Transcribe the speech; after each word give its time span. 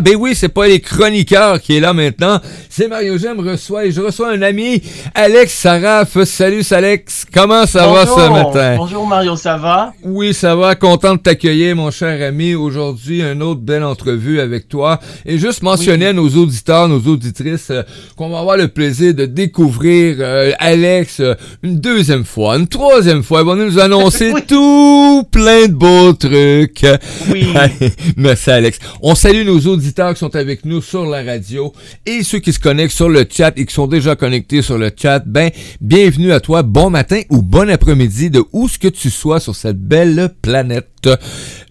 Ben 0.00 0.14
oui, 0.16 0.34
c'est 0.36 0.48
pas 0.48 0.68
les 0.68 0.80
chroniqueurs 0.80 1.60
qui 1.60 1.76
est 1.76 1.80
là 1.80 1.92
maintenant. 1.92 2.40
C'est 2.68 2.86
Mario 2.86 3.18
J'aime 3.18 3.40
reçoit 3.40 3.86
et 3.86 3.90
je 3.90 4.00
reçois 4.00 4.30
un 4.30 4.42
ami, 4.42 4.80
Alex 5.12 5.52
Saraf. 5.52 6.22
Salut 6.22 6.64
Alex, 6.70 7.26
comment 7.34 7.66
ça 7.66 7.88
va 7.88 8.06
ce 8.06 8.30
matin? 8.30 8.76
Bonjour 8.76 9.04
Mario, 9.04 9.34
ça 9.34 9.56
va? 9.56 9.92
Oui, 10.04 10.32
ça 10.32 10.54
va. 10.54 10.76
Content 10.76 11.14
de 11.14 11.20
t'accueillir, 11.20 11.74
mon 11.74 11.90
cher 11.90 12.24
ami. 12.24 12.54
Aujourd'hui, 12.54 13.22
une 13.22 13.42
autre 13.42 13.60
belle 13.60 13.82
entrevue 13.82 14.38
avec 14.38 14.68
toi. 14.68 15.00
Et 15.26 15.38
juste 15.38 15.62
mentionner 15.62 16.06
à 16.06 16.12
nos 16.12 16.28
auditeurs, 16.28 16.86
nos 16.86 17.00
auditrices, 17.00 17.70
euh, 17.70 17.82
qu'on 18.16 18.28
va 18.28 18.38
avoir 18.38 18.56
le 18.56 18.68
plaisir 18.68 19.14
de 19.14 19.26
découvrir 19.26 20.18
euh, 20.20 20.52
Alex 20.60 21.18
euh, 21.18 21.34
une 21.64 21.80
deuxième 21.80 22.24
fois, 22.24 22.56
une 22.56 22.68
troisième 22.68 23.24
fois. 23.24 23.40
Il 23.40 23.46
va 23.46 23.56
nous 23.56 23.80
annoncer 23.80 24.32
tout 24.46 25.24
plein 25.32 25.66
de 25.66 25.72
beaux 25.72 26.12
trucs. 26.12 26.86
Oui. 27.32 27.48
Merci 28.16 28.50
Alex. 28.50 28.78
On 29.02 29.16
salue 29.16 29.44
nos 29.44 29.58
auditeurs 29.58 29.87
qui 29.92 30.18
sont 30.18 30.36
avec 30.36 30.64
nous 30.64 30.82
sur 30.82 31.06
la 31.06 31.22
radio 31.22 31.72
et 32.04 32.22
ceux 32.22 32.38
qui 32.38 32.52
se 32.52 32.58
connectent 32.58 32.94
sur 32.94 33.08
le 33.08 33.26
chat 33.28 33.52
et 33.56 33.64
qui 33.64 33.74
sont 33.74 33.86
déjà 33.86 34.16
connectés 34.16 34.62
sur 34.62 34.78
le 34.78 34.90
chat, 34.94 35.20
ben, 35.26 35.50
bienvenue 35.80 36.32
à 36.32 36.40
toi. 36.40 36.62
Bon 36.62 36.90
matin 36.90 37.20
ou 37.30 37.42
bon 37.42 37.70
après-midi 37.70 38.30
de 38.30 38.42
où 38.52 38.68
ce 38.68 38.78
que 38.78 38.88
tu 38.88 39.10
sois 39.10 39.40
sur 39.40 39.56
cette 39.56 39.80
belle 39.80 40.30
planète. 40.42 41.08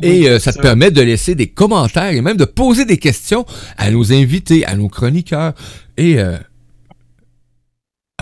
Et 0.01 0.29
euh, 0.29 0.39
ça 0.39 0.51
te 0.51 0.59
permet 0.59 0.91
de 0.91 1.01
laisser 1.01 1.35
des 1.35 1.47
commentaires 1.47 2.11
et 2.11 2.21
même 2.21 2.37
de 2.37 2.45
poser 2.45 2.85
des 2.85 2.97
questions 2.97 3.45
à 3.77 3.91
nos 3.91 4.11
invités, 4.11 4.65
à 4.65 4.75
nos 4.75 4.89
chroniqueurs. 4.89 5.53
Et 5.97 6.19
euh, 6.19 6.37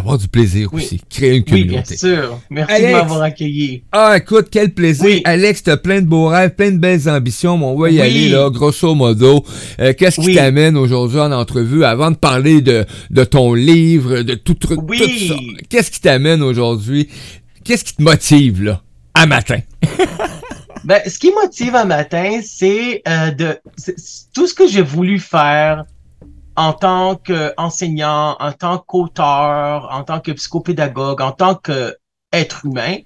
avoir 0.06 0.18
du 0.20 0.28
plaisir 0.28 0.72
aussi, 0.74 1.02
créer 1.10 1.38
une 1.38 1.44
communauté. 1.44 1.76
Oui, 1.76 1.84
bien 1.88 1.98
sûr. 1.98 2.40
Merci 2.50 2.82
de 2.82 2.92
m'avoir 2.92 3.22
accueilli. 3.24 3.84
Ah, 3.92 4.16
écoute, 4.18 4.48
quel 4.52 4.74
plaisir. 4.74 5.22
Alex, 5.24 5.64
t'as 5.64 5.78
plein 5.78 6.02
de 6.02 6.08
beaux 6.08 6.28
rêves, 6.28 6.52
plein 6.56 6.72
de 6.72 6.78
belles 6.78 7.10
ambitions, 7.10 7.58
mais 7.58 7.66
on 7.66 7.76
va 7.76 7.90
y 7.90 8.02
aller, 8.02 8.30
là, 8.30 8.50
grosso 8.50 8.94
modo. 8.94 9.44
Euh, 9.80 9.94
qu'est-ce 9.98 10.22
qui 10.22 10.36
t'amène 10.36 10.78
aujourd'hui 10.78 11.20
en 11.20 11.32
entrevue, 11.32 11.84
avant 11.84 12.12
de 12.12 12.16
parler 12.16 12.62
de, 12.62 12.86
de 13.10 13.24
ton 13.24 13.54
livre, 13.54 14.22
de 14.22 14.36
tout, 14.36 14.54
tout 14.54 14.76
ça? 15.28 15.36
Qu'est-ce 15.70 15.92
qui 15.92 16.02
t'amène 16.02 16.44
aujourd'hui? 16.44 17.10
Qu'est-ce 17.64 17.84
qui 17.84 17.96
te 17.96 18.02
motive, 18.04 18.64
là, 18.64 18.82
à 19.16 19.26
matin? 19.26 19.60
ben, 20.84 21.02
ce 21.08 21.18
qui 21.18 21.32
motive 21.32 21.76
à 21.76 21.86
matin, 21.86 22.42
c'est 22.44 23.02
euh, 23.08 23.32
de 23.32 23.58
tout 24.34 24.46
ce 24.46 24.54
que 24.54 24.68
j'ai 24.68 24.84
voulu 24.84 25.20
faire 25.20 25.86
en 26.56 26.74
tant 26.74 27.16
qu'enseignant, 27.16 28.38
en 28.40 28.52
tant 28.52 28.78
qu'auteur, 28.78 29.90
en 29.92 30.04
tant 30.04 30.20
que 30.20 30.32
psychopédagogue, 30.32 31.22
en 31.22 31.32
tant 31.32 31.56
qu'être 31.56 32.66
humain, 32.66 32.98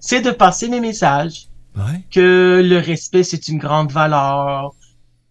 c'est 0.00 0.20
de 0.20 0.30
passer 0.30 0.68
mes 0.68 0.80
messages. 0.80 1.48
Que 2.10 2.60
le 2.64 2.78
respect, 2.78 3.22
c'est 3.22 3.46
une 3.46 3.58
grande 3.58 3.92
valeur, 3.92 4.72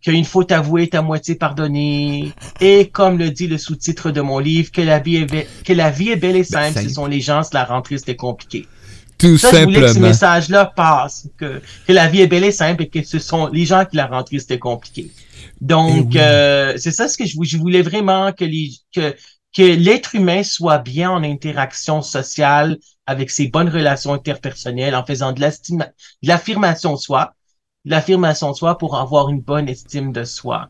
qu'une 0.01 0.23
faute 0.23 0.53
avouée 0.53 0.83
est 0.83 0.95
à 0.95 1.01
moitié 1.01 1.35
pardonnée, 1.35 2.31
et 2.61 2.87
comme 2.87 3.17
le 3.17 3.31
dit 3.31 3.47
le 3.47 3.57
sous-titre 3.57 4.11
de 4.11 4.21
mon 4.21 4.39
livre, 4.39 4.71
que 4.71 4.81
la 4.81 4.99
vie 4.99 5.17
est, 5.17 5.63
que 5.65 5.73
la 5.73 5.91
vie 5.91 6.09
est 6.09 6.15
belle 6.15 6.37
et 6.37 6.47
ben, 6.49 6.71
simple, 6.71 6.87
ce 6.87 6.93
sont 6.93 7.05
les 7.05 7.19
gens 7.19 7.43
qui 7.43 7.53
la 7.55 7.65
rendent 7.65 7.83
triste 7.83 8.07
et 8.07 8.15
compliquée. 8.15 8.65
Tout 9.17 9.37
ça, 9.37 9.49
simplement. 9.49 9.71
Je 9.71 9.77
voulais 9.79 9.87
que 9.87 9.93
ce 9.93 9.99
message-là 9.99 10.65
passe, 10.73 11.27
que, 11.37 11.61
que 11.85 11.91
la 11.91 12.07
vie 12.07 12.21
est 12.21 12.27
belle 12.27 12.45
et 12.45 12.51
simple 12.51 12.83
et 12.83 12.87
que 12.87 13.03
ce 13.03 13.19
sont 13.19 13.47
les 13.47 13.65
gens 13.65 13.83
qui 13.83 13.97
la 13.97 14.05
rendent 14.05 14.25
triste 14.25 14.51
et 14.51 14.59
compliquée. 14.59 15.11
Donc, 15.61 16.15
eh 16.15 16.19
euh, 16.19 16.77
c'est 16.77 16.91
ça 16.91 17.07
ce 17.07 17.17
que 17.17 17.25
je, 17.25 17.35
je 17.41 17.57
voulais 17.57 17.81
vraiment 17.81 18.31
que 18.31 18.45
les, 18.45 18.71
que, 18.93 19.15
que 19.55 19.63
l'être 19.63 20.15
humain 20.15 20.43
soit 20.43 20.77
bien 20.77 21.09
en 21.09 21.23
interaction 21.23 22.01
sociale 22.01 22.77
avec 23.05 23.31
ses 23.31 23.47
bonnes 23.47 23.69
relations 23.69 24.13
interpersonnelles 24.13 24.95
en 24.95 25.05
faisant 25.05 25.31
de 25.31 25.41
l'affirmation 26.21 26.93
de 26.93 26.99
soi, 26.99 27.33
l'affirmation 27.85 28.51
de 28.51 28.55
soi 28.55 28.77
pour 28.77 28.97
avoir 28.97 29.29
une 29.29 29.41
bonne 29.41 29.69
estime 29.69 30.11
de 30.11 30.25
soi 30.25 30.69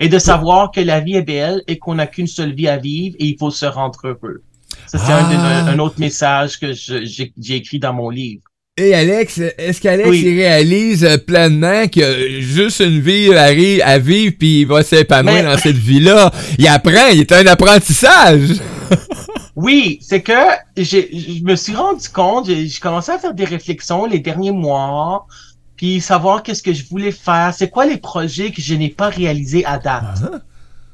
et 0.00 0.08
de 0.08 0.18
savoir 0.18 0.70
que 0.72 0.80
la 0.80 1.00
vie 1.00 1.14
est 1.14 1.22
belle 1.22 1.62
et 1.68 1.78
qu'on 1.78 1.94
n'a 1.94 2.06
qu'une 2.06 2.26
seule 2.26 2.54
vie 2.54 2.68
à 2.68 2.76
vivre 2.76 3.14
et 3.20 3.26
il 3.26 3.36
faut 3.38 3.50
se 3.50 3.66
rendre 3.66 4.00
heureux. 4.04 4.42
Ça, 4.86 4.98
c'est 4.98 5.12
un, 5.12 5.68
un, 5.68 5.78
autre 5.78 6.00
message 6.00 6.58
que 6.58 6.72
j'ai 6.72 7.54
écrit 7.54 7.78
dans 7.78 7.92
mon 7.92 8.10
livre. 8.10 8.42
Et 8.76 8.92
Alex, 8.92 9.38
est-ce 9.56 9.80
qu'Alex 9.80 10.10
réalise 10.10 11.08
pleinement 11.28 11.86
que 11.86 12.40
juste 12.40 12.80
une 12.80 12.98
vie 12.98 13.32
arrive 13.32 13.80
à 13.84 14.00
vivre 14.00 14.34
puis 14.36 14.62
il 14.62 14.66
va 14.66 14.82
s'épanouir 14.82 15.44
dans 15.44 15.56
cette 15.56 15.76
vie-là? 15.76 16.32
Il 16.58 16.66
apprend, 16.66 17.06
il 17.12 17.20
est 17.20 17.30
un 17.30 17.46
apprentissage. 17.46 18.54
oui, 19.54 20.00
c'est 20.02 20.22
que 20.22 20.32
je 20.76 21.44
me 21.44 21.54
suis 21.54 21.76
rendu 21.76 22.08
compte, 22.08 22.46
j'ai 22.46 22.68
commencé 22.82 23.12
à 23.12 23.18
faire 23.20 23.32
des 23.32 23.44
réflexions 23.44 24.06
les 24.06 24.18
derniers 24.18 24.50
mois, 24.50 25.28
puis 25.76 26.00
savoir 26.00 26.42
qu'est-ce 26.42 26.62
que 26.64 26.72
je 26.72 26.84
voulais 26.88 27.12
faire, 27.12 27.54
c'est 27.56 27.70
quoi 27.70 27.86
les 27.86 27.98
projets 27.98 28.50
que 28.50 28.60
je 28.60 28.74
n'ai 28.74 28.90
pas 28.90 29.08
réalisés 29.08 29.64
à 29.64 29.78
date. 29.78 30.18
Ah. 30.20 30.40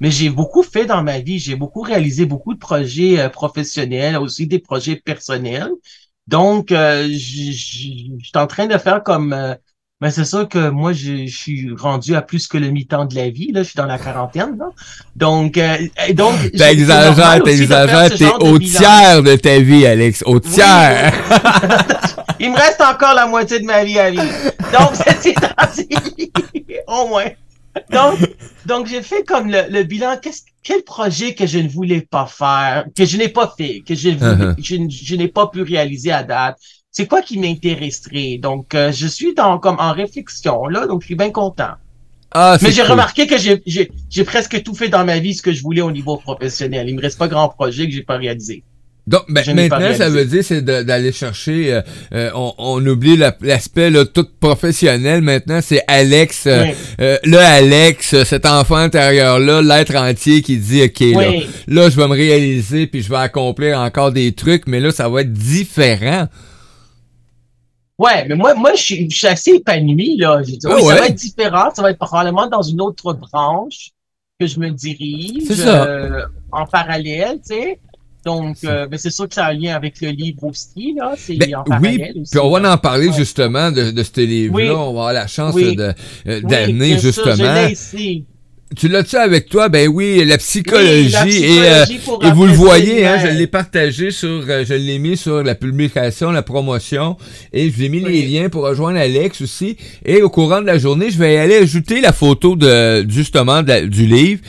Mais 0.01 0.11
j'ai 0.11 0.29
beaucoup 0.29 0.63
fait 0.63 0.85
dans 0.85 1.03
ma 1.03 1.21
vie, 1.21 1.39
j'ai 1.39 1.57
beaucoup 1.57 1.81
réalisé 1.81 2.27
beaucoup 2.27 2.53
de 2.53 2.59
projets 2.59 3.19
euh, 3.21 3.31
professionnels, 3.31 4.19
aussi 4.19 4.47
des 4.47 4.59
projets 4.59 4.97
personnels. 4.97 5.71
Donc, 6.31 6.71
euh, 6.71 7.09
je 7.11 7.51
suis 7.51 8.13
en 8.37 8.47
train 8.47 8.67
de 8.67 8.79
faire 8.79 9.03
comme... 9.03 9.33
Euh, 9.33 9.55
mais 10.01 10.13
c'est 10.13 10.25
sûr 10.25 10.49
que 10.49 10.71
moi, 10.71 10.93
je 10.93 11.27
suis 11.27 11.75
rendu 11.77 12.15
à 12.15 12.23
plus 12.23 12.47
que 12.47 12.57
le 12.57 12.71
mi-temps 12.71 13.05
de 13.05 13.17
la 13.17 13.29
vie. 13.29 13.51
Là, 13.53 13.63
je 13.65 13.71
suis 13.71 13.77
dans 13.77 13.85
la 13.85 13.99
quarantaine. 13.99 14.57
Là. 14.57 14.71
Donc, 15.15 15.59
euh, 15.59 15.77
donc. 16.15 16.35
T'exagères, 16.57 17.43
t'exagères. 17.43 18.17
T'es 18.17 18.33
au 18.41 18.59
tiers 18.59 19.23
de 19.23 19.37
ta 19.37 19.59
vie, 19.59 19.85
Alex. 19.85 20.23
Au 20.25 20.41
tiers. 20.41 21.13
Il 22.41 22.51
me 22.53 22.57
reste 22.57 22.81
encore 22.81 23.13
la 23.13 23.27
moitié 23.27 23.59
de 23.59 23.67
ma 23.67 23.85
vie 23.85 23.99
à 23.99 24.11
vivre. 24.11 24.25
Donc, 24.73 24.93
c'est 25.21 25.35
au 26.87 27.09
moins. 27.09 27.27
Donc, 27.91 28.19
donc 28.65 28.87
j'ai 28.87 29.03
fait 29.03 29.25
comme 29.25 29.51
le, 29.51 29.65
le 29.69 29.83
bilan. 29.83 30.17
Qu'est-ce, 30.23 30.45
quel 30.63 30.83
projet 30.83 31.35
que 31.35 31.47
je 31.47 31.59
ne 31.59 31.69
voulais 31.69 32.03
pas 32.03 32.27
faire, 32.27 32.85
que 32.97 33.05
je 33.05 33.17
n'ai 33.17 33.29
pas 33.29 33.53
fait, 33.57 33.83
que 33.87 33.95
je, 33.95 34.11
uh-huh. 34.11 34.55
je, 34.59 34.77
je 34.89 35.15
n'ai 35.17 35.29
pas 35.29 35.47
pu 35.47 35.63
réaliser 35.63 36.13
à 36.13 36.23
date? 36.23 36.59
C'est 36.91 37.07
quoi 37.07 37.23
qui 37.23 37.39
m'intéresserait? 37.39 38.39
Donc, 38.39 38.75
euh, 38.75 38.93
je 38.93 39.07
suis 39.07 39.35
dans, 39.35 39.59
comme 39.59 39.77
en 39.79 39.93
réflexion, 39.93 40.67
là, 40.67 40.87
donc 40.87 41.03
je 41.03 41.07
suis 41.07 41.15
bien 41.15 41.31
content. 41.31 41.75
Ah, 42.33 42.59
Mais 42.63 42.71
j'ai 42.71 42.83
remarqué 42.83 43.27
que 43.27 43.39
j'ai, 43.39 43.61
j'ai, 43.67 43.91
j'ai 44.09 44.25
presque 44.25 44.63
tout 44.63 44.75
fait 44.75 44.89
dans 44.89 45.05
ma 45.05 45.19
vie 45.19 45.35
ce 45.35 45.43
que 45.43 45.53
je 45.53 45.63
voulais 45.63 45.81
au 45.81 45.91
niveau 45.91 46.17
professionnel. 46.17 46.89
Il 46.89 46.95
me 46.95 47.01
reste 47.01 47.19
pas 47.19 47.27
grand 47.27 47.49
projet 47.49 47.87
que 47.87 47.93
j'ai 47.93 48.05
pas 48.05 48.19
réalisé. 48.19 48.63
Donc 49.07 49.23
ben, 49.29 49.43
maintenant, 49.55 49.95
ça 49.95 50.09
veut 50.09 50.25
dire 50.25 50.45
c'est 50.45 50.63
d'aller 50.63 51.13
chercher. 51.13 51.73
Euh, 51.73 51.81
euh, 52.13 52.31
on, 52.35 52.53
on, 52.59 52.87
oublie 52.87 53.17
l'aspect 53.17 53.91
tout 54.13 54.27
professionnel. 54.39 55.23
Maintenant, 55.23 55.61
c'est 55.63 55.83
Alex, 55.89 56.47
euh, 56.47 56.67
le 56.99 57.39
Alex, 57.39 58.23
cet 58.25 58.47
enfant 58.47 58.77
intérieur 58.77 59.39
là, 59.39 59.63
l'être 59.63 59.97
entier 59.97 60.43
qui 60.43 60.59
dit 60.59 60.83
ok 60.83 61.01
là, 61.01 61.33
là, 61.67 61.91
je 61.91 61.97
vais 61.97 62.09
me 62.09 62.15
réaliser 62.15 62.87
puis 62.87 63.03
je 63.03 63.09
vais 63.09 63.17
accomplir 63.17 63.79
encore 63.79 64.13
des 64.13 64.33
trucs, 64.33 64.67
mais 64.67 64.81
là, 64.81 64.91
ça 64.93 65.09
va 65.09 65.23
être 65.23 65.33
différent. 65.33 66.29
Ouais, 67.99 68.27
mais 68.29 68.35
moi, 68.35 68.55
moi, 68.55 68.75
je 68.75 68.83
suis, 68.83 69.27
assez 69.27 69.57
épanoui 69.57 70.17
là. 70.17 70.41
Dit, 70.41 70.59
ah 70.65 70.75
oui, 70.75 70.83
ça 70.83 70.95
va 70.95 71.07
être 71.07 71.15
différent. 71.15 71.71
Ça 71.75 71.83
va 71.83 71.91
être 71.91 71.99
probablement 71.99 72.47
dans 72.47 72.63
une 72.63 72.81
autre 72.81 73.13
branche 73.13 73.91
que 74.39 74.47
je 74.47 74.59
me 74.59 74.71
dirige 74.71 75.51
en 76.51 76.65
parallèle, 76.67 77.41
tu 77.47 77.55
sais. 77.55 77.79
Donc, 78.27 78.59
euh, 78.65 78.87
ben, 78.87 78.99
c'est 78.99 79.11
sûr 79.11 79.29
que 79.29 79.35
ça 79.35 79.47
a 79.47 79.51
un 79.51 79.55
lien 79.55 79.75
avec 79.75 80.01
le 80.03 80.11
livre 80.11 80.45
aussi, 80.45 80.95
là. 80.97 81.15
C'est 81.17 81.37
ben, 81.37 81.49
oui, 81.81 81.99
puis 82.31 82.39
on 82.39 82.51
va 82.51 82.73
en 82.75 82.77
parler 82.77 83.11
justement 83.17 83.71
de, 83.71 83.91
de 83.91 84.03
ce 84.03 84.21
livre-là. 84.21 84.75
On 84.75 84.85
va 84.85 84.89
avoir 84.89 85.13
la 85.13 85.27
chance 85.27 85.55
de 85.55 85.95
euh, 86.27 86.41
d'amener 86.43 86.99
justement. 86.99 87.69
Tu 88.77 88.87
l'as-tu 88.87 89.17
avec 89.17 89.49
toi? 89.49 89.69
Ben 89.69 89.89
oui, 89.89 90.25
la 90.25 90.39
psychologie. 90.39 91.45
et, 91.45 91.61
euh, 91.63 91.85
et 92.23 92.31
vous 92.31 92.47
le 92.47 92.53
voyez, 92.53 93.05
hein, 93.05 93.19
je 93.21 93.27
l'ai 93.27 93.49
partagé 93.49 94.13
sur, 94.13 94.43
je 94.43 94.75
l'ai 94.75 94.99
mis 95.01 95.17
sur 95.17 95.43
la 95.43 95.57
publication, 95.57 96.31
la 96.31 96.43
promotion, 96.43 97.17
et 97.53 97.69
je 97.69 97.75
vous 97.75 97.83
ai 97.83 97.89
mis 97.89 97.99
les 97.99 98.23
liens 98.23 98.49
pour 98.49 98.63
rejoindre 98.63 98.99
Alex 98.99 99.41
aussi. 99.41 99.77
Et 100.05 100.23
au 100.23 100.29
courant 100.31 100.61
de 100.61 100.67
la 100.67 100.79
journée, 100.79 101.11
je 101.11 101.19
vais 101.19 101.37
aller 101.37 101.57
ajouter 101.57 102.01
la 102.01 102.13
photo 102.13 102.55
de 102.55 103.05
justement 103.11 103.63
du 103.63 104.07
livre. 104.07 104.41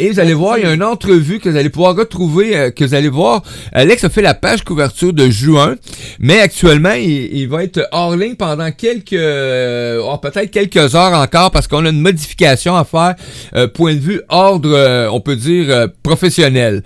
Et 0.00 0.08
vous 0.08 0.18
allez 0.18 0.32
voir, 0.32 0.56
il 0.56 0.64
y 0.64 0.66
a 0.66 0.72
une 0.72 0.82
entrevue 0.82 1.40
que 1.40 1.50
vous 1.50 1.56
allez 1.58 1.68
pouvoir 1.68 1.94
retrouver, 1.94 2.56
euh, 2.56 2.70
que 2.70 2.84
vous 2.84 2.94
allez 2.94 3.10
voir. 3.10 3.42
Alex 3.70 4.02
a 4.02 4.08
fait 4.08 4.22
la 4.22 4.32
page 4.32 4.64
couverture 4.64 5.12
de 5.12 5.28
juin, 5.28 5.76
mais 6.18 6.40
actuellement, 6.40 6.94
il, 6.94 7.46
va 7.48 7.64
être 7.64 7.86
hors 7.92 8.16
ligne 8.16 8.34
pendant 8.34 8.72
quelques, 8.72 9.12
euh, 9.12 10.00
oh, 10.02 10.16
peut-être 10.16 10.50
quelques 10.50 10.94
heures 10.94 11.12
encore, 11.12 11.50
parce 11.50 11.68
qu'on 11.68 11.84
a 11.84 11.90
une 11.90 12.00
modification 12.00 12.76
à 12.76 12.84
faire, 12.84 13.14
euh, 13.54 13.68
point 13.68 13.92
de 13.92 14.00
vue 14.00 14.22
ordre, 14.30 15.08
on 15.12 15.20
peut 15.20 15.36
dire 15.36 15.88
professionnel 16.02 16.82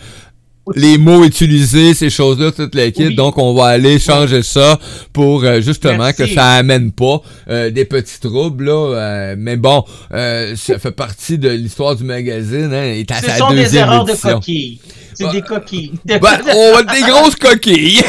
les 0.74 0.98
mots 0.98 1.24
utilisés, 1.24 1.94
ces 1.94 2.10
choses-là, 2.10 2.52
toute 2.52 2.74
l'équipe. 2.74 3.14
Donc, 3.14 3.38
on 3.38 3.54
va 3.54 3.66
aller 3.66 3.98
changer 3.98 4.42
ça 4.42 4.78
pour 5.12 5.44
euh, 5.44 5.60
justement 5.60 6.12
que 6.12 6.26
ça 6.26 6.52
amène 6.52 6.92
pas 6.92 7.20
euh, 7.50 7.70
des 7.70 7.84
petits 7.84 8.20
troubles. 8.20 8.64
Là, 8.64 8.72
euh, 8.72 9.34
mais 9.38 9.56
bon, 9.56 9.84
ça 10.10 10.78
fait 10.78 10.94
partie 10.94 11.38
de 11.38 11.50
l'histoire 11.50 11.96
du 11.96 12.04
magazine. 12.04 12.72
Hein, 12.72 12.94
est 12.94 13.10
à 13.10 13.16
Ce 13.16 13.30
sont 13.38 13.52
des 13.52 13.76
erreurs 13.76 14.04
de 14.04 14.12
coquille. 14.12 14.80
C'est 15.14 15.30
des 15.30 15.42
coquilles. 15.42 15.92
Ben, 16.04 16.20
on 16.22 16.72
va 16.74 16.82
des 16.82 17.00
grosses 17.02 17.36
coquilles. 17.36 18.00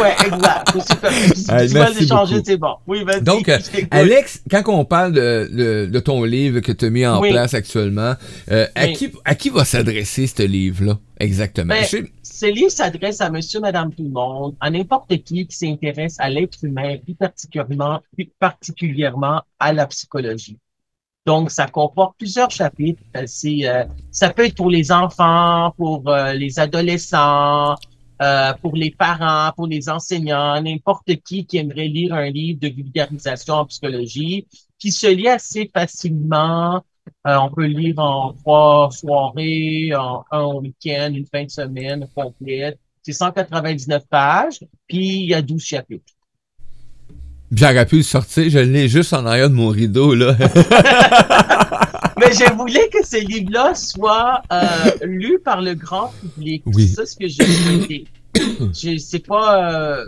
ouais, 0.00 0.16
exact. 0.26 0.70
Si 1.34 1.46
tu 1.46 1.74
veux 1.74 2.00
l'échanger, 2.00 2.42
c'est 2.44 2.56
bon. 2.56 2.74
Oui, 2.86 3.04
vas-y. 3.04 3.22
Donc, 3.22 3.48
euh, 3.48 3.58
Alex, 3.90 4.42
quand 4.50 4.62
on 4.68 4.84
parle 4.84 5.12
de, 5.12 5.88
de, 5.90 6.00
ton 6.00 6.24
livre 6.24 6.60
que 6.60 6.72
tu 6.72 6.86
as 6.86 6.90
mis 6.90 7.06
en 7.06 7.20
place 7.20 7.54
actuellement, 7.54 8.14
euh, 8.50 8.66
à, 8.74 8.88
qui, 8.88 9.10
à 9.24 9.34
qui 9.34 9.50
va 9.50 9.64
s'adresser 9.64 10.26
ce 10.26 10.42
livre-là? 10.42 10.98
Exactement? 11.20 11.74
Ben, 11.74 11.84
ce 11.84 12.46
livre 12.46 12.70
s'adresse 12.70 13.20
à 13.20 13.30
monsieur, 13.30 13.60
madame, 13.60 13.94
tout 13.94 14.02
le 14.02 14.10
monde, 14.10 14.56
à 14.60 14.70
n'importe 14.70 15.16
qui 15.22 15.46
qui 15.46 15.56
s'intéresse 15.56 16.16
à 16.18 16.28
l'être 16.28 16.64
humain, 16.64 16.96
plus 16.98 17.14
particulièrement, 17.14 18.00
plus 18.14 18.30
particulièrement 18.38 19.42
à 19.58 19.72
la 19.72 19.86
psychologie. 19.86 20.58
Donc, 21.26 21.50
ça 21.50 21.66
comporte 21.66 22.16
plusieurs 22.18 22.50
chapitres. 22.50 23.02
Euh, 23.16 23.24
c'est, 23.26 23.66
euh, 23.66 23.84
ça 24.10 24.30
peut 24.30 24.46
être 24.46 24.56
pour 24.56 24.70
les 24.70 24.90
enfants, 24.90 25.72
pour 25.76 26.08
euh, 26.08 26.32
les 26.32 26.58
adolescents, 26.58 27.76
pour 28.60 28.76
les 28.76 28.90
parents, 28.90 29.50
pour 29.56 29.66
les 29.66 29.88
enseignants, 29.88 30.60
n'importe 30.60 31.10
qui 31.24 31.46
qui 31.46 31.56
aimerait 31.56 31.88
lire 31.88 32.12
un 32.12 32.28
livre 32.28 32.60
de 32.60 32.68
vulgarisation 32.68 33.54
en 33.54 33.64
psychologie, 33.64 34.46
qui 34.78 34.92
se 34.92 35.06
lit 35.06 35.28
assez 35.28 35.70
facilement. 35.72 36.82
On 37.24 37.50
peut 37.50 37.66
lire 37.66 37.98
en 37.98 38.32
trois 38.32 38.90
soirées, 38.90 39.92
en 39.94 40.24
un 40.30 40.54
week-end, 40.54 41.12
une 41.14 41.26
fin 41.26 41.44
de 41.44 41.50
semaine 41.50 42.06
complète. 42.14 42.78
C'est 43.02 43.12
199 43.12 44.04
pages, 44.08 44.60
puis 44.86 45.22
il 45.22 45.26
y 45.26 45.34
a 45.34 45.42
12 45.42 45.62
chapitres. 45.62 46.12
J'aurais 47.52 47.86
pu 47.86 47.96
le 47.96 48.02
sortir, 48.02 48.48
je 48.48 48.58
l'ai 48.58 48.88
juste 48.88 49.12
en 49.12 49.26
arrière 49.26 49.50
de 49.50 49.54
mon 49.54 49.68
rideau, 49.68 50.14
là. 50.14 50.36
Mais 52.18 52.32
je 52.32 52.52
voulais 52.52 52.88
que 52.92 53.04
ce 53.04 53.16
livre-là 53.16 53.74
soit 53.74 54.42
euh, 54.52 54.90
lu 55.02 55.38
par 55.40 55.62
le 55.62 55.74
grand 55.74 56.12
public. 56.20 56.62
Oui. 56.66 56.86
C'est 56.86 56.94
ça 56.94 57.06
ce 57.06 57.16
que 57.16 57.26
j'ai 57.26 57.44
voulu. 57.44 58.04
Je 58.72 58.98
sais 58.98 59.18
pas. 59.20 59.72
Euh, 59.72 60.04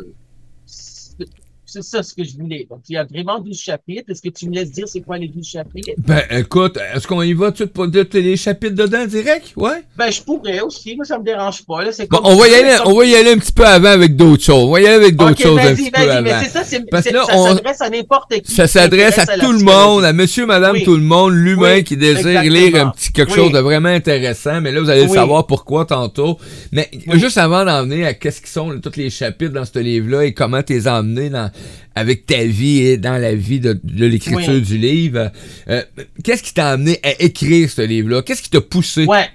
c'est 1.73 1.83
ça 1.83 2.03
ce 2.03 2.13
que 2.13 2.23
je 2.23 2.37
voulais. 2.37 2.67
Donc, 2.69 2.81
il 2.89 2.95
y 2.95 2.97
a 2.99 3.05
vraiment 3.05 3.41
12 3.41 3.59
chapitres. 3.59 4.11
Est-ce 4.11 4.21
que 4.21 4.29
tu 4.29 4.47
me 4.49 4.55
laisses 4.55 4.73
dire 4.73 4.87
c'est 4.87 5.01
quoi 5.01 5.17
les 5.17 5.29
12 5.29 5.47
chapitres? 5.47 5.93
Ben, 5.99 6.23
écoute, 6.31 6.79
est-ce 6.95 7.07
qu'on 7.07 7.23
y 7.23 7.33
va 7.33 7.51
tout 7.51 7.67
pour 7.67 7.89
dire 7.89 8.05
les 8.13 8.37
chapitres 8.37 8.75
dedans 8.75 9.07
direct? 9.07 9.53
Ouais? 9.57 9.83
Ben, 9.97 10.11
je 10.11 10.21
pourrais 10.21 10.61
aussi. 10.61 10.97
Moi, 10.97 11.07
ça 11.07 11.19
me 11.19 11.25
dérange 11.25 11.65
pas. 11.65 11.83
Là. 11.83 11.91
Bon, 12.11 12.21
on, 12.25 12.37
va 12.37 12.49
y 12.49 12.55
aller, 12.55 12.77
on 12.85 12.95
va 12.95 13.07
y 13.07 13.15
aller 13.15 13.33
un 13.33 13.39
petit 13.39 13.53
peu 13.53 13.65
avant 13.65 13.89
avec 13.89 14.17
d'autres 14.17 14.43
choses. 14.43 14.69
On 14.69 14.73
va 14.73 14.81
y 14.83 14.87
aller 14.87 14.97
avec 14.97 15.17
d'autres 15.17 15.41
choses 15.41 15.59
un 15.59 15.75
petit 15.75 15.91
peu 15.91 16.03
avant. 16.03 16.23
Mais 16.23 16.45
c'est 16.45 16.51
ça, 16.51 16.79
Parce 16.91 17.11
là, 17.11 17.25
ça 17.25 17.39
s'adresse 17.39 17.81
à 17.81 17.89
n'importe 17.89 18.41
qui. 18.43 18.53
Ça 18.53 18.67
s'adresse 18.67 19.19
à, 19.19 19.39
tout 19.39 19.53
le 19.53 19.65
monde, 19.65 20.05
à 20.05 20.13
monsieur, 20.13 20.45
madame, 20.45 20.79
tout 20.83 20.97
le 20.97 21.03
monde, 21.03 21.33
l'humain 21.33 21.81
qui 21.83 21.97
désire 21.97 22.43
lire 22.43 22.87
un 22.87 22.91
petit 22.91 23.13
quelque 23.13 23.35
chose 23.35 23.53
de 23.53 23.59
vraiment 23.61 23.89
intéressant. 23.89 24.61
Mais 24.61 24.73
là, 24.73 24.81
vous 24.81 24.91
allez 24.91 25.09
savoir 25.09 25.47
pourquoi 25.47 25.87
tantôt. 25.87 26.39
Mais 26.71 26.91
juste 27.15 27.39
avant 27.39 27.65
d'en 27.65 27.85
venir 27.85 28.07
à 28.07 28.13
qu'est-ce 28.13 28.43
qui 28.43 28.51
sont 28.51 28.79
tous 28.81 28.97
les 28.97 29.09
chapitres 29.09 29.55
dans 29.55 29.65
ce 29.65 29.79
livre-là 29.79 30.25
et 30.25 30.35
comment 30.35 30.63
t'es 30.63 30.87
emmené 30.87 31.31
dans 31.31 31.51
avec 31.95 32.27
ta 32.27 32.45
vie 32.45 32.79
et 32.79 32.97
dans 32.97 33.21
la 33.21 33.35
vie 33.35 33.61
de, 33.61 33.81
l'écriture 33.85 34.61
du 34.61 34.79
livre. 34.79 35.31
Euh, 35.69 35.83
qu'est-ce 36.25 36.43
qui 36.43 36.55
t'a 36.55 36.71
amené 36.71 36.99
à 37.03 37.21
écrire 37.23 37.71
ce 37.71 37.83
livre-là? 37.83 38.23
Qu'est-ce 38.23 38.43
qui 38.43 38.51
t'a 38.51 38.61
poussé? 38.61 39.05
Ouais. 39.07 39.29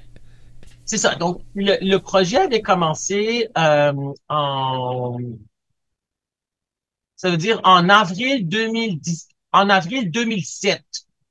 C'est 0.85 0.97
ça. 0.97 1.15
Donc, 1.15 1.41
le, 1.53 1.97
projet 1.97 2.37
avait 2.37 2.61
commencé 2.61 3.47
euh, 3.57 3.93
en. 4.29 5.17
Ça 7.17 7.29
veut 7.29 7.37
dire 7.37 7.59
en 7.63 7.89
avril 7.89 8.47
2010. 8.47 9.27
En 9.51 9.69
avril 9.69 10.11
2007. 10.11 10.81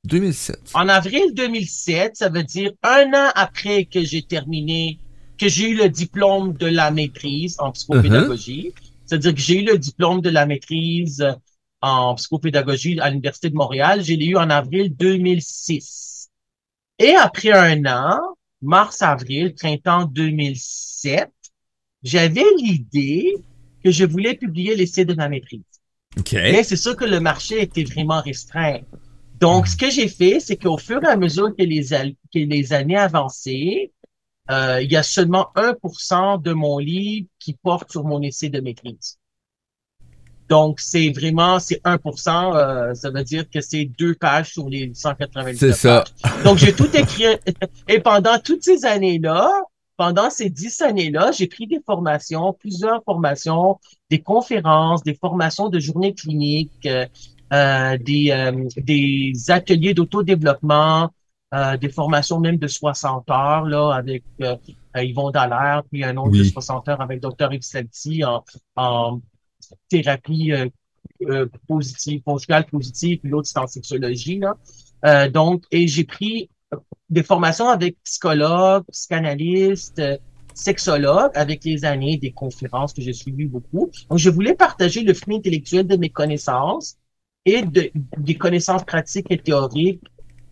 2007. 0.04 0.72
En 0.75 0.88
avril 0.88 1.34
2007, 1.34 2.16
ça 2.16 2.28
veut 2.28 2.44
dire 2.44 2.72
un 2.82 3.12
an 3.14 3.31
après 3.34 3.84
que 3.87 4.02
j'ai 4.04 4.22
terminé, 4.22 4.99
que 5.38 5.49
j'ai 5.49 5.70
eu 5.70 5.76
le 5.76 5.88
diplôme 5.88 6.54
de 6.54 6.66
la 6.66 6.90
maîtrise 6.90 7.56
en 7.58 7.72
psychopédagogie. 7.72 8.72
Uh-huh. 8.75 8.85
C'est-à-dire 9.06 9.34
que 9.34 9.40
j'ai 9.40 9.62
eu 9.62 9.64
le 9.64 9.78
diplôme 9.78 10.20
de 10.20 10.30
la 10.30 10.46
maîtrise 10.46 11.24
en 11.80 12.14
psychopédagogie 12.16 12.98
à 13.00 13.10
l'Université 13.10 13.50
de 13.50 13.54
Montréal. 13.54 14.02
J'ai 14.02 14.22
eu 14.22 14.36
en 14.36 14.50
avril 14.50 14.94
2006. 14.96 16.28
Et 16.98 17.14
après 17.14 17.52
un 17.52 17.84
an, 17.86 18.20
mars-avril, 18.62 19.54
printemps 19.54 20.06
2007, 20.06 21.30
j'avais 22.02 22.44
l'idée 22.58 23.34
que 23.84 23.90
je 23.90 24.04
voulais 24.04 24.34
publier 24.34 24.74
l'essai 24.74 25.04
de 25.04 25.14
ma 25.14 25.28
maîtrise. 25.28 25.62
Mais 26.34 26.62
c'est 26.62 26.76
sûr 26.76 26.96
que 26.96 27.04
le 27.04 27.20
marché 27.20 27.62
était 27.62 27.84
vraiment 27.84 28.20
restreint. 28.20 28.80
Donc, 29.38 29.66
ce 29.66 29.76
que 29.76 29.90
j'ai 29.90 30.08
fait, 30.08 30.40
c'est 30.40 30.56
qu'au 30.56 30.78
fur 30.78 31.02
et 31.04 31.08
à 31.08 31.16
mesure 31.16 31.54
que 31.54 31.62
les, 31.62 31.88
que 31.88 32.38
les 32.38 32.72
années 32.72 32.96
avançaient, 32.96 33.92
euh, 34.50 34.81
il 34.82 34.90
y 34.90 34.96
a 34.96 35.02
seulement 35.02 35.48
1% 35.56 36.40
de 36.40 36.52
mon 36.52 36.78
livre 36.78 37.28
qui 37.38 37.54
porte 37.54 37.90
sur 37.90 38.04
mon 38.04 38.22
essai 38.22 38.48
de 38.48 38.60
maîtrise. 38.60 39.19
Donc, 40.48 40.78
c'est 40.78 41.10
vraiment, 41.10 41.58
c'est 41.58 41.82
1%, 41.84 42.54
euh, 42.54 42.94
ça 42.94 43.10
veut 43.10 43.25
dire 43.25 43.50
que 43.50 43.60
c'est 43.60 43.84
deux 43.98 44.14
pages 44.14 44.52
sur 44.52 44.69
les 44.69 44.93
190 44.94 45.58
C'est 45.58 45.72
ça. 45.72 46.04
Donc, 46.44 46.58
j'ai 46.58 46.72
tout 46.72 46.94
écrit. 46.96 47.25
Et 47.88 47.98
pendant 47.98 48.38
toutes 48.38 48.62
ces 48.62 48.84
années-là, 48.84 49.50
pendant 49.96 50.31
ces 50.31 50.50
dix 50.50 50.81
années-là, 50.82 51.32
j'ai 51.32 51.49
pris 51.49 51.66
des 51.66 51.81
formations, 51.84 52.52
plusieurs 52.52 53.02
formations, 53.02 53.78
des 54.10 54.20
conférences, 54.20 55.02
des 55.02 55.14
formations 55.14 55.69
de 55.69 55.81
journée 55.81 56.14
clinique, 56.14 56.87
euh, 57.52 57.96
des, 57.99 58.31
euh, 58.31 58.69
des 58.76 59.32
ateliers 59.49 59.94
d'autodéveloppement, 59.94 61.10
euh, 61.56 61.76
des 61.76 61.88
formations 61.88 62.38
même 62.38 62.58
de 62.58 62.66
60 62.66 63.30
heures 63.30 63.64
là 63.64 63.92
avec 63.92 64.22
euh, 64.42 64.56
Yvon 64.94 65.30
Dallaire, 65.30 65.82
puis 65.90 66.04
un 66.04 66.16
autre 66.16 66.36
de 66.36 66.44
60 66.44 66.88
heures 66.88 67.00
avec 67.00 67.20
Dr. 67.20 67.52
Yves 67.52 68.24
en, 68.24 68.44
en 68.76 69.20
thérapie 69.88 70.52
euh, 70.52 70.68
euh, 71.22 71.46
positive, 71.66 72.22
conjugale 72.22 72.66
positive, 72.66 73.20
puis 73.20 73.30
l'autre 73.30 73.48
c'est 73.48 73.58
en 73.58 73.66
sexologie. 73.66 74.38
Là. 74.38 74.56
Euh, 75.04 75.30
donc, 75.30 75.64
et 75.70 75.86
j'ai 75.86 76.04
pris 76.04 76.50
des 77.08 77.22
formations 77.22 77.68
avec 77.68 77.96
psychologues, 78.04 78.84
psychanalystes, 78.90 80.02
sexologues 80.52 81.30
avec 81.34 81.64
les 81.64 81.84
années, 81.84 82.16
des 82.16 82.32
conférences 82.32 82.92
que 82.92 83.02
j'ai 83.02 83.12
suivies 83.12 83.46
beaucoup. 83.46 83.90
Donc, 84.10 84.18
je 84.18 84.30
voulais 84.30 84.54
partager 84.54 85.02
le 85.02 85.14
fruit 85.14 85.36
intellectuel 85.36 85.86
de 85.86 85.96
mes 85.96 86.10
connaissances 86.10 86.96
et 87.44 87.62
de, 87.62 87.90
des 88.16 88.34
connaissances 88.34 88.84
pratiques 88.84 89.26
et 89.30 89.38
théoriques 89.38 90.02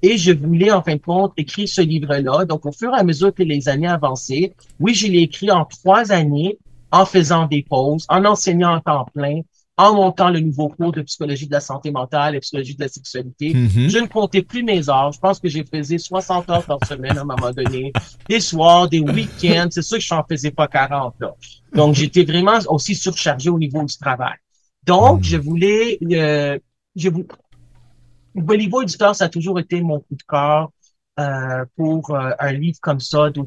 et 0.05 0.19
je 0.19 0.33
voulais, 0.33 0.71
en 0.71 0.83
fin 0.83 0.97
de 0.97 1.01
compte, 1.01 1.33
écrire 1.39 1.67
ce 1.67 1.81
livre-là. 1.81 2.45
Donc, 2.45 2.67
au 2.67 2.73
fur 2.73 2.93
et 2.95 2.99
à 2.99 3.03
mesure 3.03 3.33
que 3.33 3.43
les 3.43 3.71
années 3.71 3.89
avançaient, 3.89 4.53
oui, 4.79 4.93
je 4.93 5.07
l'ai 5.07 5.21
écrit 5.21 5.51
en 5.51 5.65
trois 5.65 6.13
années, 6.13 6.59
en 6.93 7.07
faisant 7.07 7.47
des 7.47 7.63
pauses, 7.63 8.05
en 8.11 8.23
enseignant 8.27 8.75
en 8.75 8.81
temps 8.81 9.07
plein, 9.15 9.41
en 9.79 9.95
montant 9.95 10.29
le 10.29 10.41
nouveau 10.41 10.69
cours 10.69 10.93
de 10.93 11.01
psychologie 11.01 11.47
de 11.47 11.53
la 11.53 11.61
santé 11.61 11.91
mentale 11.91 12.37
et 12.37 12.41
psychologie 12.41 12.77
de 12.77 12.83
la 12.83 12.89
sexualité. 12.89 13.55
Mm-hmm. 13.55 13.89
Je 13.89 13.99
ne 13.99 14.07
comptais 14.07 14.43
plus 14.43 14.63
mes 14.63 14.91
heures. 14.91 15.11
Je 15.11 15.19
pense 15.19 15.41
que 15.41 15.49
j'ai 15.49 15.65
faisais 15.65 15.97
60 15.97 16.51
heures 16.51 16.67
par 16.67 16.85
semaine 16.87 17.17
à 17.17 17.23
un 17.23 17.25
moment 17.25 17.51
donné. 17.51 17.93
Des 18.29 18.41
soirs, 18.41 18.89
des 18.89 19.01
week-ends. 19.01 19.69
C'est 19.71 19.83
sûr 19.83 19.97
que 19.97 20.05
je 20.05 20.15
n'en 20.15 20.23
faisais 20.29 20.51
pas 20.51 20.69
40. 20.69 21.15
Là. 21.21 21.35
Donc, 21.73 21.95
j'étais 21.95 22.25
vraiment 22.25 22.59
aussi 22.69 22.95
surchargé 22.95 23.49
au 23.49 23.59
niveau 23.59 23.83
du 23.83 23.97
travail. 23.97 24.37
Donc, 24.87 25.21
mm. 25.21 25.25
je 25.25 25.37
voulais... 25.39 25.99
Euh, 26.13 26.59
je, 26.95 27.09
niveau 28.35 28.83
éditeur, 28.83 29.15
ça 29.15 29.25
a 29.25 29.29
toujours 29.29 29.59
été 29.59 29.81
mon 29.81 30.01
coup 30.01 30.15
de 30.15 30.23
cœur 30.29 30.71
euh, 31.21 31.65
pour 31.77 32.11
euh, 32.11 32.31
un 32.41 32.53
livre 32.53 32.79
comme 32.81 32.99
ça 32.99 33.31
de, 33.31 33.41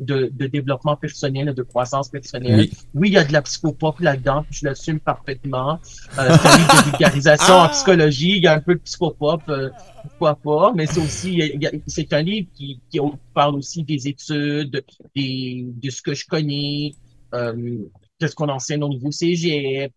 de, 0.00 0.30
de, 0.30 0.46
développement 0.48 0.96
personnel, 0.96 1.54
de 1.54 1.62
croissance 1.62 2.10
personnelle. 2.10 2.68
Oui, 2.94 3.08
il 3.08 3.14
y 3.14 3.16
a 3.16 3.24
de 3.24 3.32
la 3.32 3.40
psychopop 3.40 3.98
là-dedans, 4.00 4.44
je 4.50 4.66
l'assume 4.66 5.00
parfaitement. 5.00 5.80
Euh, 6.18 6.36
c'est 6.42 6.48
un 6.48 6.56
livre 6.58 6.76
de 6.76 6.90
vulgarisation 6.90 7.54
en 7.54 7.62
ah! 7.62 7.68
psychologie, 7.70 8.32
il 8.36 8.42
y 8.42 8.46
a 8.46 8.52
un 8.52 8.60
peu 8.60 8.74
de 8.74 8.80
psychopop, 8.80 9.40
euh, 9.48 9.70
pourquoi 10.02 10.34
pas, 10.34 10.72
mais 10.74 10.84
c'est 10.84 11.00
aussi, 11.00 11.40
c'est 11.86 12.12
un 12.12 12.20
livre 12.20 12.48
qui, 12.52 12.80
qui, 12.90 13.00
parle 13.32 13.54
aussi 13.54 13.82
des 13.82 14.08
études, 14.08 14.84
des, 15.14 15.66
de 15.82 15.90
ce 15.90 16.02
que 16.02 16.12
je 16.12 16.26
connais, 16.26 16.92
euh, 17.34 17.78
qu'est-ce 18.18 18.34
qu'on 18.34 18.50
enseigne 18.50 18.82
au 18.82 18.90
niveau 18.90 19.10
CGF, 19.10 19.90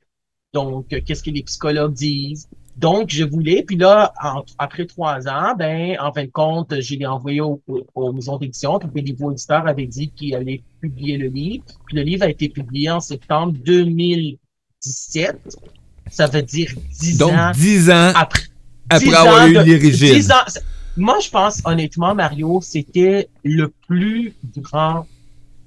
donc 0.54 0.88
qu'est-ce 0.88 1.24
que 1.24 1.32
les 1.32 1.44
psychologues 1.44 1.94
disent. 1.94 2.48
Donc, 2.78 3.10
je 3.10 3.24
voulais, 3.26 3.64
puis 3.64 3.76
là, 3.76 4.14
après 4.58 4.86
trois 4.86 5.28
ans, 5.28 5.54
ben, 5.58 5.98
en 6.00 6.14
fin 6.14 6.24
de 6.24 6.32
compte, 6.32 6.80
je 6.80 6.96
l'ai 6.96 7.06
envoyé 7.06 7.42
au, 7.42 7.62
aux 7.68 8.14
maisons 8.14 8.38
d'édition, 8.38 8.80
puis 8.80 8.90
le 9.02 9.02
niveau 9.02 9.32
éditeur 9.32 9.68
avait 9.68 9.86
dit 9.86 10.10
qu'il 10.12 10.34
allait 10.34 10.62
publier 10.80 11.18
le 11.18 11.28
livre. 11.28 11.66
Puis 11.86 11.98
le 11.98 12.04
livre 12.04 12.24
a 12.24 12.30
été 12.30 12.48
publié 12.48 12.90
en 12.90 13.02
septembre 13.02 13.54
2017. 13.66 15.60
Ça 16.10 16.28
veut 16.28 16.42
dire 16.42 16.74
dix 17.00 17.22
ans. 17.22 17.28
Donc, 17.28 17.56
dix 17.56 17.90
ans 17.90 18.12
après, 18.16 18.44
après 18.90 19.14
avoir 19.14 19.48
eu 19.48 19.54
l'origine. 19.54 20.24
Moi, 20.98 21.20
je 21.22 21.30
pense, 21.30 21.62
honnêtement, 21.66 22.16
Mario, 22.16 22.60
c'était 22.62 23.30
le 23.44 23.72
plus 23.88 24.34
grand, 24.58 25.06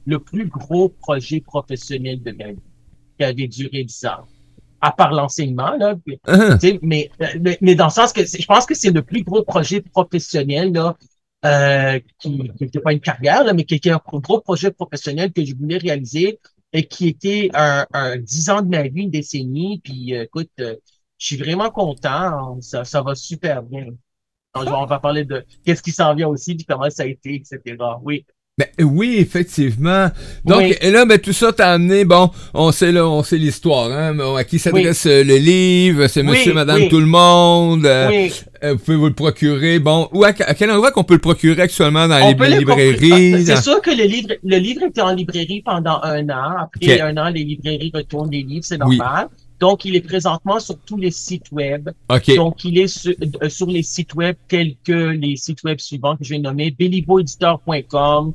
le 0.07 0.19
plus 0.19 0.47
gros 0.47 0.89
projet 0.89 1.41
professionnel 1.41 2.23
de 2.23 2.33
ma 2.33 2.53
vie 2.53 2.59
qui 3.19 3.25
avait 3.25 3.49
duré 3.49 3.85
dix 3.85 4.05
ans 4.05 4.27
à 4.83 4.91
part 4.91 5.13
l'enseignement, 5.13 5.77
là. 5.77 5.95
Uh-huh. 6.27 6.79
mais, 6.83 7.09
mais, 7.61 7.75
dans 7.77 7.87
le 7.87 7.91
sens 7.91 8.13
que 8.13 8.25
je 8.25 8.45
pense 8.47 8.67
que 8.67 8.75
c'est 8.75 8.91
le 8.91 9.03
plus 9.03 9.23
gros 9.23 9.45
projet 9.45 9.81
professionnel 9.81 10.73
là, 10.73 10.97
euh, 11.45 12.01
qui 12.19 12.31
n'était 12.61 12.81
pas 12.81 12.93
une 12.93 13.01
carrière, 13.01 13.45
là, 13.45 13.53
mais 13.55 13.65
qui 13.65 13.77
était 13.77 13.91
un 13.91 14.01
gros 14.05 14.41
projet 14.41 14.73
professionnel 14.73 15.33
que 15.33 15.45
je 15.45 15.55
voulais 15.55 15.79
réaliser 15.79 16.41
et 16.73 16.87
qui 16.87 17.09
était 17.09 17.51
un, 17.55 17.87
un 17.93 18.17
10 18.17 18.51
ans 18.51 18.63
de 18.63 18.69
ma 18.69 18.83
vie, 18.83 19.03
une 19.03 19.11
décennie. 19.11 19.81
Puis 19.85 20.17
euh, 20.17 20.25
écoute, 20.25 20.51
euh, 20.59 20.75
je 21.17 21.27
suis 21.27 21.37
vraiment 21.37 21.71
content. 21.71 22.61
Ça, 22.61 22.85
ça 22.85 23.03
va 23.03 23.15
super 23.15 23.63
bien. 23.63 23.87
on 24.55 24.87
va 24.87 24.99
parler 24.99 25.25
de 25.25 25.45
qu'est-ce 25.65 25.83
qui 25.83 25.93
s'en 25.93 26.13
vient 26.17 26.29
aussi, 26.29 26.57
puis 26.57 26.65
comment 26.65 26.91
ça 26.91 27.05
a 27.05 27.07
été, 27.07 27.37
etc. 27.37 27.77
Oui. 28.03 28.27
Ben, 28.59 28.67
oui, 28.85 29.17
effectivement. 29.19 30.09
Donc, 30.45 30.77
et 30.83 30.91
là, 30.91 31.07
ben, 31.07 31.19
tout 31.19 31.33
ça 31.33 31.55
t'a 31.55 31.73
amené, 31.73 32.05
bon, 32.05 32.31
on 32.53 32.71
sait 32.71 32.93
là, 32.93 33.09
on 33.09 33.23
sait 33.23 33.39
l'histoire, 33.39 33.91
hein, 33.91 34.15
à 34.37 34.45
qui 34.45 34.59
s'adresse 34.59 35.07
euh, 35.07 35.25
le 35.25 35.37
livre, 35.37 36.07
c'est 36.07 36.23
monsieur, 36.23 36.53
madame, 36.53 36.87
tout 36.91 37.01
le 37.01 37.07
monde, 37.07 37.87
euh, 37.87 38.29
euh, 38.63 38.75
vous 38.75 38.79
pouvez 38.79 38.97
vous 38.99 39.07
le 39.07 39.15
procurer, 39.15 39.79
bon, 39.79 40.07
ou 40.13 40.25
à, 40.25 40.35
quel 40.35 40.71
endroit 40.71 40.91
qu'on 40.91 41.03
peut 41.03 41.15
le 41.15 41.21
procurer 41.21 41.63
actuellement 41.63 42.07
dans 42.07 42.19
les 42.19 42.59
librairies? 42.59 43.43
C'est 43.47 43.63
sûr 43.63 43.81
que 43.81 43.91
le 43.91 44.05
livre, 44.05 44.35
le 44.45 44.59
livre 44.59 44.83
était 44.83 45.01
en 45.01 45.15
librairie 45.15 45.63
pendant 45.65 46.03
un 46.03 46.29
an, 46.29 46.57
après 46.61 47.01
un 47.01 47.17
an, 47.17 47.31
les 47.31 47.45
librairies 47.45 47.91
retournent 47.95 48.31
les 48.31 48.43
livres, 48.43 48.67
c'est 48.67 48.77
normal. 48.77 49.29
Donc, 49.63 49.85
il 49.85 49.95
est 49.95 50.01
présentement 50.01 50.59
sur 50.59 50.77
tous 50.77 50.97
les 50.97 51.13
sites 51.13 51.53
web. 51.53 51.89
Donc, 52.37 52.65
il 52.65 52.79
est 52.79 52.89
sur, 52.89 53.15
sur, 53.49 53.69
les 53.69 53.85
sites 53.85 54.13
web 54.17 54.35
tels 54.49 54.75
que 54.83 55.11
les 55.11 55.37
sites 55.37 55.63
web 55.63 55.79
suivants 55.79 56.17
que 56.17 56.25
je 56.25 56.31
vais 56.31 56.41
nommer, 56.41 56.73
bellivoeditor.com, 56.73 58.33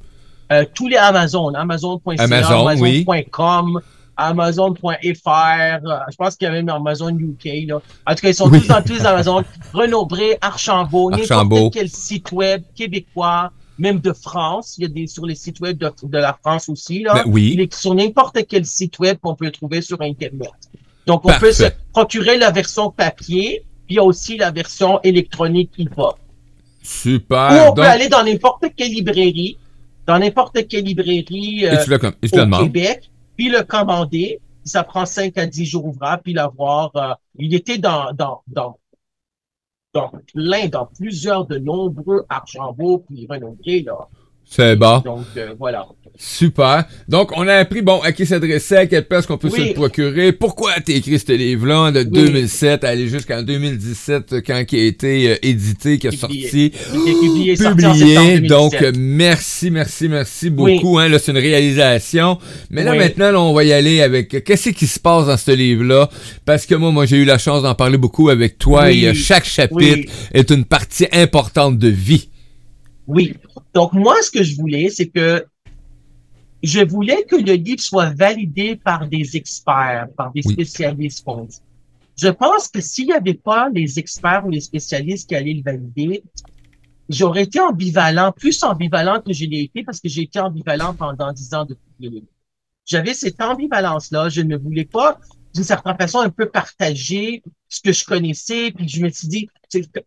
euh, 0.54 0.64
tous 0.74 0.88
les 0.88 0.96
Amazon, 0.96 1.54
Amazon.ca, 1.54 2.24
Amazon.com, 2.24 3.82
Amazon.fr, 4.16 4.88
euh, 4.88 5.98
je 6.10 6.16
pense 6.16 6.38
qu'il 6.38 6.46
y 6.46 6.50
a 6.50 6.52
même 6.54 6.70
Amazon 6.70 7.10
UK. 7.10 7.68
Là. 7.68 7.82
En 8.06 8.16
tout 8.16 8.22
cas, 8.22 8.30
ils 8.30 8.34
sont 8.34 8.50
tous 8.50 8.66
dans 8.66 8.82
tous 8.82 8.94
les 8.94 9.06
Amazon. 9.06 9.44
Renaud 9.74 10.06
Bré, 10.06 10.38
Archambault, 10.40 11.12
n'importe 11.12 11.74
quel 11.74 11.90
site 11.90 12.32
web 12.32 12.64
québécois, 12.74 13.52
même 13.78 14.00
de 14.00 14.14
France. 14.14 14.76
Il 14.78 14.84
y 14.84 14.86
a 14.86 14.88
des 14.88 15.08
sur 15.08 15.26
les 15.26 15.36
sites 15.36 15.60
web 15.60 15.78
de, 15.78 15.92
de 16.04 16.18
la 16.18 16.38
France 16.42 16.70
aussi. 16.70 17.04
Là. 17.04 17.16
Ben 17.16 17.24
oui. 17.28 17.52
Il 17.54 17.60
est 17.60 17.76
sur 17.76 17.94
n'importe 17.94 18.48
quel 18.48 18.66
site 18.66 18.98
web 19.00 19.18
qu'on 19.22 19.36
peut 19.36 19.52
trouver 19.52 19.82
sur 19.82 20.02
Internet. 20.02 20.54
Donc, 21.08 21.26
on 21.26 21.40
peut 21.40 21.52
se 21.52 21.64
procurer 21.92 22.38
la 22.38 22.52
version 22.52 22.92
papier, 22.92 23.66
puis 23.88 23.96
il 23.96 23.98
y 23.98 24.00
a 24.00 24.04
aussi 24.04 24.38
la 24.38 24.52
version 24.52 25.02
électronique 25.02 25.72
hip-hop. 25.78 26.20
Super. 26.84 27.52
Ou 27.52 27.72
on 27.72 27.74
peut 27.74 27.82
aller 27.82 28.10
dans 28.10 28.24
n'importe 28.24 28.66
quelle 28.76 28.92
librairie 28.92 29.58
dans 30.08 30.18
n'importe 30.18 30.68
quelle 30.68 30.86
librairie 30.86 31.66
euh, 31.66 31.76
au 31.76 32.64
Québec, 32.64 33.12
puis 33.36 33.50
le 33.50 33.62
commander. 33.64 34.40
Ça 34.64 34.84
prend 34.84 35.06
5 35.06 35.38
à 35.38 35.46
10 35.46 35.66
jours 35.66 35.86
ouvrables, 35.86 36.24
puis 36.24 36.34
l'avoir. 36.34 36.92
Euh, 36.96 37.14
il 37.38 37.54
était 37.54 37.78
dans, 37.78 38.12
dans, 38.14 38.42
dans, 38.48 38.78
dans 39.94 40.12
plein, 40.34 40.68
dans 40.68 40.86
plusieurs 40.86 41.46
de 41.46 41.58
nombreux 41.58 42.26
Archambault, 42.28 43.06
puis 43.08 43.28
renommés, 43.30 43.84
là. 43.84 44.08
C'est 44.50 44.76
bon. 44.76 45.00
Donc, 45.00 45.26
euh, 45.36 45.54
voilà. 45.60 45.86
Super. 46.20 46.86
Donc, 47.08 47.32
on 47.38 47.48
a 47.48 47.54
appris, 47.54 47.84
bon, 47.84 48.00
à 48.02 48.12
qui 48.12 48.26
s'adresser, 48.26 48.76
à 48.76 48.88
quelle 48.88 49.06
place 49.06 49.28
qu'on 49.28 49.38
peut 49.38 49.52
se 49.52 49.62
le 49.62 49.74
procurer. 49.74 50.32
Pourquoi 50.32 50.72
as 50.72 50.80
écrit 50.88 51.20
ce 51.20 51.32
livre-là 51.32 51.92
de 51.92 52.04
2007 52.04 52.84
à 52.84 52.90
aller 52.90 53.08
jusqu'en 53.08 53.44
2017 53.44 54.38
quand 54.46 54.64
il 54.72 54.80
a 54.80 54.84
été 54.84 55.30
euh, 55.30 55.36
édité, 55.44 56.00
qui 56.00 56.08
a 56.08 56.12
sorti, 56.12 56.72
publié. 56.92 57.56
publié. 57.56 58.40
Donc, 58.40 58.74
merci, 58.98 59.70
merci, 59.70 60.10
merci 60.10 60.50
beaucoup. 60.50 60.98
Hein, 60.98 61.10
là, 61.10 61.20
c'est 61.20 61.32
une 61.32 61.38
réalisation. 61.38 62.40
Mais 62.72 62.84
là, 62.84 62.96
maintenant, 62.96 63.50
on 63.50 63.54
va 63.54 63.64
y 63.64 63.74
aller 63.74 64.02
avec 64.02 64.44
qu'est-ce 64.44 64.70
qui 64.70 64.88
se 64.88 65.00
passe 65.00 65.28
dans 65.28 65.38
ce 65.38 65.52
livre-là? 65.52 66.10
Parce 66.46 66.66
que 66.66 66.74
moi, 66.74 66.92
moi, 66.92 67.06
j'ai 67.06 67.18
eu 67.18 67.26
la 67.26 67.38
chance 67.38 67.62
d'en 67.62 67.76
parler 67.76 67.98
beaucoup 67.98 68.30
avec 68.30 68.58
toi 68.58 68.92
et 68.92 69.14
chaque 69.14 69.46
chapitre 69.46 70.12
est 70.34 70.50
une 70.50 70.66
partie 70.66 71.06
importante 71.12 71.78
de 71.78 71.90
vie. 71.90 72.30
Oui. 73.08 73.36
Donc, 73.74 73.94
moi, 73.94 74.16
ce 74.22 74.30
que 74.30 74.44
je 74.44 74.56
voulais, 74.56 74.90
c'est 74.90 75.08
que 75.08 75.46
je 76.64 76.82
voulais 76.82 77.24
que 77.24 77.36
le 77.36 77.54
livre 77.54 77.82
soit 77.82 78.10
validé 78.10 78.76
par 78.76 79.08
des 79.08 79.38
experts, 79.38 80.08
par 80.18 80.32
des 80.34 80.42
spécialistes. 80.42 81.26
Je 82.20 82.28
pense 82.30 82.68
que 82.68 82.82
s'il 82.82 83.08
n'y 83.08 83.14
avait 83.14 83.36
pas 83.36 83.70
les 83.70 84.00
experts 84.00 84.46
ou 84.46 84.50
les 84.50 84.60
spécialistes 84.60 85.30
qui 85.30 85.36
allaient 85.36 85.54
le 85.54 85.62
valider, 85.62 86.24
j'aurais 87.10 87.44
été 87.44 87.60
ambivalent, 87.60 88.32
plus 88.32 88.62
ambivalent 88.64 89.22
que 89.22 89.34
je 89.34 89.46
l'ai 89.46 89.62
été 89.64 89.84
parce 89.84 90.00
que 90.02 90.10
j'ai 90.10 90.24
été 90.24 90.40
ambivalent 90.40 90.94
pendant 90.96 91.32
dix 91.32 91.54
ans 91.54 91.66
de 91.66 91.78
livre. 92.00 92.26
J'avais 92.86 93.14
cette 93.14 93.40
ambivalence-là. 93.40 94.30
Je 94.30 94.42
ne 94.42 94.58
voulais 94.58 94.86
pas, 94.86 95.20
d'une 95.58 95.66
certaine 95.66 95.98
façon, 95.98 96.20
un 96.20 96.30
peu 96.30 96.48
partager 96.48 97.42
ce 97.68 97.82
que 97.82 97.92
je 97.92 98.06
connaissais. 98.06 98.72
Puis 98.72 98.88
je 98.88 99.02
me 99.02 99.10
suis 99.10 99.28
dit, 99.28 99.50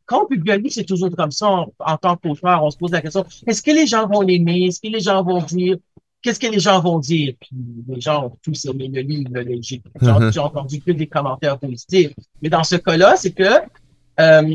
quand 0.07 0.23
on 0.23 0.27
publie 0.27 0.53
un 0.53 0.59
livre, 0.59 0.73
c'est 0.73 0.85
toujours 0.85 1.11
comme 1.11 1.33
ça 1.33 1.67
en, 1.79 1.97
tant 1.97 2.17
qu'auteur. 2.17 2.63
On 2.63 2.71
se 2.71 2.77
pose 2.77 2.93
la 2.93 3.03
question, 3.03 3.25
est-ce 3.49 3.61
que 3.61 3.73
les 3.73 3.89
gens 3.89 4.07
vont 4.07 4.21
l'aimer? 4.21 4.67
Est-ce 4.67 4.81
que 4.81 4.87
les 4.87 5.01
gens 5.01 5.25
vont 5.25 5.43
dire, 5.43 5.77
qu'est-ce 6.23 6.39
que 6.39 6.47
les 6.47 6.61
gens 6.61 6.81
vont 6.81 7.01
dire? 7.01 7.35
Puis 7.41 7.51
les 7.89 8.01
gens 8.01 8.27
ont 8.27 8.37
tous 8.43 8.65
aimé 8.67 8.89
le 8.95 9.01
livre. 9.01 9.31
Uh-huh. 9.35 10.33
J'ai 10.33 10.39
entendu 10.39 10.81
que 10.81 10.93
des 10.93 11.09
commentaires 11.09 11.59
positifs. 11.59 12.13
Mais 12.41 12.49
dans 12.49 12.65
ce 12.65 12.77
cas-là, 12.77 13.17
c'est 13.17 13.33
que 13.33 13.61
euh, 14.21 14.55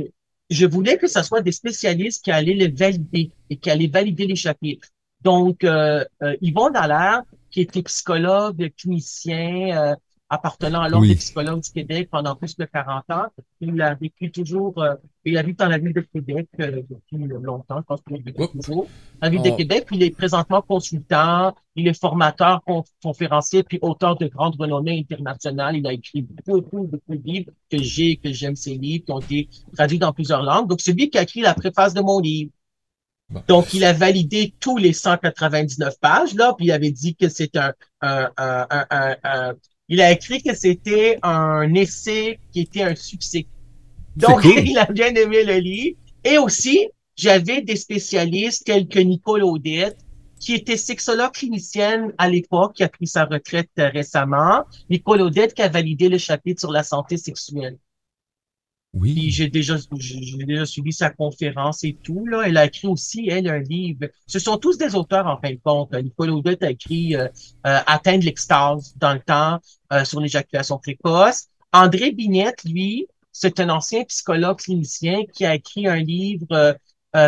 je 0.49 0.65
voulais 0.65 0.97
que 0.97 1.07
ce 1.07 1.21
soit 1.23 1.41
des 1.41 1.51
spécialistes 1.51 2.23
qui 2.23 2.31
allaient 2.31 2.53
le 2.53 2.73
valider 2.73 3.31
et 3.49 3.57
qui 3.57 3.69
allaient 3.69 3.87
valider 3.87 4.27
les 4.27 4.37
chapitres. 4.37 4.87
Donc, 5.21 5.65
euh, 5.65 6.05
euh, 6.23 6.37
Yvon 6.41 6.69
Dallaire, 6.69 7.23
qui 7.51 7.61
était 7.61 7.81
psychologue, 7.81 8.71
clinicien, 8.77 9.75
euh, 9.75 9.95
appartenant 10.29 10.81
à 10.81 10.89
l'Ordre 10.89 11.07
des 11.07 11.15
psychologues 11.15 11.61
du 11.61 11.71
Québec 11.71 12.09
pendant 12.11 12.35
plus 12.35 12.55
de 12.57 12.65
40 12.65 13.03
ans. 13.11 13.25
Il 13.61 13.79
a 13.81 13.93
vécu 13.93 14.31
toujours, 14.31 14.77
euh, 14.81 14.95
il 15.23 15.37
habite 15.37 15.59
dans 15.59 15.67
la 15.67 15.77
ville 15.77 15.93
de 15.93 16.01
Québec 16.01 16.47
euh, 16.59 16.81
depuis 16.89 17.27
longtemps, 17.27 17.77
je 17.77 17.83
pense 17.83 18.01
qu'il 18.01 18.23
vit 18.23 18.33
toujours. 18.33 18.87
La 19.21 19.29
ville 19.29 19.43
de 19.43 19.49
oh. 19.49 19.55
Québec, 19.55 19.87
il 19.91 20.01
est 20.01 20.11
présentement 20.11 20.61
consultant, 20.61 21.53
il 21.75 21.87
est 21.87 21.99
formateur, 21.99 22.61
conférencier, 23.03 23.63
puis 23.63 23.77
auteur 23.81 24.17
de 24.17 24.27
grandes 24.27 24.55
renommées 24.59 24.99
internationales. 24.99 25.75
Il 25.75 25.85
a 25.85 25.93
écrit 25.93 26.23
beaucoup, 26.23 26.83
beaucoup 26.83 27.15
de 27.15 27.23
livres 27.23 27.51
que 27.69 27.77
j'ai, 27.77 28.17
que 28.17 28.31
j'aime 28.33 28.55
ces 28.55 28.75
livres, 28.75 29.05
qui 29.05 29.11
ont 29.11 29.19
été 29.19 29.47
traduits 29.73 29.99
dans 29.99 30.11
plusieurs 30.11 30.41
langues. 30.41 30.67
Donc, 30.67 30.81
c'est 30.81 30.93
lui 30.93 31.09
qui 31.09 31.17
a 31.19 31.23
écrit 31.23 31.41
la 31.41 31.53
préface 31.53 31.93
de 31.93 32.01
mon 32.01 32.19
livre. 32.19 32.51
Donc, 33.47 33.73
il 33.73 33.83
a 33.83 33.91
validé 33.91 34.53
tous 34.59 34.77
les 34.77 34.93
199 34.93 35.99
pages, 35.99 36.35
là, 36.35 36.53
puis 36.55 36.67
il 36.67 36.71
avait 36.71 36.91
dit 36.91 37.15
que 37.15 37.27
c'est 37.27 37.55
un, 37.57 37.73
un, 38.01 38.29
un, 38.37 39.15
un 39.23 39.55
il 39.87 40.01
a 40.01 40.11
écrit 40.11 40.41
que 40.41 40.55
c'était 40.55 41.19
un 41.21 41.73
essai 41.73 42.39
qui 42.51 42.61
était 42.61 42.81
un 42.81 42.95
succès. 42.95 43.45
Donc, 44.15 44.43
il 44.45 44.77
a 44.77 44.85
bien 44.85 45.13
aimé 45.13 45.43
le 45.43 45.57
livre. 45.57 45.97
Et 46.23 46.37
aussi, 46.37 46.89
j'avais 47.15 47.61
des 47.61 47.75
spécialistes 47.75 48.65
tels 48.65 48.87
que 48.87 48.99
Nicole 48.99 49.43
Odette, 49.43 49.97
qui 50.39 50.53
était 50.53 50.77
sexologue 50.77 51.31
clinicienne 51.31 52.13
à 52.17 52.29
l'époque, 52.29 52.75
qui 52.75 52.83
a 52.83 52.89
pris 52.89 53.07
sa 53.07 53.25
retraite 53.25 53.69
récemment. 53.77 54.63
Nicole 54.89 55.21
Odette 55.21 55.53
qui 55.53 55.61
a 55.61 55.69
validé 55.69 56.09
le 56.09 56.17
chapitre 56.17 56.59
sur 56.59 56.71
la 56.71 56.83
santé 56.83 57.17
sexuelle. 57.17 57.77
Oui. 58.95 59.29
j'ai 59.29 59.49
déjà, 59.49 59.75
j'ai 59.97 60.45
déjà 60.45 60.65
suivi 60.65 60.93
sa 60.93 61.09
conférence 61.09 61.83
et 61.83 61.97
tout, 62.01 62.25
là. 62.25 62.43
Elle 62.45 62.55
a 62.55 62.65
écrit 62.65 62.87
aussi, 62.87 63.27
elle, 63.27 63.49
un 63.49 63.59
livre. 63.59 64.07
Ce 64.25 64.39
sont 64.39 64.57
tous 64.57 64.77
des 64.77 64.95
auteurs, 64.95 65.27
en 65.27 65.37
fin 65.37 65.51
de 65.51 65.59
compte. 65.61 65.93
Nicole 65.93 66.31
Audette 66.31 66.63
a 66.63 66.71
écrit 66.71 67.13
euh, 67.13 67.27
euh, 67.67 67.79
Atteindre 67.85 68.23
l'extase 68.23 68.95
dans 68.97 69.13
le 69.13 69.19
temps 69.19 69.59
euh, 69.91 70.05
sur 70.05 70.21
l'éjaculation 70.21 70.79
précoce. 70.79 71.47
André 71.73 72.13
Bignette, 72.13 72.63
lui, 72.63 73.07
c'est 73.33 73.59
un 73.59 73.69
ancien 73.69 74.05
psychologue 74.05 74.59
clinicien 74.59 75.23
qui 75.33 75.45
a 75.45 75.55
écrit 75.55 75.87
un 75.87 75.97
livre 75.97 76.77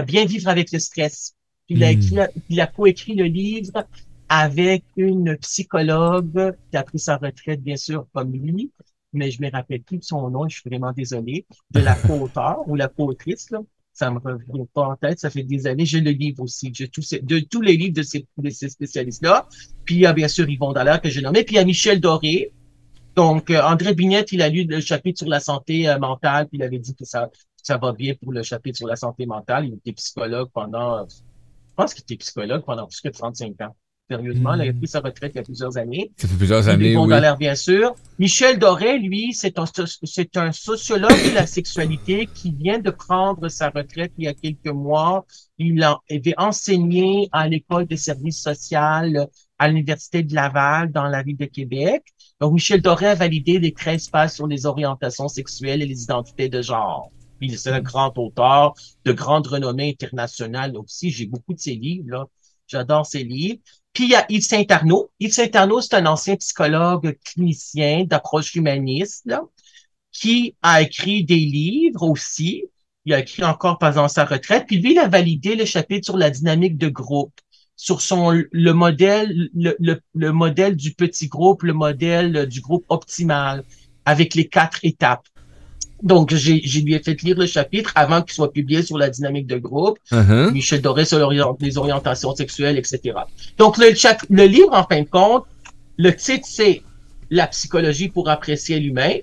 Bien 0.05 0.25
vivre 0.25 0.50
avec 0.50 0.74
le 0.74 0.79
stress. 0.79 1.33
Il 1.69 1.81
a 1.81 1.93
hmm. 1.93 1.97
écrit, 1.97 2.17
il 2.50 2.59
a 2.59 2.67
coécrit 2.67 3.15
le 3.15 3.24
livre 3.24 3.86
avec 4.27 4.83
une 4.97 5.38
psychologue 5.38 6.55
qui 6.69 6.77
a 6.77 6.83
pris 6.83 7.00
sa 7.00 7.15
retraite, 7.15 7.62
bien 7.62 7.77
sûr, 7.77 8.05
comme 8.13 8.33
lui, 8.33 8.71
mais 9.17 9.31
je 9.31 9.41
me 9.41 9.51
rappelle 9.51 9.81
plus 9.81 9.97
de 9.97 10.03
son 10.03 10.29
nom, 10.29 10.47
je 10.47 10.59
suis 10.59 10.69
vraiment 10.69 10.91
désolé, 10.93 11.45
de 11.71 11.79
la 11.79 11.95
co-auteur 12.07 12.59
ou 12.67 12.75
la 12.75 12.88
co-autrice, 12.88 13.51
là. 13.51 13.59
Ça 13.93 14.12
me 14.12 14.19
revient 14.19 14.67
pas 14.75 14.89
en 14.89 14.95
tête, 14.95 15.19
ça 15.19 15.31
fait 15.31 15.41
des 15.41 15.65
années. 15.65 15.83
J'ai 15.83 16.01
le 16.01 16.12
livre 16.12 16.43
aussi, 16.43 16.71
j'ai 16.71 16.88
tous, 16.88 17.15
de 17.19 17.39
tous 17.39 17.62
les 17.62 17.75
livres 17.75 17.95
de 17.95 18.03
ces, 18.03 18.27
de 18.38 18.50
ces 18.51 18.69
spécialistes-là. 18.69 19.47
Puis 19.86 19.95
il 19.95 20.01
y 20.01 20.05
a 20.05 20.13
bien 20.13 20.27
sûr 20.27 20.47
Yvon 20.47 20.71
Dallaire 20.71 21.01
que 21.01 21.09
j'ai 21.09 21.21
nommé, 21.21 21.43
puis 21.43 21.55
il 21.55 21.57
y 21.57 21.62
a 21.62 21.65
Michel 21.65 22.00
Doré. 22.00 22.53
Donc, 23.15 23.50
euh, 23.50 23.59
André 23.63 23.95
Bignette, 23.95 24.31
il 24.31 24.43
a 24.43 24.50
lu 24.50 24.65
le 24.65 24.81
chapitre 24.81 25.17
sur 25.17 25.27
la 25.27 25.39
santé 25.39 25.89
euh, 25.89 25.97
mentale, 25.97 26.47
puis 26.47 26.59
il 26.59 26.63
avait 26.63 26.77
dit 26.77 26.93
que 26.93 27.05
ça, 27.05 27.31
ça 27.55 27.77
va 27.77 27.91
bien 27.91 28.13
pour 28.13 28.31
le 28.31 28.43
chapitre 28.43 28.77
sur 28.77 28.88
la 28.88 28.95
santé 28.95 29.25
mentale. 29.25 29.65
Il 29.65 29.74
était 29.74 29.93
psychologue 29.93 30.50
pendant, 30.53 31.07
je 31.07 31.15
pense 31.75 31.95
qu'il 31.95 32.03
était 32.03 32.17
psychologue 32.17 32.63
pendant 32.63 32.86
plus 32.86 33.01
que 33.01 33.09
35 33.09 33.59
ans 33.62 33.75
sérieusement. 34.09 34.53
Il 34.55 34.69
a 34.69 34.73
pris 34.73 34.87
sa 34.87 34.99
retraite 34.99 35.31
il 35.35 35.37
y 35.37 35.39
a 35.39 35.43
plusieurs 35.43 35.77
années. 35.77 36.11
Ça 36.17 36.27
fait 36.27 36.35
plusieurs 36.35 36.67
années, 36.67 36.95
oui. 36.95 37.09
l'air, 37.09 37.37
bien 37.37 37.55
sûr. 37.55 37.95
Michel 38.19 38.57
Doré, 38.57 38.99
lui, 38.99 39.33
c'est 39.33 39.59
un, 39.59 39.65
c'est 40.03 40.37
un 40.37 40.51
sociologue 40.51 41.29
de 41.29 41.35
la 41.35 41.45
sexualité 41.45 42.27
qui 42.33 42.51
vient 42.51 42.79
de 42.79 42.89
prendre 42.89 43.47
sa 43.49 43.69
retraite 43.69 44.13
il 44.17 44.25
y 44.25 44.27
a 44.27 44.33
quelques 44.33 44.67
mois. 44.67 45.25
Il, 45.57 45.83
avait 45.83 46.33
enseigné 46.37 47.29
à 47.31 47.47
l'école 47.47 47.87
de 47.87 47.95
services 47.95 48.41
sociaux 48.41 48.77
à 49.59 49.67
l'Université 49.67 50.23
de 50.23 50.35
Laval 50.35 50.91
dans 50.91 51.05
la 51.05 51.23
ville 51.23 51.37
de 51.37 51.45
Québec. 51.45 52.03
Donc, 52.39 52.53
Michel 52.53 52.81
Doré 52.81 53.07
a 53.07 53.15
validé 53.15 53.59
les 53.59 53.71
13 53.71 54.09
pages 54.09 54.31
sur 54.31 54.47
les 54.47 54.65
orientations 54.65 55.27
sexuelles 55.27 55.81
et 55.81 55.85
les 55.85 56.03
identités 56.03 56.49
de 56.49 56.61
genre. 56.61 57.11
Puis 57.39 57.55
c'est 57.57 57.71
un 57.71 57.81
grand 57.81 58.17
auteur 58.17 58.73
de 59.05 59.11
grande 59.11 59.47
renommée 59.47 59.89
internationale 59.89 60.75
aussi. 60.77 61.09
J'ai 61.09 61.25
beaucoup 61.25 61.53
de 61.53 61.59
ses 61.59 61.75
livres, 61.75 62.09
là. 62.09 62.25
J'adore 62.67 63.05
ses 63.05 63.23
livres. 63.23 63.59
Puis 63.98 64.06
il 64.06 64.12
y 64.12 64.16
a 64.16 64.27
Yves 64.30 64.44
Saint-Arnaud. 64.44 65.10
Yves 65.20 65.34
Saint-Arnaud, 65.34 65.82
c'est 65.82 65.96
un 65.96 66.06
ancien 66.06 66.36
psychologue 66.36 67.18
clinicien 67.25 68.04
d'approche 68.06 68.54
humaniste, 68.54 69.24
là, 69.25 69.42
qui 70.12 70.56
a 70.62 70.84
écrit 70.84 71.25
des 71.25 71.39
livres 71.39 72.04
aussi. 72.04 72.66
Il 73.06 73.13
a 73.16 73.20
écrit 73.22 73.44
encore 73.44 73.80
pendant 73.80 74.08
sa 74.08 74.25
retraite. 74.25 74.66
Puis 74.68 74.77
lui, 74.77 74.92
il 74.92 75.00
a 75.00 75.08
validé 75.08 75.56
le 75.56 75.66
chapitre 75.66 76.06
sur 76.06 76.16
la 76.16 76.30
dynamique 76.30 76.77
de 76.77 76.89
groupe, 76.89 77.34
sur 77.75 78.01
son 78.01 78.39
le 78.51 78.72
modèle, 78.72 79.50
le, 79.56 79.75
le, 79.80 80.00
le 80.13 80.32
modèle 80.32 80.75
du 80.75 80.94
petit 80.94 81.27
groupe, 81.27 81.63
le 81.63 81.74
modèle 81.74 82.46
du 82.46 82.62
groupe 82.62 82.86
optimal, 82.89 83.63
avec 84.06 84.36
les 84.36 84.48
quatre 84.48 84.77
étapes. 84.84 85.25
Donc, 86.04 86.34
j'ai, 86.34 86.60
lui 86.60 86.94
ai 86.94 87.00
fait 87.00 87.22
lire 87.24 87.38
le 87.38 87.48
chapitre 87.48 87.92
avant 87.96 88.22
qu'il 88.22 88.34
soit 88.34 88.51
publié 88.51 88.84
sur 88.84 88.98
la 88.98 89.10
dynamique 89.10 89.48
de 89.48 89.58
groupe. 89.58 89.98
Uh-huh. 90.12 90.51
Michel 90.51 90.82
Doré 90.82 91.06
sur 91.06 91.32
les 91.60 91.77
orientations 91.77 92.36
sexuelles, 92.36 92.77
etc. 92.77 93.16
Donc, 93.58 93.77
le, 93.77 93.94
le 94.30 94.46
livre, 94.46 94.74
en 94.74 94.84
fin 94.84 95.01
de 95.01 95.10
compte, 95.10 95.46
le 95.98 96.16
titre, 96.16 96.46
c'est 96.48 96.84
La 97.32 97.48
psychologie 97.48 98.10
pour 98.10 98.30
apprécier 98.30 98.80
l'humain. 98.80 99.16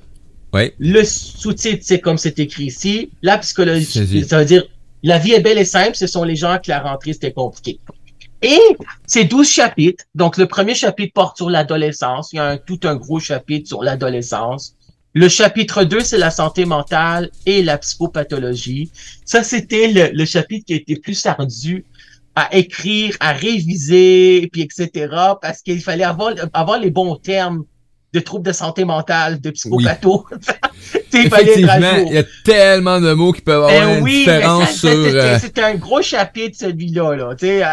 Oui. 0.53 0.73
Le 0.79 1.05
sous-titre, 1.05 1.83
c'est 1.83 2.01
comme 2.01 2.19
c'est 2.19 2.39
écrit 2.39 2.65
ici. 2.65 3.11
La 3.23 3.39
psychologie, 3.39 4.25
ça 4.25 4.39
veut 4.39 4.45
dire 4.45 4.65
la 5.05 5.19
vie 5.19 5.33
est 5.33 5.41
belle 5.41 5.59
et 5.59 5.67
simple, 5.67 5.95
ce 5.95 6.07
sont 6.07 6.25
les 6.25 6.35
gens 6.35 6.59
qui 6.59 6.71
la 6.71 6.81
rentrée, 6.81 7.13
c'était 7.13 7.33
compliqué. 7.33 7.79
Et 8.41 8.59
c'est 9.07 9.25
12 9.25 9.49
chapitres. 9.49 10.05
Donc, 10.15 10.39
le 10.39 10.47
premier 10.47 10.75
chapitre 10.75 11.13
porte 11.13 11.37
sur 11.37 11.51
l'adolescence. 11.51 12.33
Il 12.33 12.37
y 12.37 12.39
a 12.39 12.47
un, 12.47 12.57
tout 12.57 12.81
un 12.85 12.97
gros 12.97 13.21
chapitre 13.21 13.69
sur 13.69 13.83
l'adolescence. 13.83 14.77
Le 15.15 15.29
chapitre 15.29 15.85
2, 15.85 16.01
c'est 16.01 16.19
la 16.19 16.31
santé 16.31 16.65
mentale 16.65 17.31
et 17.47 17.63
la 17.63 17.79
psychopathologie. 17.79 18.91
Ça, 19.25 19.45
c'était 19.45 19.89
le, 19.89 20.11
le, 20.13 20.25
chapitre 20.25 20.67
qui 20.67 20.73
a 20.73 20.77
été 20.77 20.97
plus 20.97 21.25
ardu 21.25 21.85
à 22.35 22.55
écrire, 22.57 23.17
à 23.21 23.33
réviser, 23.33 24.49
puis 24.53 24.63
etc. 24.63 25.09
Parce 25.41 25.63
qu'il 25.63 25.81
fallait 25.81 26.05
avoir, 26.05 26.35
avoir 26.53 26.81
les 26.81 26.91
bons 26.91 27.15
termes 27.15 27.65
de 28.13 28.21
troubles 28.21 28.47
de 28.47 28.53
santé 28.53 28.85
mentale, 28.85 29.41
de 29.41 29.51
psychopatho. 29.51 30.27
Effectivement, 31.13 31.97
il 32.07 32.15
y 32.15 32.19
a 32.19 32.25
tellement 32.45 33.01
de 33.01 33.13
mots 33.13 33.33
qui 33.33 33.41
peuvent 33.41 33.65
avoir 33.65 33.71
ben 33.71 33.99
une 33.99 34.05
différence 34.05 34.73
sur... 34.79 34.91
Euh, 34.91 35.39
c'était 35.41 35.63
un 35.63 35.75
gros 35.75 36.03
chapitre, 36.03 36.57
celui-là, 36.59 37.15
là, 37.15 37.35
tu 37.37 37.47
sais, 37.47 37.65
euh, 37.65 37.69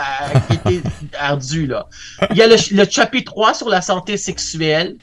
qui 0.47 0.75
était 0.75 0.89
ardu, 1.19 1.65
là. 1.65 1.87
Il 2.31 2.37
y 2.37 2.41
a 2.43 2.47
le, 2.47 2.55
le 2.71 2.85
chapitre 2.89 3.31
3 3.31 3.55
sur 3.55 3.69
la 3.69 3.81
santé 3.81 4.17
sexuelle. 4.17 4.95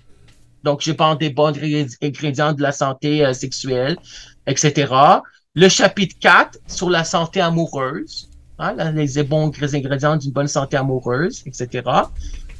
Donc, 0.68 0.82
je 0.82 0.92
pense 0.92 1.16
des 1.16 1.30
bons 1.30 1.54
ingrédients 2.02 2.52
de 2.52 2.60
la 2.60 2.72
santé 2.72 3.24
euh, 3.24 3.32
sexuelle, 3.32 3.96
etc. 4.46 4.92
Le 5.54 5.66
chapitre 5.70 6.14
4 6.20 6.58
sur 6.66 6.90
la 6.90 7.04
santé 7.04 7.40
amoureuse, 7.40 8.28
hein, 8.58 8.74
les 8.92 9.22
bons 9.22 9.50
ingrédients 9.72 10.18
d'une 10.18 10.30
bonne 10.30 10.46
santé 10.46 10.76
amoureuse, 10.76 11.42
etc. 11.46 11.82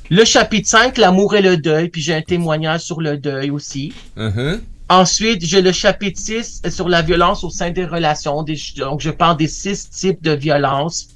Le 0.09 0.25
chapitre 0.25 0.67
5, 0.67 0.97
l'amour 0.97 1.37
et 1.37 1.43
le 1.43 1.59
deuil, 1.59 1.91
puis 1.91 2.01
j'ai 2.01 2.15
un 2.15 2.23
témoignage 2.23 2.81
sur 2.81 3.03
le 3.03 3.19
deuil 3.19 3.51
aussi. 3.51 3.93
Uh-huh. 4.17 4.59
Ensuite, 4.89 5.45
j'ai 5.45 5.61
le 5.61 5.73
chapitre 5.73 6.19
6 6.19 6.63
sur 6.71 6.89
la 6.89 7.03
violence 7.03 7.45
au 7.45 7.51
sein 7.51 7.69
des 7.73 7.85
relations. 7.85 8.43
donc, 8.79 9.01
je 9.03 9.11
parle 9.11 9.37
des 9.37 9.49
six 9.49 9.91
types 9.91 10.23
de 10.23 10.33
violence 10.33 11.09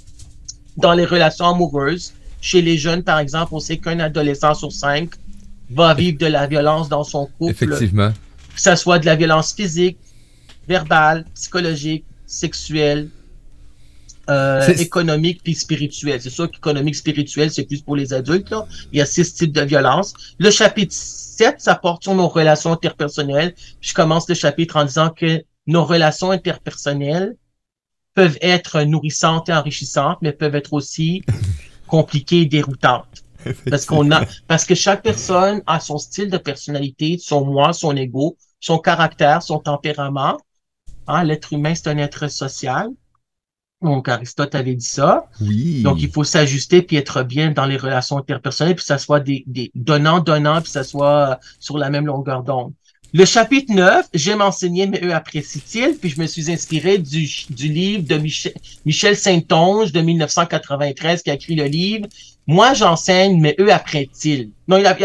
dans 0.77 0.93
les 0.93 1.07
relations 1.07 1.47
amoureuses. 1.47 2.13
Chez 2.43 2.61
les 2.61 2.77
jeunes, 2.77 3.03
par 3.03 3.19
exemple, 3.19 3.55
on 3.55 3.61
sait 3.61 3.79
qu'un 3.79 3.99
adolescent 3.99 4.53
sur 4.53 4.73
cinq 4.73 5.13
va 5.75 5.95
vivre 5.95 6.19
de 6.19 6.27
la 6.27 6.47
violence 6.47 6.89
dans 6.89 7.05
son 7.05 7.27
couple. 7.39 7.53
Effectivement. 7.53 8.13
Que 8.55 8.61
ce 8.61 8.75
soit 8.77 8.99
de 8.99 9.07
la 9.07 9.17
violence 9.17 9.55
physique, 9.55 9.99
verbale, 10.69 11.25
psychologique, 11.35 12.05
sexuelle, 12.27 13.09
euh, 14.31 14.67
économique 14.75 15.41
puis 15.43 15.55
spirituelle. 15.55 16.21
C'est 16.23 16.31
sûr 16.31 16.51
qu'économique, 16.51 16.95
spirituelle, 16.95 17.51
c'est 17.51 17.65
plus 17.65 17.83
pour 17.83 17.97
les 17.97 18.13
adultes. 18.13 18.51
Là. 18.51 18.67
Il 18.93 18.99
y 18.99 19.03
a 19.03 19.07
six 19.07 19.35
types 19.35 19.53
de 19.53 19.63
violence. 19.63 20.15
Le 20.39 20.51
chapitre 20.51 20.95
7, 20.95 21.57
ça 21.61 21.75
porte 21.75 22.05
sur 22.05 22.15
nos 22.15 22.29
relations 22.29 22.73
interpersonnelles. 22.73 23.55
Je 23.81 23.93
commence 23.93 24.29
le 24.29 24.35
chapitre 24.35 24.77
en 24.77 24.85
disant 24.85 25.11
que 25.11 25.43
nos 25.67 25.85
relations 25.85 26.31
interpersonnelles 26.31 27.37
peuvent 28.15 28.39
être 28.43 28.83
nourrissantes 28.83 29.49
et 29.49 29.53
enrichissantes, 29.53 30.19
mais 30.23 30.33
peuvent 30.33 30.55
être 30.55 30.73
aussi 30.73 31.23
compliquées 31.87 32.43
et 32.43 32.47
déroutantes. 32.47 33.22
Parce 33.69 33.87
qu'on 33.87 34.11
a, 34.11 34.25
parce 34.47 34.65
que 34.65 34.75
chaque 34.75 35.03
personne 35.03 35.63
a 35.67 35.81
son 35.81 35.99
style 35.99 36.31
de 36.31 36.39
personnalité, 36.39 37.19
son 37.19 37.45
moi, 37.45 37.73
son 37.73 37.97
ego, 37.97 38.37
son 38.61 38.79
caractère, 38.79 39.43
son 39.43 39.59
tempérament. 39.59 40.39
Hein, 41.07 41.25
L'être 41.25 41.53
humain, 41.53 41.75
c'est 41.75 41.89
un 41.89 41.99
être 41.99 42.29
social. 42.29 42.91
Donc, 43.83 44.09
Aristote 44.09 44.55
avait 44.55 44.75
dit 44.77 44.85
ça. 44.85 45.29
Oui. 45.41 45.83
Donc, 45.83 46.01
il 46.01 46.11
faut 46.11 46.23
s'ajuster 46.23 46.83
puis 46.83 46.97
être 46.97 47.25
bien 47.25 47.51
dans 47.51 47.67
les 47.67 47.77
relations 47.77 48.17
interpersonnelles, 48.17 48.77
puis 48.77 48.83
que 48.83 48.87
ça 48.87 48.99
soit 48.99 49.21
des, 49.21 49.43
des 49.47 49.73
donnants-donnants, 49.75 50.57
puis 50.57 50.65
que 50.65 50.71
ça 50.71 50.85
soit 50.85 51.41
sur 51.59 51.79
la 51.79 51.91
même 51.91 52.07
longueur 52.07 52.45
d'onde. 52.45 52.73
Le 53.15 53.27
chapitre 53.27 53.75
9, 53.75 54.07
j'aime 54.15 54.41
enseigner, 54.41 54.87
mais 54.87 55.05
eux 55.05 55.13
apprécient-ils, 55.13 55.99
puis 55.99 56.09
je 56.09 56.19
me 56.19 56.27
suis 56.27 56.51
inspiré 56.51 56.97
du, 56.97 57.29
du 57.51 57.69
livre 57.69 58.05
de 58.05 58.17
Michel, 58.17 58.55
Michel 58.87 59.19
Saint-Onge 59.19 59.93
de 59.93 60.01
1993 60.01 61.23
qui 61.23 61.31
a 61.31 61.35
écrit 61.35 61.55
le 61.55 61.65
livre 61.65 62.07
moi, 62.47 62.75
j'enseigne, 62.75 63.41
mais 63.41 63.55
eux 63.61 63.73
apprennent-ils? 63.73 64.51
Non, 64.69 64.79
il 64.79 64.87
a, 64.87 64.97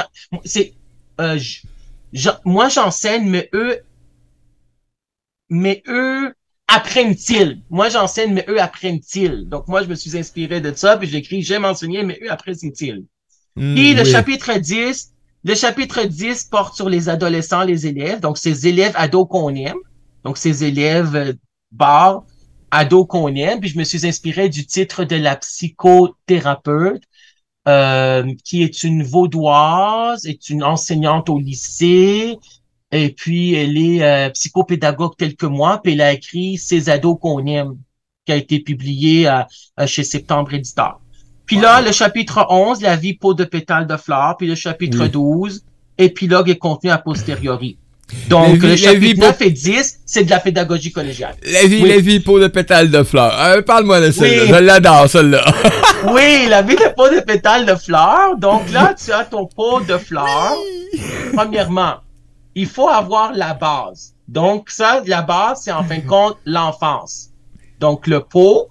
c'est, 0.44 0.74
euh, 1.22 1.40
moi, 2.46 2.70
j'enseigne, 2.70 3.30
mais 3.30 3.50
eux, 3.54 3.80
mais 5.50 5.84
eux 5.88 6.34
apprennent-ils? 6.68 7.62
Moi, 7.70 7.90
j'enseigne, 7.90 8.34
mais 8.34 8.46
eux 8.50 8.62
apprennent-ils? 8.62 9.48
Donc, 9.48 9.68
moi, 9.68 9.84
je 9.84 9.88
me 9.88 9.96
suis 9.96 10.18
inspiré 10.18 10.62
de 10.62 10.74
ça, 10.76 10.98
puis 10.98 11.08
j'écris, 11.08 11.42
j'aime 11.44 11.66
enseigner, 11.66 12.04
mais 12.04 12.20
eux 12.24 12.32
apprennent-ils? 12.32 13.06
Hmm, 13.56 13.76
puis, 13.76 13.94
le 13.94 14.04
chapitre 14.04 14.54
10, 14.58 15.14
le 15.44 15.56
chapitre 15.56 16.04
10 16.04 16.46
porte 16.46 16.76
sur 16.76 16.90
les 16.90 17.08
adolescents, 17.10 17.64
les 17.64 17.88
élèves, 17.88 18.20
donc 18.20 18.38
ces 18.38 18.68
élèves 18.68 18.94
ados 18.96 19.28
qu'on 19.30 19.54
aime, 19.56 19.78
donc 20.24 20.38
ces 20.38 20.64
élèves 20.64 21.16
euh, 21.16 21.34
barres, 21.72 22.24
ados 22.72 23.06
qu'on 23.08 23.34
aime, 23.36 23.60
puis 23.60 23.70
je 23.70 23.78
me 23.78 23.84
suis 23.84 24.06
inspiré 24.06 24.50
du 24.50 24.66
titre 24.66 25.04
de 25.04 25.16
la 25.16 25.36
psychothérapeute 25.36 27.04
euh, 27.68 28.34
qui 28.44 28.64
est 28.64 28.84
une 28.84 29.04
vaudoise, 29.04 30.26
est 30.26 30.50
une 30.50 30.64
enseignante 30.64 31.30
au 31.30 31.38
lycée, 31.38 32.38
et 32.92 33.10
puis 33.10 33.56
elle 33.56 33.78
est 33.78 34.04
euh, 34.04 34.30
psychopédagogue 34.30 35.16
quelques 35.18 35.44
mois, 35.44 35.82
puis 35.84 35.94
elle 35.94 36.02
a 36.02 36.14
écrit 36.14 36.58
Ces 36.58 36.90
ados 36.90 37.18
qu'on 37.22 37.46
aime, 37.46 37.78
qui 38.26 38.32
a 38.32 38.36
été 38.36 38.60
publié 38.60 39.28
euh, 39.28 39.44
chez 39.86 40.04
Septembre 40.04 40.54
Éditeur. 40.54 41.02
Puis 41.46 41.58
là, 41.58 41.82
le 41.82 41.92
chapitre 41.92 42.46
11, 42.50 42.82
La 42.82 42.96
vie 42.96 43.16
peau 43.16 43.34
de 43.34 43.44
pétale 43.44 43.88
de 43.88 43.98
fleurs, 43.98 44.38
puis 44.38 44.48
le 44.48 44.56
chapitre 44.56 45.08
12, 45.08 45.64
Épilogue 45.98 46.50
et 46.50 46.58
contenu 46.58 46.90
a 46.90 46.98
posteriori. 46.98 47.78
Donc, 48.30 48.62
le 48.62 48.76
chapitre 48.76 49.20
9 49.20 49.42
et 49.42 49.52
10, 49.52 50.00
c'est 50.06 50.24
de 50.24 50.30
la 50.30 50.40
pédagogie 50.40 50.92
collégiale. 50.92 51.36
La 51.44 51.66
vie, 51.66 51.82
la 51.82 52.00
vie, 52.00 52.20
peau 52.20 52.40
de 52.40 52.48
pétale 52.48 52.90
de 52.90 53.04
fleurs. 53.04 53.38
Euh, 53.38 53.62
Parle-moi 53.62 54.00
de 54.00 54.12
celle-là. 54.12 54.46
Je 54.46 54.64
l'adore, 54.64 55.10
celle-là. 55.10 55.44
oui, 56.14 56.48
la 56.48 56.62
vie 56.62 56.76
de 56.76 56.94
peau 56.96 57.10
de 57.10 57.20
pétale 57.20 57.66
de 57.66 57.76
fleurs. 57.76 58.38
Donc 58.38 58.72
là, 58.72 58.96
tu 59.06 59.12
as 59.12 59.26
ton 59.26 59.46
pot 59.46 59.82
de 59.82 59.98
fleurs. 59.98 60.56
Premièrement, 61.34 61.96
il 62.56 62.66
faut 62.66 62.88
avoir 62.88 63.34
la 63.34 63.54
base. 63.54 64.14
Donc, 64.30 64.70
ça, 64.70 65.02
la 65.06 65.22
base, 65.22 65.62
c'est 65.64 65.72
en 65.72 65.84
fin 65.84 65.98
de 65.98 66.06
compte 66.08 66.38
l'enfance. 66.46 67.30
Donc, 67.80 68.08
le 68.08 68.22
pot 68.22 68.70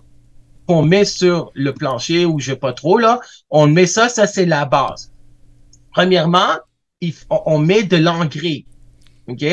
qu'on 0.66 0.82
met 0.82 1.04
sur 1.04 1.50
le 1.54 1.72
plancher 1.72 2.24
ou 2.24 2.40
je 2.40 2.52
sais 2.52 2.56
pas 2.56 2.72
trop, 2.72 2.98
là, 2.98 3.20
on 3.50 3.66
met 3.66 3.86
ça, 3.86 4.08
ça, 4.08 4.26
c'est 4.26 4.46
la 4.46 4.64
base. 4.64 5.12
Premièrement, 5.92 6.56
on 7.30 7.58
met 7.58 7.84
de 7.84 7.98
l'engrais 7.98 8.64
OK? 9.28 9.44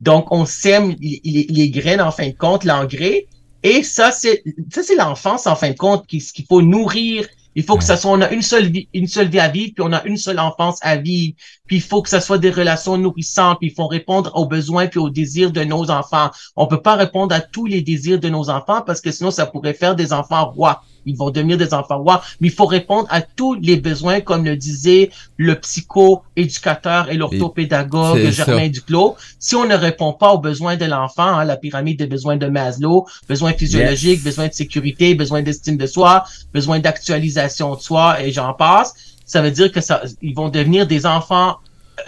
Donc, 0.00 0.32
on 0.32 0.44
sème 0.44 0.94
les, 1.00 1.70
graines, 1.70 2.00
en 2.00 2.10
fin 2.10 2.28
de 2.28 2.34
compte, 2.34 2.64
l'engrais. 2.64 3.26
Et 3.62 3.82
ça, 3.82 4.10
c'est 4.10 4.42
ça 4.70 4.82
c'est 4.82 4.96
l'enfance, 4.96 5.46
en 5.46 5.56
fin 5.56 5.70
de 5.70 5.76
compte, 5.76 6.06
qu'il 6.06 6.22
faut 6.48 6.60
nourrir. 6.60 7.26
Il 7.56 7.62
faut 7.62 7.76
que 7.76 7.84
ça 7.84 7.96
soit, 7.96 8.10
on 8.10 8.20
a 8.20 8.30
une 8.30 8.42
seule 8.42 8.66
vie, 8.66 8.88
une 8.92 9.06
seule 9.06 9.28
vie 9.28 9.38
à 9.38 9.48
vivre, 9.48 9.72
puis 9.76 9.84
on 9.86 9.92
a 9.92 10.04
une 10.04 10.16
seule 10.16 10.40
enfance 10.40 10.78
à 10.82 10.96
vivre. 10.96 11.34
Puis 11.66 11.76
il 11.76 11.82
faut 11.82 12.02
que 12.02 12.08
ça 12.08 12.20
soit 12.20 12.38
des 12.38 12.50
relations 12.50 12.98
nourrissantes, 12.98 13.58
puis 13.60 13.68
il 13.68 13.74
faut 13.74 13.86
répondre 13.86 14.32
aux 14.34 14.46
besoins 14.46 14.88
puis 14.88 14.98
aux 14.98 15.08
désirs 15.08 15.52
de 15.52 15.62
nos 15.62 15.90
enfants. 15.90 16.30
On 16.56 16.66
peut 16.66 16.82
pas 16.82 16.96
répondre 16.96 17.34
à 17.34 17.40
tous 17.40 17.66
les 17.66 17.80
désirs 17.80 18.18
de 18.18 18.28
nos 18.28 18.50
enfants 18.50 18.82
parce 18.82 19.00
que 19.00 19.12
sinon 19.12 19.30
ça 19.30 19.46
pourrait 19.46 19.74
faire 19.74 19.94
des 19.94 20.12
enfants 20.12 20.50
rois 20.50 20.82
ils 21.06 21.16
vont 21.16 21.30
devenir 21.30 21.56
des 21.56 21.74
enfants. 21.74 21.98
Rois, 21.98 22.22
mais 22.40 22.48
il 22.48 22.54
faut 22.54 22.66
répondre 22.66 23.06
à 23.10 23.20
tous 23.20 23.54
les 23.54 23.76
besoins, 23.76 24.20
comme 24.20 24.44
le 24.44 24.56
disait 24.56 25.10
le 25.36 25.54
psycho-éducateur 25.54 27.10
et 27.10 27.14
l'orthopédagogue 27.14 28.30
Germain 28.30 28.68
Duclos. 28.68 29.16
Si 29.38 29.54
on 29.56 29.66
ne 29.66 29.74
répond 29.74 30.12
pas 30.12 30.32
aux 30.32 30.38
besoins 30.38 30.76
de 30.76 30.84
l'enfant, 30.84 31.22
hein, 31.22 31.44
la 31.44 31.56
pyramide 31.56 31.98
des 31.98 32.06
besoins 32.06 32.36
de 32.36 32.46
Maslow, 32.46 33.06
besoins 33.28 33.52
physiologiques, 33.52 34.22
besoins 34.22 34.48
de 34.48 34.54
sécurité, 34.54 35.14
besoins 35.14 35.42
d'estime 35.42 35.76
de 35.76 35.86
soi, 35.86 36.24
besoins 36.52 36.78
d'actualisation 36.78 37.74
de 37.74 37.80
soi, 37.80 38.22
et 38.22 38.32
j'en 38.32 38.54
passe, 38.54 38.94
ça 39.26 39.42
veut 39.42 39.50
dire 39.50 39.72
que 39.72 39.80
ça, 39.80 40.02
ils 40.22 40.34
vont 40.34 40.48
devenir 40.48 40.86
des 40.86 41.06
enfants, 41.06 41.56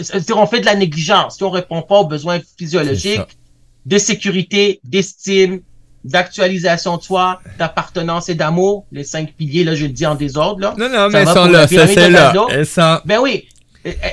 c'est-à-dire 0.00 0.38
on 0.38 0.46
fait 0.46 0.60
de 0.60 0.66
la 0.66 0.74
négligence. 0.74 1.36
Si 1.36 1.44
on 1.44 1.50
répond 1.50 1.82
pas 1.82 2.00
aux 2.00 2.06
besoins 2.06 2.40
physiologiques, 2.58 3.38
de 3.86 3.98
sécurité, 3.98 4.80
d'estime, 4.84 5.60
d'actualisation 6.06 6.96
de 6.96 7.02
soi, 7.02 7.40
d'appartenance 7.58 8.28
et 8.28 8.34
d'amour, 8.34 8.86
les 8.92 9.04
cinq 9.04 9.32
piliers, 9.32 9.64
là, 9.64 9.74
je 9.74 9.86
le 9.86 9.92
dis 9.92 10.06
en 10.06 10.14
désordre, 10.14 10.60
là. 10.60 10.74
Non, 10.78 10.88
non, 10.88 11.08
mais 11.10 11.20
elles 11.20 11.28
sont 11.28 11.46
là, 11.46 11.66
c'est 11.66 12.10
là. 12.10 13.02
Ben 13.04 13.18
oui. 13.20 13.48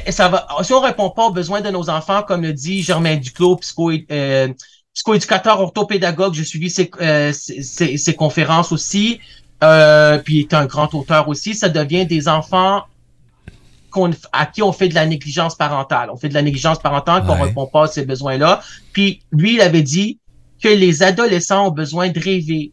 ça 0.10 0.28
va, 0.28 0.48
si 0.62 0.74
on 0.74 0.82
répond 0.82 1.10
pas 1.10 1.26
aux 1.26 1.32
besoins 1.32 1.62
de 1.62 1.70
nos 1.70 1.90
enfants, 1.90 2.24
comme 2.24 2.42
le 2.42 2.54
dit 2.54 2.84
Germain 2.84 3.16
Duclos, 3.16 3.58
psycho, 3.58 3.92
euh, 4.12 4.50
psychoéducateur 4.94 5.60
orthopédagogue, 5.60 6.34
j'ai 6.34 6.44
suivi 6.44 6.70
ses, 6.70 6.92
euh, 7.02 7.32
ses, 7.34 7.98
ses, 7.98 8.14
conférences 8.14 8.72
aussi, 8.72 9.20
euh, 9.64 10.20
puis 10.20 10.36
il 10.36 10.40
est 10.42 10.54
un 10.54 10.66
grand 10.66 10.94
auteur 10.94 11.28
aussi, 11.28 11.56
ça 11.56 11.70
devient 11.70 12.06
des 12.06 12.28
enfants 12.28 12.84
à 14.32 14.46
qui 14.46 14.62
on 14.62 14.72
fait 14.72 14.90
de 14.90 14.96
la 14.96 15.06
négligence 15.06 15.56
parentale. 15.56 16.10
On 16.12 16.18
fait 16.18 16.30
de 16.30 16.34
la 16.34 16.42
négligence 16.42 16.80
parentale 16.80 17.26
qu'on 17.26 17.40
répond 17.40 17.68
pas 17.68 17.84
à 17.84 17.88
ces 17.88 18.06
besoins-là. 18.06 18.62
Puis 18.92 19.22
lui, 19.32 19.56
il 19.56 19.62
avait 19.62 19.84
dit 19.84 20.20
que 20.64 20.70
les 20.70 21.04
adolescents 21.04 21.68
ont 21.68 21.72
besoin 21.72 22.10
de 22.10 22.20
rêver. 22.20 22.72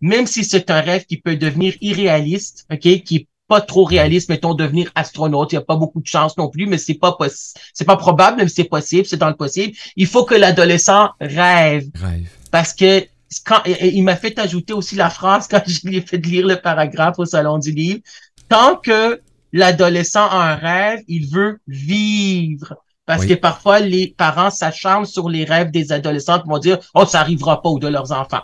Même 0.00 0.26
si 0.26 0.44
c'est 0.44 0.68
un 0.70 0.80
rêve 0.80 1.04
qui 1.06 1.18
peut 1.18 1.36
devenir 1.36 1.74
irréaliste, 1.80 2.66
OK, 2.72 2.80
qui 2.80 3.16
est 3.16 3.26
pas 3.46 3.60
trop 3.60 3.84
réaliste, 3.84 4.28
mettons, 4.28 4.54
devenir 4.54 4.90
astronaute. 4.96 5.52
Il 5.52 5.54
n'y 5.54 5.62
a 5.62 5.64
pas 5.64 5.76
beaucoup 5.76 6.00
de 6.00 6.06
chance 6.06 6.36
non 6.36 6.48
plus, 6.48 6.66
mais 6.66 6.78
c'est 6.78 6.94
pas 6.94 7.12
possible. 7.12 7.60
C'est 7.74 7.84
pas 7.84 7.96
probable, 7.96 8.38
mais 8.42 8.48
c'est 8.48 8.64
possible, 8.64 9.06
c'est 9.06 9.18
dans 9.18 9.28
le 9.28 9.36
possible. 9.36 9.72
Il 9.94 10.08
faut 10.08 10.24
que 10.24 10.34
l'adolescent 10.34 11.10
rêve. 11.20 11.86
rêve. 11.94 12.28
Parce 12.50 12.74
que 12.74 13.06
quand, 13.44 13.62
il 13.66 14.02
m'a 14.02 14.16
fait 14.16 14.36
ajouter 14.40 14.72
aussi 14.72 14.96
la 14.96 15.08
phrase 15.08 15.46
quand 15.46 15.62
je 15.64 15.86
lui 15.86 15.98
ai 15.98 16.00
fait 16.00 16.18
lire 16.18 16.46
le 16.46 16.56
paragraphe 16.56 17.20
au 17.20 17.24
salon 17.24 17.58
du 17.58 17.70
livre. 17.70 18.00
Tant 18.48 18.74
que 18.74 19.20
l'adolescent 19.52 20.26
a 20.28 20.52
un 20.52 20.54
rêve, 20.56 21.00
il 21.06 21.28
veut 21.28 21.60
vivre. 21.68 22.74
Parce 23.16 23.26
que 23.26 23.34
parfois, 23.34 23.80
les 23.80 24.14
parents 24.16 24.50
s'acharnent 24.50 25.04
sur 25.04 25.28
les 25.28 25.44
rêves 25.44 25.70
des 25.70 25.92
adolescents 25.92 26.40
pour 26.40 26.58
dire 26.60 26.78
«Oh, 26.94 27.04
ça 27.04 27.20
arrivera 27.20 27.60
pas 27.60 27.68
ou 27.68 27.78
de 27.78 27.88
leurs 27.88 28.10
enfants.» 28.12 28.42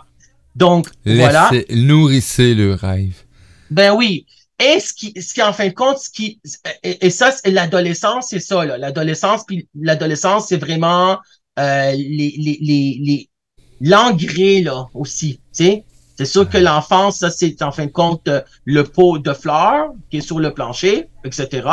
Donc, 0.55 0.89
voilà. 1.05 1.49
Nourrissez 1.69 2.53
le 2.53 2.73
rêve. 2.73 3.23
Ben 3.71 3.93
oui. 3.93 4.25
Et 4.59 4.79
ce 4.79 4.93
qui, 4.93 5.13
ce 5.21 5.33
qui 5.33 5.41
en 5.41 5.53
fin 5.53 5.69
de 5.69 5.73
compte, 5.73 5.97
ce 5.97 6.09
qui, 6.09 6.39
et, 6.83 7.09
ça, 7.09 7.31
c'est 7.31 7.49
l'adolescence, 7.49 8.27
c'est 8.29 8.41
ça, 8.41 8.65
là. 8.65 8.77
L'adolescence, 8.77 9.43
puis 9.47 9.67
l'adolescence, 9.73 10.47
c'est 10.49 10.57
vraiment 10.57 11.17
euh, 11.57 11.91
les, 11.91 12.35
les, 12.37 12.57
les, 13.01 13.29
l'engrais, 13.79 14.61
là, 14.61 14.87
aussi, 14.93 15.39
tu 15.55 15.63
sais. 15.63 15.83
C'est 16.17 16.25
sûr 16.25 16.49
que 16.49 16.57
l'enfance, 16.57 17.19
ça, 17.19 17.31
c'est 17.31 17.61
en 17.61 17.71
fin 17.71 17.85
de 17.85 17.91
compte 17.91 18.27
euh, 18.27 18.41
le 18.65 18.83
pot 18.83 19.17
de 19.17 19.31
fleurs 19.31 19.91
qui 20.11 20.17
est 20.17 20.21
sur 20.21 20.39
le 20.39 20.53
plancher, 20.53 21.07
etc. 21.23 21.65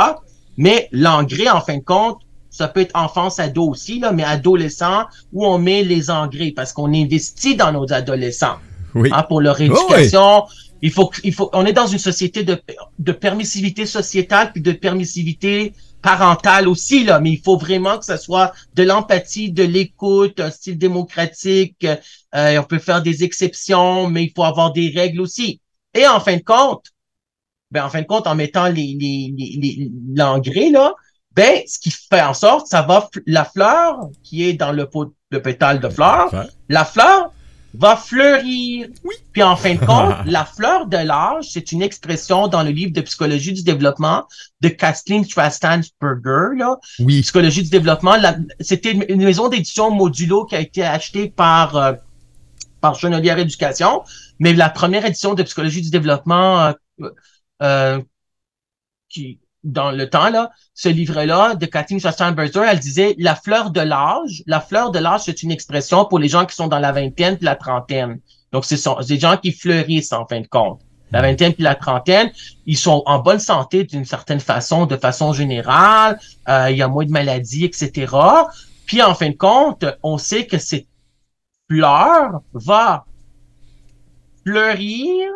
Mais 0.56 0.88
l'engrais, 0.92 1.48
en 1.48 1.60
fin 1.60 1.78
de 1.78 1.82
compte, 1.82 2.20
ça 2.56 2.68
peut 2.68 2.80
être 2.80 2.96
enfance, 2.96 3.38
ado 3.38 3.68
aussi, 3.68 4.00
là, 4.00 4.12
mais 4.12 4.24
adolescent, 4.24 5.04
où 5.32 5.46
on 5.46 5.58
met 5.58 5.82
les 5.82 6.10
engrais 6.10 6.52
parce 6.56 6.72
qu'on 6.72 6.92
investit 6.94 7.54
dans 7.54 7.70
nos 7.70 7.92
adolescents 7.92 8.56
oui. 8.94 9.10
hein, 9.12 9.22
pour 9.24 9.40
leur 9.40 9.56
oh, 9.60 9.62
éducation. 9.62 10.44
Il 10.82 10.90
faut, 10.90 11.10
il 11.24 11.32
faut, 11.32 11.50
on 11.52 11.64
est 11.66 11.72
dans 11.72 11.86
une 11.86 11.98
société 11.98 12.44
de, 12.44 12.60
de 12.98 13.12
permissivité 13.12 13.86
sociétale 13.86 14.52
puis 14.52 14.62
de 14.62 14.72
permissivité 14.72 15.72
parentale 16.02 16.68
aussi, 16.68 17.04
là, 17.04 17.18
mais 17.18 17.32
il 17.32 17.40
faut 17.40 17.56
vraiment 17.58 17.98
que 17.98 18.04
ce 18.04 18.16
soit 18.16 18.52
de 18.74 18.82
l'empathie, 18.82 19.50
de 19.50 19.64
l'écoute, 19.64 20.38
un 20.40 20.50
style 20.50 20.78
démocratique. 20.78 21.86
Euh, 22.34 22.58
on 22.58 22.62
peut 22.62 22.78
faire 22.78 23.02
des 23.02 23.24
exceptions, 23.24 24.08
mais 24.08 24.24
il 24.24 24.32
faut 24.34 24.44
avoir 24.44 24.72
des 24.72 24.92
règles 24.94 25.20
aussi. 25.20 25.60
Et 25.94 26.06
en 26.06 26.20
fin 26.20 26.36
de 26.36 26.42
compte, 26.42 26.84
ben, 27.70 27.84
en 27.84 27.90
fin 27.90 28.02
de 28.02 28.06
compte, 28.06 28.26
en 28.26 28.34
mettant 28.34 28.68
les, 28.68 28.96
les, 29.00 29.90
l'engrais, 30.14 30.70
là, 30.70 30.94
ben, 31.36 31.60
ce 31.66 31.78
qui 31.78 31.90
fait 31.90 32.22
en 32.22 32.32
sorte, 32.32 32.66
ça 32.66 32.80
va, 32.80 33.10
la 33.26 33.44
fleur 33.44 34.08
qui 34.22 34.48
est 34.48 34.54
dans 34.54 34.72
le 34.72 34.88
pot 34.88 35.14
de 35.30 35.38
pétale 35.38 35.80
de 35.80 35.88
fleur, 35.90 36.30
la 36.70 36.84
fleur 36.86 37.30
va 37.74 37.94
fleurir. 37.94 38.88
Oui. 39.04 39.14
Puis 39.32 39.42
en 39.42 39.54
fin 39.54 39.74
de 39.74 39.84
compte, 39.84 40.14
la 40.24 40.46
fleur 40.46 40.86
de 40.86 40.96
l'âge, 40.96 41.50
c'est 41.50 41.72
une 41.72 41.82
expression 41.82 42.48
dans 42.48 42.62
le 42.62 42.70
livre 42.70 42.92
de 42.92 43.02
psychologie 43.02 43.52
du 43.52 43.62
développement 43.62 44.26
de 44.62 44.70
Kathleen 44.70 45.24
Strastansberger, 45.24 46.56
là. 46.56 46.78
Oui. 47.00 47.20
Psychologie 47.20 47.62
du 47.62 47.68
développement. 47.68 48.16
C'était 48.60 48.92
une 48.92 49.22
maison 49.22 49.48
d'édition 49.48 49.90
modulo 49.90 50.46
qui 50.46 50.56
a 50.56 50.60
été 50.60 50.84
achetée 50.84 51.28
par, 51.28 51.76
euh, 51.76 51.92
par 52.80 52.94
Chenelière 52.94 53.38
Éducation. 53.38 54.02
Mais 54.38 54.54
la 54.54 54.70
première 54.70 55.04
édition 55.04 55.34
de 55.34 55.42
psychologie 55.42 55.82
du 55.82 55.90
développement, 55.90 56.72
euh, 57.00 57.10
euh 57.62 58.00
qui, 59.08 59.38
dans 59.66 59.90
le 59.90 60.08
temps, 60.08 60.30
là, 60.30 60.50
ce 60.74 60.88
livre-là 60.88 61.56
de 61.56 61.66
Kathleen 61.66 62.00
Schastan-Berger, 62.00 62.64
elle 62.68 62.78
disait 62.78 63.14
la 63.18 63.34
fleur 63.34 63.70
de 63.70 63.80
l'âge. 63.80 64.42
La 64.46 64.60
fleur 64.60 64.92
de 64.92 64.98
l'âge, 64.98 65.22
c'est 65.24 65.42
une 65.42 65.50
expression 65.50 66.04
pour 66.04 66.18
les 66.18 66.28
gens 66.28 66.46
qui 66.46 66.54
sont 66.54 66.68
dans 66.68 66.78
la 66.78 66.92
vingtaine 66.92 67.36
puis 67.36 67.44
la 67.44 67.56
trentaine. 67.56 68.20
Donc, 68.52 68.64
ce 68.64 68.76
sont 68.76 68.96
des 69.00 69.18
gens 69.18 69.36
qui 69.36 69.52
fleurissent 69.52 70.12
en 70.12 70.24
fin 70.24 70.40
de 70.40 70.46
compte. 70.46 70.80
La 71.12 71.20
vingtaine 71.20 71.52
puis 71.52 71.64
la 71.64 71.74
trentaine, 71.74 72.30
ils 72.64 72.76
sont 72.76 73.02
en 73.06 73.18
bonne 73.18 73.38
santé 73.38 73.84
d'une 73.84 74.04
certaine 74.04 74.40
façon, 74.40 74.86
de 74.86 74.96
façon 74.96 75.32
générale. 75.32 76.18
Euh, 76.48 76.70
il 76.70 76.76
y 76.76 76.82
a 76.82 76.88
moins 76.88 77.04
de 77.04 77.10
maladies, 77.10 77.64
etc. 77.64 78.14
Puis 78.86 79.02
en 79.02 79.14
fin 79.14 79.30
de 79.30 79.36
compte, 79.36 79.84
on 80.02 80.16
sait 80.16 80.46
que 80.46 80.58
cette 80.58 80.86
fleur 81.68 82.40
va 82.52 83.04
fleurir, 84.44 85.28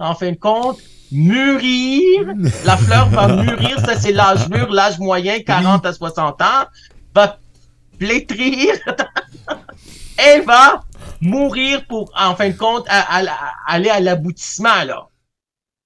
en 0.00 0.14
fin 0.14 0.32
de 0.32 0.36
compte, 0.36 0.78
mûrir. 1.12 2.26
La 2.64 2.76
fleur 2.76 3.08
va 3.10 3.28
mûrir, 3.42 3.78
ça 3.80 3.98
c'est 3.98 4.12
l'âge 4.12 4.48
mûr, 4.48 4.70
l'âge 4.70 4.98
moyen, 4.98 5.40
40 5.40 5.86
à 5.86 5.92
60 5.92 6.40
ans, 6.42 6.64
va 7.14 7.38
flétrir. 7.98 8.74
Elle 10.16 10.44
va 10.44 10.82
mourir 11.20 11.86
pour, 11.86 12.10
en 12.18 12.34
fin 12.34 12.50
de 12.50 12.56
compte, 12.56 12.86
aller 12.88 13.90
à 13.90 14.00
l'aboutissement, 14.00 14.84
là. 14.84 15.06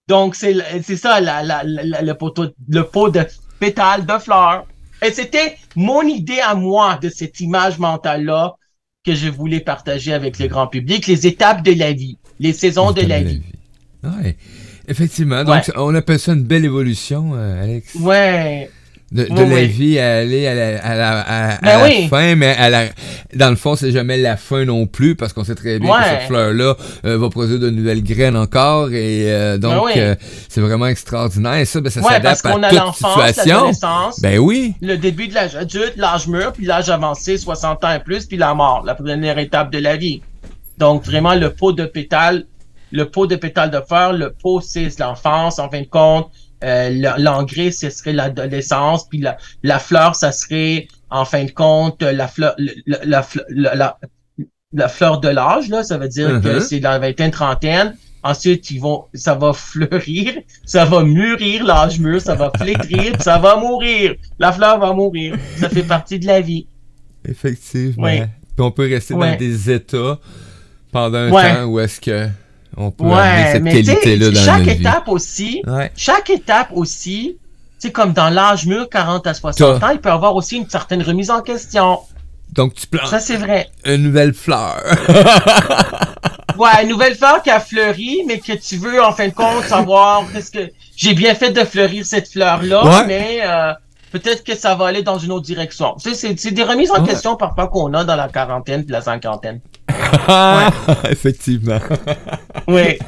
Donc, 0.06 0.34
c'est 0.34 0.96
ça, 0.96 1.20
la, 1.20 1.42
la, 1.42 1.62
le, 1.64 2.12
pot, 2.12 2.38
le 2.68 2.82
pot 2.82 3.08
de 3.08 3.26
pétales 3.58 4.04
de 4.04 4.18
fleurs. 4.18 4.66
Et 5.02 5.12
c'était 5.12 5.56
mon 5.76 6.02
idée 6.02 6.40
à 6.40 6.54
moi 6.54 6.98
de 7.00 7.08
cette 7.08 7.40
image 7.40 7.78
mentale-là 7.78 8.54
que 9.04 9.14
je 9.14 9.28
voulais 9.28 9.60
partager 9.60 10.12
avec 10.12 10.38
le 10.38 10.48
grand 10.48 10.66
public, 10.66 11.06
les 11.06 11.26
étapes 11.26 11.62
de 11.62 11.72
la 11.72 11.92
vie, 11.92 12.18
les 12.38 12.52
saisons 12.52 12.92
de 12.92 13.02
la, 13.02 13.22
vie. 13.22 13.42
Ouais. 14.04 14.36
Effectivement. 14.88 15.44
Donc, 15.44 15.70
on 15.76 15.94
appelle 15.94 16.18
ça 16.18 16.32
une 16.32 16.44
belle 16.44 16.64
évolution, 16.64 17.32
euh, 17.34 17.62
Alex. 17.62 17.94
Ouais. 17.96 18.70
De, 19.12 19.26
la 19.28 19.64
vie 19.64 20.00
à 20.00 20.16
aller 20.16 20.44
à 20.48 20.54
la, 20.54 20.84
à 20.84 20.94
la, 20.96 21.20
à, 21.20 21.58
ben 21.60 21.88
la 21.88 22.08
fin, 22.08 22.34
mais 22.34 22.56
à 22.56 22.68
la, 22.68 22.86
dans 23.32 23.50
le 23.50 23.54
fond, 23.54 23.76
c'est 23.76 23.92
jamais 23.92 24.16
la 24.16 24.36
fin 24.36 24.64
non 24.64 24.88
plus, 24.88 25.14
parce 25.14 25.32
qu'on 25.32 25.44
sait 25.44 25.54
très 25.54 25.78
bien 25.78 25.96
que 25.96 26.04
cette 26.04 26.22
fleur-là 26.22 26.74
euh, 27.04 27.16
va 27.16 27.30
produire 27.30 27.60
de 27.60 27.70
nouvelles 27.70 28.02
graines 28.02 28.36
encore, 28.36 28.90
et 28.90 29.30
euh, 29.32 29.56
ben 29.56 29.68
donc 29.68 29.90
c'est 30.48 30.60
vraiment 30.60 30.88
extraordinaire. 30.88 31.54
Et 31.58 31.64
ça, 31.64 31.80
ben, 31.80 31.90
ça 31.90 32.02
s'adapte 32.02 32.44
à 32.44 32.70
toute 32.70 32.94
situation. 32.94 33.70
Ben 34.20 34.38
oui. 34.40 34.74
Le 34.82 34.96
début 34.96 35.28
de 35.28 35.34
l'âge 35.34 35.54
adulte, 35.54 35.92
l'âge 35.96 36.26
mûr, 36.26 36.52
puis 36.52 36.66
l'âge 36.66 36.90
avancé, 36.90 37.38
60 37.38 37.84
ans 37.84 37.94
et 37.94 38.00
plus, 38.00 38.26
puis 38.26 38.36
la 38.36 38.52
mort, 38.54 38.82
la 38.84 38.96
première 38.96 39.38
étape 39.38 39.70
de 39.70 39.78
la 39.78 39.96
vie. 39.96 40.22
Donc 40.78 41.04
vraiment 41.04 41.36
le 41.36 41.50
pot 41.50 41.70
de 41.70 41.84
pétale 41.84 42.46
le 42.94 43.10
pot 43.10 43.26
de 43.26 43.34
pétales 43.34 43.72
de 43.72 43.80
fleurs, 43.80 44.12
le 44.12 44.32
pot, 44.32 44.60
c'est 44.60 44.88
l'enfance, 45.00 45.58
en 45.58 45.68
fin 45.68 45.80
de 45.80 45.86
compte. 45.86 46.30
Euh, 46.62 47.12
l'engrais, 47.18 47.72
ce 47.72 47.90
serait 47.90 48.12
l'adolescence, 48.12 49.08
puis 49.08 49.18
la, 49.18 49.36
la, 49.64 49.80
fleur, 49.80 50.14
ça 50.14 50.30
serait, 50.30 50.86
en 51.10 51.24
fin 51.24 51.44
de 51.44 51.50
compte, 51.50 52.02
la 52.02 52.28
fleur, 52.28 52.54
la, 52.86 53.26
la, 53.50 53.98
la, 54.72 54.88
fleur 54.88 55.18
de 55.18 55.28
l'âge, 55.28 55.68
là, 55.68 55.82
ça 55.82 55.98
veut 55.98 56.08
dire 56.08 56.40
que 56.40 56.58
uh-huh. 56.58 56.60
c'est 56.60 56.78
dans 56.78 56.90
la 56.90 57.00
vingtaine, 57.00 57.32
trentaine. 57.32 57.96
Ensuite, 58.22 58.70
ils 58.70 58.80
vont, 58.80 59.06
ça 59.12 59.34
va 59.34 59.52
fleurir, 59.52 60.32
ça 60.64 60.84
va 60.84 61.02
mûrir, 61.02 61.64
l'âge 61.64 61.98
mûr, 61.98 62.20
ça 62.20 62.36
va 62.36 62.52
flétrir, 62.56 63.20
ça 63.20 63.38
va 63.38 63.56
mourir. 63.56 64.14
La 64.38 64.52
fleur 64.52 64.78
va 64.78 64.94
mourir. 64.94 65.36
Ça 65.58 65.68
fait 65.68 65.82
partie 65.82 66.18
de 66.20 66.26
la 66.26 66.40
vie. 66.40 66.66
Effectivement. 67.28 68.06
Puis 68.06 68.64
on 68.64 68.70
peut 68.70 68.88
rester 68.88 69.14
dans 69.14 69.36
des 69.36 69.70
états 69.70 70.18
pendant 70.92 71.18
un 71.18 71.30
temps 71.30 71.64
où 71.64 71.80
est-ce 71.80 72.00
que 72.00 72.28
on 72.76 72.90
peut 72.90 73.04
ouais, 73.04 73.52
cette 73.52 73.64
qualité-là 73.64 74.30
dans 74.30 74.40
chaque 74.40 74.66
étape 74.66 75.08
aussi, 75.08 75.62
chaque 75.96 76.30
étape 76.30 76.68
aussi, 76.72 77.36
c'est 77.78 77.92
comme 77.92 78.12
dans 78.12 78.30
l'âge 78.30 78.66
mûr, 78.66 78.88
40 78.88 79.26
à 79.26 79.34
60 79.34 79.82
ans, 79.82 79.90
il 79.90 79.98
peut 79.98 80.08
y 80.08 80.12
avoir 80.12 80.34
aussi 80.34 80.56
une 80.56 80.68
certaine 80.68 81.02
remise 81.02 81.30
en 81.30 81.42
question. 81.42 81.98
Donc 82.52 82.74
tu 82.74 82.86
plantes. 82.86 83.08
Ça 83.08 83.20
c'est 83.20 83.36
vrai. 83.36 83.68
Une 83.84 84.04
nouvelle 84.04 84.32
fleur. 84.32 84.80
ouais, 86.58 86.82
une 86.82 86.88
nouvelle 86.88 87.16
fleur 87.16 87.42
qui 87.42 87.50
a 87.50 87.58
fleuri, 87.58 88.22
mais 88.26 88.38
que 88.38 88.52
tu 88.52 88.76
veux 88.76 89.02
en 89.02 89.12
fin 89.12 89.28
de 89.28 89.34
compte 89.34 89.64
savoir 89.64 90.24
est-ce 90.36 90.50
que 90.50 90.70
j'ai 90.96 91.14
bien 91.14 91.34
fait 91.34 91.50
de 91.50 91.64
fleurir 91.64 92.06
cette 92.06 92.30
fleur-là, 92.30 93.04
mais 93.06 93.40
euh, 93.42 93.72
peut-être 94.12 94.44
que 94.44 94.54
ça 94.54 94.76
va 94.76 94.86
aller 94.86 95.02
dans 95.02 95.18
une 95.18 95.32
autre 95.32 95.44
direction. 95.44 95.96
C'est 95.98 96.52
des 96.52 96.62
remises 96.62 96.92
en 96.92 97.04
question 97.04 97.36
parfois 97.36 97.66
qu'on 97.68 97.92
a 97.94 98.04
dans 98.04 98.16
la 98.16 98.28
quarantaine 98.28 98.84
et 98.88 98.92
la 98.92 99.00
cinquantaine. 99.00 99.60
Effectivement. 101.10 101.80
oui. 102.68 102.98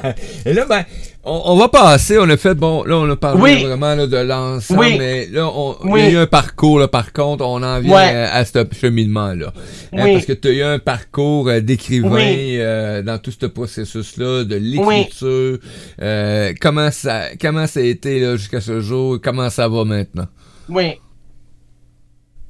Et 0.45 0.53
là, 0.53 0.65
ben, 0.65 0.83
on, 1.23 1.57
va 1.57 1.67
passer, 1.67 2.17
on 2.17 2.29
a 2.29 2.37
fait, 2.37 2.55
bon, 2.55 2.83
là, 2.83 2.97
on 2.97 3.09
a 3.09 3.15
parlé 3.15 3.63
vraiment 3.63 3.95
là, 3.95 4.07
de 4.07 4.17
l'ensemble, 4.17 4.85
mais 4.97 5.27
là, 5.27 5.47
on, 5.47 5.75
il 5.97 6.03
y 6.03 6.07
a 6.07 6.09
eu 6.11 6.17
un 6.17 6.27
parcours, 6.27 6.79
là, 6.79 6.87
par 6.87 7.11
contre, 7.11 7.45
on 7.45 7.61
en 7.63 7.79
vient 7.79 7.97
à, 7.97 8.45
ce 8.45 8.65
cheminement-là. 8.71 9.53
Hein, 9.93 10.13
parce 10.13 10.25
que 10.25 10.33
tu 10.33 10.47
as 10.47 10.51
eu 10.51 10.63
un 10.63 10.79
parcours 10.79 11.49
euh, 11.49 11.59
d'écrivain 11.59 12.17
euh, 12.19 13.01
dans 13.01 13.17
tout 13.17 13.31
ce 13.31 13.45
processus-là, 13.45 14.45
de 14.45 14.55
l'écriture. 14.55 15.59
Euh, 16.01 16.53
comment, 16.61 16.91
ça, 16.91 17.35
comment 17.39 17.67
ça 17.67 17.81
a 17.81 17.83
été 17.83 18.19
là, 18.19 18.37
jusqu'à 18.37 18.61
ce 18.61 18.79
jour? 18.79 19.19
Comment 19.21 19.49
ça 19.49 19.67
va 19.67 19.83
maintenant? 19.83 20.27
Oui. 20.69 20.93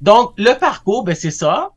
Donc, 0.01 0.33
le 0.37 0.53
parcours, 0.59 1.03
ben, 1.03 1.15
c'est 1.15 1.31
ça 1.31 1.71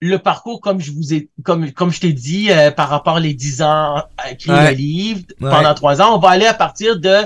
le 0.00 0.18
parcours, 0.18 0.60
comme 0.60 0.80
je 0.80 0.92
vous 0.92 1.12
ai, 1.12 1.28
comme, 1.42 1.70
comme 1.72 1.92
je 1.92 2.00
t'ai 2.00 2.12
dit, 2.12 2.50
euh, 2.50 2.70
par 2.70 2.88
rapport 2.88 3.16
à 3.16 3.20
les 3.20 3.34
10 3.34 3.62
ans 3.62 4.02
à 4.16 4.32
écrire 4.32 4.54
un 4.54 4.70
livre 4.70 5.22
pendant 5.38 5.74
trois 5.74 6.00
ans, 6.00 6.16
on 6.16 6.18
va 6.18 6.30
aller 6.30 6.46
à 6.46 6.54
partir 6.54 6.98
de. 6.98 7.16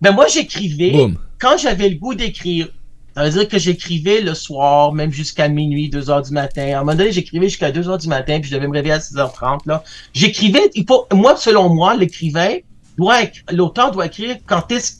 Ben 0.00 0.12
moi, 0.12 0.26
j'écrivais 0.26 1.08
quand 1.38 1.56
j'avais 1.58 1.88
le 1.88 1.96
goût 1.96 2.14
d'écrire. 2.14 2.68
Ça 3.14 3.24
veut 3.24 3.30
dire 3.30 3.48
que 3.48 3.58
j'écrivais 3.58 4.20
le 4.20 4.34
soir, 4.34 4.92
même 4.92 5.12
jusqu'à 5.12 5.46
minuit, 5.46 5.88
2 5.88 6.10
heures 6.10 6.22
du 6.22 6.32
matin. 6.32 6.62
À 6.62 6.78
un 6.78 6.80
moment 6.80 6.96
donné, 6.96 7.12
j'écrivais 7.12 7.48
jusqu'à 7.48 7.70
2 7.70 7.88
heures 7.88 7.98
du 7.98 8.08
matin, 8.08 8.40
puis 8.40 8.50
je 8.50 8.56
devais 8.56 8.66
me 8.66 8.72
réveiller 8.72 8.94
à 8.94 8.98
6h30. 8.98 9.60
Là. 9.66 9.84
J'écrivais, 10.12 10.68
il 10.74 10.84
faut, 10.84 11.06
moi, 11.12 11.36
selon 11.36 11.68
moi, 11.68 11.94
l'écrivain 11.94 12.56
doit, 12.98 13.18
l'auteur 13.52 13.92
doit 13.92 14.06
écrire 14.06 14.38
quand 14.46 14.72
est-ce, 14.72 14.94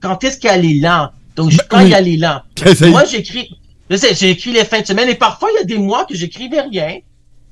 quand 0.00 0.22
est-ce 0.24 0.36
qu'il 0.36 0.50
y 0.50 0.52
a 0.52 0.58
l'élan. 0.58 1.08
Donc, 1.36 1.52
ben 1.52 1.64
quand 1.70 1.80
il 1.80 1.88
y 1.88 1.94
a 1.94 2.02
l'élan. 2.02 2.42
moi, 2.90 3.04
j'écris, 3.06 3.58
je 3.94 3.98
sais, 4.00 4.14
j'ai 4.14 4.30
écrit 4.30 4.52
les 4.52 4.64
fins 4.64 4.80
de 4.80 4.86
semaine 4.86 5.08
et 5.08 5.14
parfois, 5.14 5.50
il 5.52 5.56
y 5.56 5.62
a 5.62 5.64
des 5.64 5.78
mois 5.78 6.04
que 6.04 6.14
j'écrivais 6.14 6.62
rien. 6.62 6.98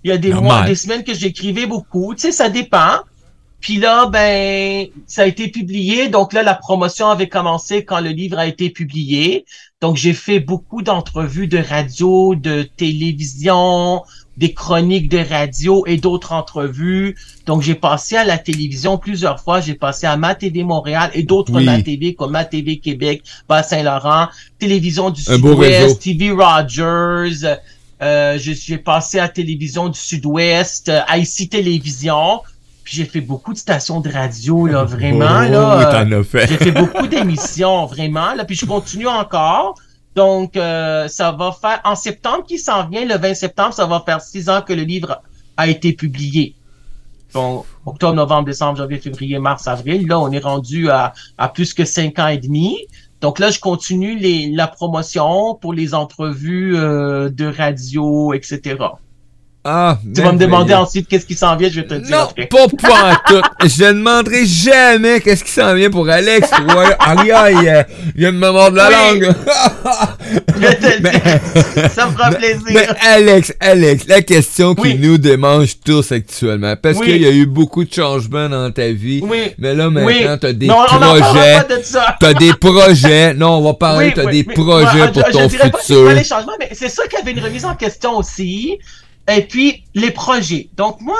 Il 0.02 0.10
y 0.10 0.12
a 0.12 0.18
des 0.18 0.32
mois, 0.32 0.62
des 0.62 0.74
semaines 0.74 1.04
que 1.04 1.14
j'écrivais 1.14 1.66
beaucoup. 1.66 2.14
Tu 2.14 2.22
sais, 2.22 2.32
ça 2.32 2.48
dépend. 2.48 2.98
Puis 3.60 3.76
là, 3.76 4.06
ben, 4.06 4.88
ça 5.06 5.22
a 5.22 5.26
été 5.26 5.46
publié. 5.46 6.08
Donc 6.08 6.32
là, 6.32 6.42
la 6.42 6.54
promotion 6.54 7.08
avait 7.08 7.28
commencé 7.28 7.84
quand 7.84 8.00
le 8.00 8.10
livre 8.10 8.36
a 8.38 8.46
été 8.46 8.70
publié. 8.70 9.44
Donc, 9.80 9.96
j'ai 9.96 10.14
fait 10.14 10.40
beaucoup 10.40 10.82
d'entrevues 10.82 11.46
de 11.46 11.58
radio, 11.58 12.34
de 12.34 12.62
télévision, 12.62 14.02
des 14.36 14.54
chroniques 14.54 15.08
de 15.08 15.18
radio 15.18 15.84
et 15.86 15.96
d'autres 15.96 16.32
entrevues. 16.32 17.16
Donc, 17.46 17.62
j'ai 17.62 17.74
passé 17.74 18.16
à 18.16 18.24
la 18.24 18.38
télévision 18.38 18.98
plusieurs 18.98 19.40
fois. 19.40 19.60
J'ai 19.60 19.74
passé 19.74 20.06
à 20.06 20.16
Ma 20.16 20.34
TV 20.34 20.64
Montréal 20.64 21.10
et 21.14 21.22
d'autres 21.22 21.60
Ma 21.60 21.82
TV 21.82 22.14
comme 22.14 22.32
Ma 22.32 22.44
TV 22.44 22.78
Québec, 22.78 23.22
Bas-Saint-Laurent, 23.48 24.28
Télévision 24.58 25.10
du 25.10 25.22
Sud-Ouest, 25.22 26.00
TV 26.00 26.30
Rogers. 26.30 27.58
Euh, 28.02 28.36
j'ai 28.38 28.78
passé 28.78 29.18
à 29.18 29.28
Télévision 29.28 29.88
du 29.88 29.98
Sud-Ouest, 29.98 30.88
euh, 30.88 31.00
IC 31.14 31.50
Télévision. 31.50 32.40
Puis 32.82 32.96
j'ai 32.96 33.04
fait 33.04 33.20
beaucoup 33.20 33.52
de 33.52 33.58
stations 33.58 34.00
de 34.00 34.08
radio, 34.10 34.66
là, 34.66 34.84
vraiment. 34.84 35.44
Oh, 35.46 35.52
là, 35.52 36.24
fait. 36.24 36.48
J'ai 36.48 36.56
fait 36.56 36.72
beaucoup 36.72 37.06
d'émissions, 37.06 37.86
vraiment. 37.86 38.34
Là, 38.34 38.44
puis 38.44 38.56
je 38.56 38.66
continue 38.66 39.06
encore. 39.06 39.76
Donc, 40.14 40.56
euh, 40.56 41.08
ça 41.08 41.32
va 41.32 41.52
faire 41.52 41.80
en 41.84 41.94
septembre 41.94 42.44
qui 42.44 42.58
s'en 42.58 42.86
vient, 42.88 43.04
le 43.04 43.16
20 43.16 43.34
septembre, 43.34 43.72
ça 43.72 43.86
va 43.86 44.02
faire 44.04 44.20
six 44.20 44.48
ans 44.48 44.60
que 44.62 44.72
le 44.72 44.82
livre 44.82 45.22
a 45.56 45.68
été 45.68 45.92
publié. 45.92 46.54
Donc, 47.32 47.64
octobre, 47.86 48.14
novembre, 48.14 48.44
décembre, 48.44 48.76
janvier, 48.78 48.98
février, 48.98 49.38
mars, 49.38 49.66
avril. 49.66 50.06
Là, 50.06 50.20
on 50.20 50.30
est 50.30 50.38
rendu 50.38 50.90
à, 50.90 51.14
plus 51.54 51.72
que 51.72 51.84
cinq 51.84 52.18
ans 52.18 52.28
et 52.28 52.38
demi. 52.38 52.78
Donc 53.22 53.38
là, 53.38 53.50
je 53.50 53.60
continue 53.60 54.18
la 54.54 54.66
promotion 54.66 55.54
pour 55.54 55.72
les 55.72 55.94
entrevues 55.94 56.76
euh, 56.76 57.30
de 57.30 57.46
radio, 57.46 58.34
etc. 58.34 58.76
Ah, 59.64 59.96
tu 60.12 60.20
vas 60.20 60.32
me 60.32 60.38
demander 60.38 60.74
ensuite 60.74 61.06
qu'est-ce 61.06 61.24
qui 61.24 61.36
s'en 61.36 61.54
vient, 61.54 61.68
je 61.68 61.80
vais 61.80 61.86
te 61.86 61.94
dire. 61.94 62.16
Non, 62.16 62.46
pas 62.46 62.66
pour 62.68 62.68
tout. 63.28 63.42
Je 63.64 63.84
ne 63.84 63.92
demanderai 63.92 64.44
jamais 64.44 65.20
qu'est-ce 65.20 65.44
qui 65.44 65.52
s'en 65.52 65.72
vient 65.74 65.88
pour 65.88 66.08
Alex. 66.08 66.50
Ouais, 66.50 66.96
aïe, 66.98 67.30
aïe, 67.30 67.84
il 68.16 68.20
vient 68.20 68.32
de 68.32 68.38
me 68.38 68.50
mordre 68.50 68.76
la 68.76 68.90
langue. 68.90 69.32
je 70.60 70.66
te. 70.66 71.88
Ça 71.90 72.06
me 72.06 72.12
fera 72.12 72.30
plaisir. 72.30 72.60
Mais 72.70 72.88
Alex, 73.02 73.54
Alex, 73.60 74.08
la 74.08 74.22
question 74.22 74.74
qui 74.74 74.98
nous 74.98 75.16
démange 75.16 75.78
tous 75.84 76.10
actuellement, 76.10 76.74
parce 76.74 76.98
qu'il 76.98 77.22
y 77.22 77.26
a 77.26 77.30
eu 77.30 77.46
beaucoup 77.46 77.84
de 77.84 77.92
changements 77.92 78.48
dans 78.48 78.72
ta 78.72 78.90
vie. 78.90 79.20
Oui. 79.22 79.52
Mais 79.58 79.76
là, 79.76 79.90
maintenant, 79.90 80.38
t'as 80.38 80.52
des 80.52 80.66
non, 80.66 80.84
projets. 80.86 81.62
T'as 82.18 82.34
des 82.34 82.52
projets. 82.54 83.34
Non, 83.34 83.58
on 83.58 83.62
va 83.62 83.74
parler, 83.74 84.12
t'as 84.12 84.26
des 84.26 84.42
projets 84.42 85.12
pour 85.12 85.22
ton 85.22 85.48
futur. 85.48 86.04
Pas 86.04 86.08
pas 86.08 86.14
les 86.14 86.24
changements, 86.24 86.56
mais 86.58 86.70
c'est 86.72 86.88
ça 86.88 87.06
qu'il 87.06 87.20
y 87.20 87.22
avait 87.22 87.32
une 87.32 87.44
remise 87.44 87.64
en 87.64 87.76
question 87.76 88.16
aussi. 88.16 88.80
Et 89.36 89.42
puis, 89.42 89.84
les 89.94 90.10
projets. 90.10 90.68
Donc, 90.76 91.00
moi, 91.00 91.18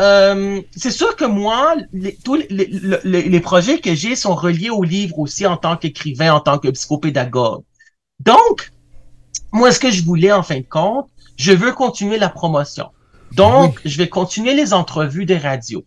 euh, 0.00 0.60
c'est 0.74 0.90
sûr 0.90 1.14
que 1.16 1.24
moi, 1.24 1.74
les, 1.92 2.16
tous 2.24 2.36
les, 2.36 2.70
les, 3.04 3.40
projets 3.40 3.80
que 3.80 3.94
j'ai 3.94 4.16
sont 4.16 4.34
reliés 4.34 4.70
au 4.70 4.82
livre 4.82 5.18
aussi 5.18 5.46
en 5.46 5.56
tant 5.56 5.76
qu'écrivain, 5.76 6.32
en 6.32 6.40
tant 6.40 6.58
que 6.58 6.68
psychopédagogue. 6.68 7.62
Donc, 8.20 8.72
moi, 9.52 9.72
ce 9.72 9.78
que 9.78 9.90
je 9.90 10.02
voulais, 10.02 10.32
en 10.32 10.42
fin 10.42 10.60
de 10.60 10.66
compte, 10.68 11.08
je 11.36 11.52
veux 11.52 11.72
continuer 11.72 12.18
la 12.18 12.30
promotion. 12.30 12.86
Donc, 13.32 13.80
je 13.84 13.96
vais 13.98 14.08
continuer 14.08 14.54
les 14.54 14.72
entrevues 14.72 15.26
des 15.26 15.38
radios. 15.38 15.84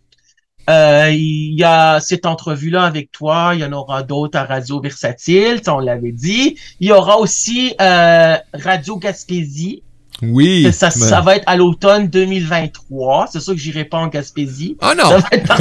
Euh, 0.70 1.10
il 1.10 1.58
y 1.58 1.64
a 1.64 2.00
cette 2.00 2.24
entrevue-là 2.24 2.84
avec 2.84 3.12
toi, 3.12 3.50
il 3.54 3.60
y 3.60 3.64
en 3.64 3.72
aura 3.72 4.02
d'autres 4.02 4.38
à 4.38 4.44
Radio 4.44 4.80
Versatile, 4.80 5.60
on 5.66 5.78
l'avait 5.78 6.12
dit. 6.12 6.56
Il 6.80 6.88
y 6.88 6.92
aura 6.92 7.18
aussi 7.18 7.74
euh, 7.80 8.36
Radio 8.54 8.96
Gaspésie, 8.96 9.82
oui. 10.22 10.72
Ça, 10.72 10.90
ça 10.90 11.20
va 11.20 11.36
être 11.36 11.44
à 11.46 11.56
l'automne 11.56 12.08
2023. 12.08 13.28
C'est 13.30 13.40
sûr 13.40 13.54
que 13.54 13.60
j'irai 13.60 13.84
pas 13.84 13.98
en 13.98 14.08
Gaspésie. 14.08 14.76
Ah 14.80 14.94
non! 14.94 15.08
Ça 15.08 15.18
va 15.18 15.28
être 15.32 15.46
par, 15.46 15.58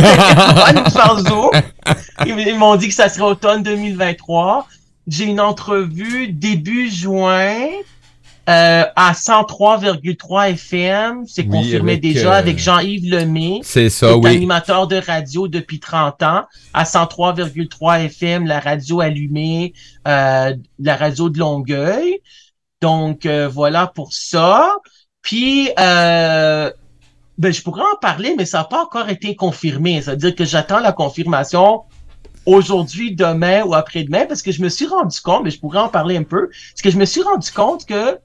Ils, 2.25 2.57
m'ont 2.57 2.75
dit 2.75 2.87
que 2.89 2.93
ça 2.93 3.09
serait 3.09 3.25
automne 3.25 3.63
2023. 3.63 4.67
J'ai 5.07 5.25
une 5.25 5.41
entrevue 5.41 6.27
début 6.29 6.89
juin 6.89 7.55
euh, 8.49 8.83
à 8.95 9.13
103,3 9.13 10.51
FM. 10.51 11.23
C'est 11.27 11.45
confirmé 11.45 11.97
déjà 11.97 12.33
euh, 12.33 12.39
avec 12.39 12.59
Jean-Yves 12.59 13.09
Lemay. 13.09 13.59
C'est 13.63 13.89
ça, 13.89 14.17
oui. 14.17 14.31
animateur 14.31 14.87
de 14.87 14.97
radio 14.97 15.47
depuis 15.47 15.79
30 15.79 16.23
ans. 16.23 16.43
À 16.73 16.83
103,3 16.83 18.05
FM, 18.05 18.45
la 18.45 18.59
radio 18.59 19.01
allumée, 19.01 19.73
euh, 20.07 20.53
la 20.79 20.95
radio 20.95 21.29
de 21.29 21.39
Longueuil. 21.39 22.19
Donc, 22.83 23.25
euh, 23.25 23.47
voilà 23.47 23.87
pour 23.87 24.11
ça. 24.11 24.75
Puis, 25.21 25.69
euh, 25.79 26.69
ben, 27.37 27.53
je 27.53 27.61
pourrais 27.61 27.81
en 27.81 27.95
parler, 28.01 28.35
mais 28.37 28.45
ça 28.45 28.57
n'a 28.57 28.63
pas 28.65 28.83
encore 28.83 29.07
été 29.07 29.37
confirmé. 29.37 30.01
C'est-à-dire 30.01 30.35
que 30.35 30.43
j'attends 30.43 30.81
la 30.81 30.91
confirmation 30.91 31.83
aujourd'hui, 32.45 33.15
demain 33.15 33.63
ou 33.63 33.73
après-demain, 33.73 34.25
parce 34.25 34.41
que 34.41 34.51
je 34.51 34.61
me 34.61 34.67
suis 34.67 34.85
rendu 34.85 35.17
compte, 35.21 35.45
mais 35.45 35.49
je 35.49 35.61
pourrais 35.61 35.79
en 35.79 35.87
parler 35.87 36.17
un 36.17 36.23
peu, 36.23 36.49
parce 36.49 36.81
que 36.83 36.89
je 36.89 36.97
me 36.97 37.05
suis 37.05 37.21
rendu 37.21 37.49
compte 37.51 37.85
que 37.85 38.19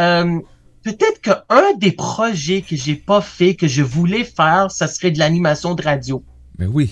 euh, 0.00 0.38
peut-être 0.82 1.22
qu'un 1.22 1.72
des 1.78 1.92
projets 1.92 2.60
que 2.60 2.76
j'ai 2.76 2.96
pas 2.96 3.22
fait, 3.22 3.54
que 3.54 3.68
je 3.68 3.82
voulais 3.82 4.24
faire, 4.24 4.70
ça 4.70 4.86
serait 4.86 5.12
de 5.12 5.18
l'animation 5.18 5.74
de 5.74 5.82
radio. 5.82 6.22
Mais 6.58 6.66
oui. 6.66 6.90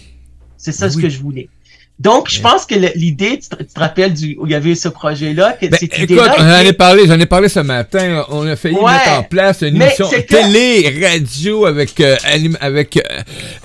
C'est 0.56 0.72
ça 0.72 0.88
ce 0.88 0.96
que 0.96 1.10
je 1.10 1.20
voulais. 1.20 1.50
Donc, 2.00 2.30
je 2.30 2.40
pense 2.40 2.64
que 2.64 2.74
l'idée, 2.96 3.38
tu, 3.38 3.50
te 3.50 3.78
rappelles 3.78 4.14
du, 4.14 4.34
où 4.40 4.46
il 4.46 4.52
y 4.52 4.54
avait 4.54 4.74
ce 4.74 4.88
projet-là, 4.88 5.52
que 5.52 5.66
ben, 5.66 5.78
Écoute, 5.82 6.18
j'en 6.38 6.58
ai 6.60 6.72
parlé, 6.72 7.06
j'en 7.06 7.20
ai 7.20 7.26
parlé 7.26 7.50
ce 7.50 7.60
matin. 7.60 8.24
On 8.30 8.46
a 8.46 8.56
failli 8.56 8.76
mettre 8.76 9.18
en 9.18 9.22
place 9.22 9.60
une 9.60 9.76
émission 9.76 10.08
télé, 10.26 10.98
radio 11.06 11.66
avec 11.66 12.00
euh, 12.00 12.16
avec 12.62 12.96
euh, 12.96 13.02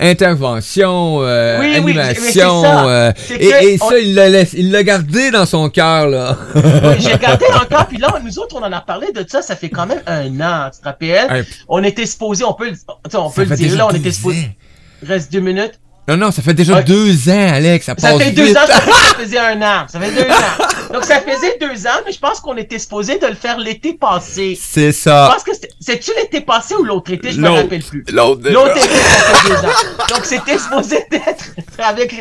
intervention, 0.02 1.20
euh, 1.22 1.62
animation. 1.62 2.64
et, 3.40 3.78
ça, 3.78 4.00
il 4.00 4.14
l'a 4.14 4.42
il 4.52 4.70
l'a 4.70 4.84
gardé 4.84 5.32
dans 5.32 5.46
son 5.46 5.70
cœur 5.70 6.10
là. 6.10 6.38
oui, 6.56 6.62
j'ai 7.00 7.18
gardé 7.22 7.46
encore. 7.56 7.88
Puis 7.88 8.00
là, 8.00 8.20
nous 8.22 8.38
autres, 8.38 8.58
on 8.60 8.64
en 8.64 8.72
a 8.74 8.82
parlé 8.82 9.14
de 9.14 9.24
ça. 9.26 9.42
Ça 9.42 9.56
fait 9.56 9.70
quand 9.70 9.86
même 9.86 10.02
un 10.08 10.42
an. 10.42 10.70
Tu 10.74 10.82
te 10.82 10.84
rappelles? 10.84 11.46
On 11.70 11.82
était 11.86 12.06
supposé, 12.06 12.44
on 12.44 12.54
peut, 12.54 12.74
on 13.14 13.30
peut 13.30 13.46
le 13.46 13.56
dire 13.56 13.78
là, 13.78 13.88
on 13.90 13.96
était 13.96 14.12
supposé. 14.12 14.50
Reste 15.08 15.32
deux 15.32 15.40
minutes. 15.40 15.80
Non, 16.08 16.18
non, 16.18 16.32
ça 16.32 16.44
fait 16.44 16.54
déjà 16.54 16.84
deux 16.84 17.30
ans, 17.30 17.54
Alex. 17.54 17.86
Ça, 17.86 17.96
ça 17.98 18.20
fait 18.20 18.32
deux 18.32 18.52
ans, 18.52 18.60
ça, 18.68 18.80
faisait 19.18 19.40
un 19.40 19.60
an. 19.62 19.86
Ça 19.88 20.00
fait 20.00 20.12
deux 20.12 20.30
ans. 20.30 20.94
Donc, 20.94 21.04
ça 21.04 21.20
faisait 21.20 21.58
deux 21.60 21.88
ans, 21.88 22.02
mais 22.06 22.12
je 22.12 22.20
pense 22.20 22.40
qu'on 22.40 22.56
était 22.58 22.78
supposé 22.78 23.18
de 23.18 23.26
le 23.26 23.34
faire 23.34 23.58
l'été 23.58 23.94
passé. 23.94 24.58
C'est 24.62 24.92
ça. 24.92 25.30
Je 25.30 25.34
pense 25.34 25.44
que 25.44 25.68
c'est-tu 25.80 26.12
l'été 26.16 26.42
passé 26.42 26.76
ou 26.76 26.84
l'autre 26.84 27.12
été? 27.12 27.32
Je 27.32 27.42
me 27.42 27.50
rappelle 27.50 27.82
plus. 27.82 28.06
L'autre 28.12 28.48
L'autre 28.52 28.78
été, 28.78 28.88
ça 28.88 29.36
fait 29.36 29.50
deux 29.50 29.56
ans. 29.56 30.14
Donc, 30.16 30.26
c'était 30.26 30.60
supposé 30.60 31.06
d'être 31.10 31.46
avec, 31.80 32.14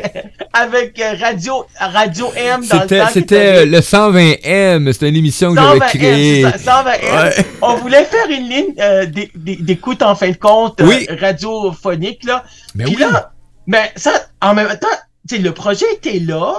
avec 0.51 0.99
euh, 0.99 1.13
Radio, 1.21 1.65
Radio 1.79 2.31
M 2.35 2.65
dans 2.65 2.81
le 2.81 2.87
temps. 2.87 3.07
C'était 3.13 3.65
le 3.67 3.79
120M. 3.79 4.91
C'était 4.93 5.09
une 5.09 5.15
émission 5.15 5.53
que 5.53 5.61
j'avais 5.61 5.79
créée. 5.79 6.43
120M. 6.43 7.45
On 7.61 7.75
voulait 7.75 8.05
faire 8.05 8.29
une 8.29 8.49
ligne 8.49 8.73
euh, 8.79 9.05
d'écoute, 9.35 10.01
en 10.01 10.15
fin 10.15 10.31
de 10.31 10.37
compte, 10.37 10.81
oui. 10.81 11.05
euh, 11.09 11.15
radiophonique, 11.21 12.23
là. 12.23 12.43
Mais 12.73 12.85
Puis 12.85 12.95
oui. 12.95 13.01
là, 13.01 13.31
mais 13.67 13.91
ça, 13.95 14.11
en 14.41 14.53
même 14.53 14.67
temps, 14.79 14.87
tu 15.27 15.35
sais, 15.35 15.41
le 15.41 15.51
projet 15.53 15.85
était 15.93 16.19
là. 16.19 16.53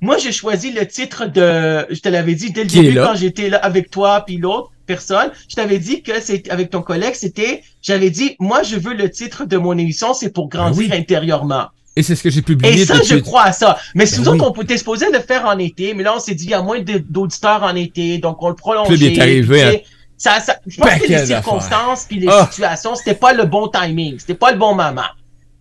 Moi, 0.00 0.16
j'ai 0.18 0.32
choisi 0.32 0.70
le 0.72 0.86
titre 0.86 1.26
de, 1.26 1.86
je 1.90 2.00
te 2.00 2.08
l'avais 2.08 2.34
dit 2.34 2.52
dès 2.52 2.62
le 2.62 2.70
début 2.70 2.96
quand 2.96 3.16
j'étais 3.16 3.48
là 3.48 3.58
avec 3.58 3.90
toi 3.90 4.22
puis 4.24 4.36
l'autre 4.36 4.70
personne. 4.86 5.30
Je 5.48 5.56
t'avais 5.56 5.78
dit 5.78 6.02
que 6.02 6.20
c'est 6.20 6.48
avec 6.50 6.70
ton 6.70 6.82
collègue, 6.82 7.14
c'était, 7.14 7.62
j'avais 7.82 8.10
dit, 8.10 8.36
moi, 8.38 8.62
je 8.62 8.76
veux 8.76 8.94
le 8.94 9.10
titre 9.10 9.44
de 9.44 9.56
mon 9.56 9.76
émission, 9.76 10.14
c'est 10.14 10.30
pour 10.30 10.48
grandir 10.48 10.92
intérieurement. 10.92 11.66
Et 11.96 12.02
c'est 12.04 12.14
ce 12.14 12.22
que 12.22 12.30
j'ai 12.30 12.42
publié. 12.42 12.82
Et 12.82 12.86
ça, 12.86 13.02
je 13.02 13.16
crois 13.16 13.42
à 13.42 13.52
ça. 13.52 13.76
Mais 13.96 14.04
ben 14.04 14.10
souvent, 14.10 14.36
on 14.46 14.52
peut 14.52 14.64
supposé 14.76 15.06
le 15.12 15.18
faire 15.18 15.46
en 15.46 15.58
été, 15.58 15.94
mais 15.94 16.04
là, 16.04 16.14
on 16.14 16.20
s'est 16.20 16.34
dit, 16.34 16.44
il 16.44 16.50
y 16.50 16.54
a 16.54 16.62
moins 16.62 16.80
d'auditeurs 16.80 17.64
en 17.64 17.74
été, 17.74 18.18
donc 18.18 18.40
on 18.40 18.48
le 18.48 18.54
prolonge. 18.54 18.90
est 19.02 19.20
arrivé. 19.20 19.62
Hein. 19.64 19.72
Ça, 20.16 20.40
ça, 20.40 20.56
je 20.66 20.76
pense 20.76 20.94
que 20.94 21.08
les 21.08 21.26
circonstances 21.26 22.04
puis 22.08 22.18
les 22.18 22.28
ah. 22.28 22.48
situations, 22.50 22.94
c'était 22.96 23.14
pas 23.14 23.32
le 23.32 23.44
bon 23.44 23.68
timing, 23.68 24.18
c'était 24.18 24.34
pas 24.34 24.50
le 24.50 24.58
bon 24.58 24.74
moment. 24.74 25.02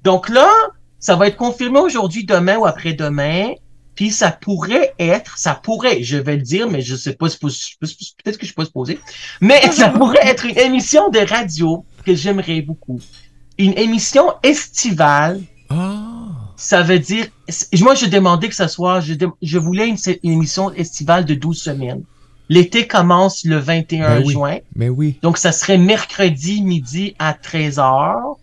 Donc 0.04 0.30
là, 0.30 0.50
ça 1.00 1.16
va 1.16 1.28
être 1.28 1.38
confirmé 1.38 1.80
aujourd'hui, 1.80 2.26
demain 2.26 2.58
ou 2.58 2.66
après-demain. 2.66 3.52
Puis 3.96 4.12
ça 4.12 4.30
pourrait 4.30 4.94
être, 5.00 5.40
ça 5.40 5.56
pourrait, 5.56 6.04
je 6.04 6.18
vais 6.18 6.36
le 6.36 6.44
dire, 6.44 6.70
mais 6.70 6.82
je 6.82 6.96
sais 6.96 7.14
pas, 7.14 7.28
peut-être 7.30 8.38
que 8.38 8.46
je 8.46 8.54
peux 8.54 8.64
se 8.64 8.70
poser, 8.70 9.00
mais 9.42 9.60
ça 9.72 9.90
pourrait 9.90 10.26
être 10.28 10.46
une 10.46 10.58
émission 10.60 11.10
de 11.10 11.18
radio 11.18 11.84
que 12.06 12.14
j'aimerais 12.14 12.62
beaucoup. 12.62 13.00
Une 13.58 13.76
émission 13.76 14.34
estivale. 14.44 15.42
Ah. 15.72 16.28
Ça 16.58 16.84
veut 16.84 17.00
dire, 17.00 17.26
moi 17.80 17.96
je 17.96 18.06
demandais 18.06 18.50
que 18.50 18.56
ça 18.56 18.68
soit, 18.68 19.00
je, 19.00 19.16
je 19.42 19.58
voulais 19.58 19.88
une, 19.88 19.98
émission 20.24 20.72
estivale 20.74 21.26
de 21.26 21.34
12 21.34 21.60
semaines. 21.60 22.04
L'été 22.50 22.86
commence 22.86 23.46
le 23.46 23.58
21 23.58 24.20
ben 24.20 24.30
juin. 24.30 24.58
Mais 24.76 24.90
oui. 24.90 25.18
Donc 25.24 25.40
ça 25.40 25.52
serait 25.52 25.80
mercredi 25.80 26.62
midi 26.62 27.16
à 27.18 27.34
13h 27.34 28.38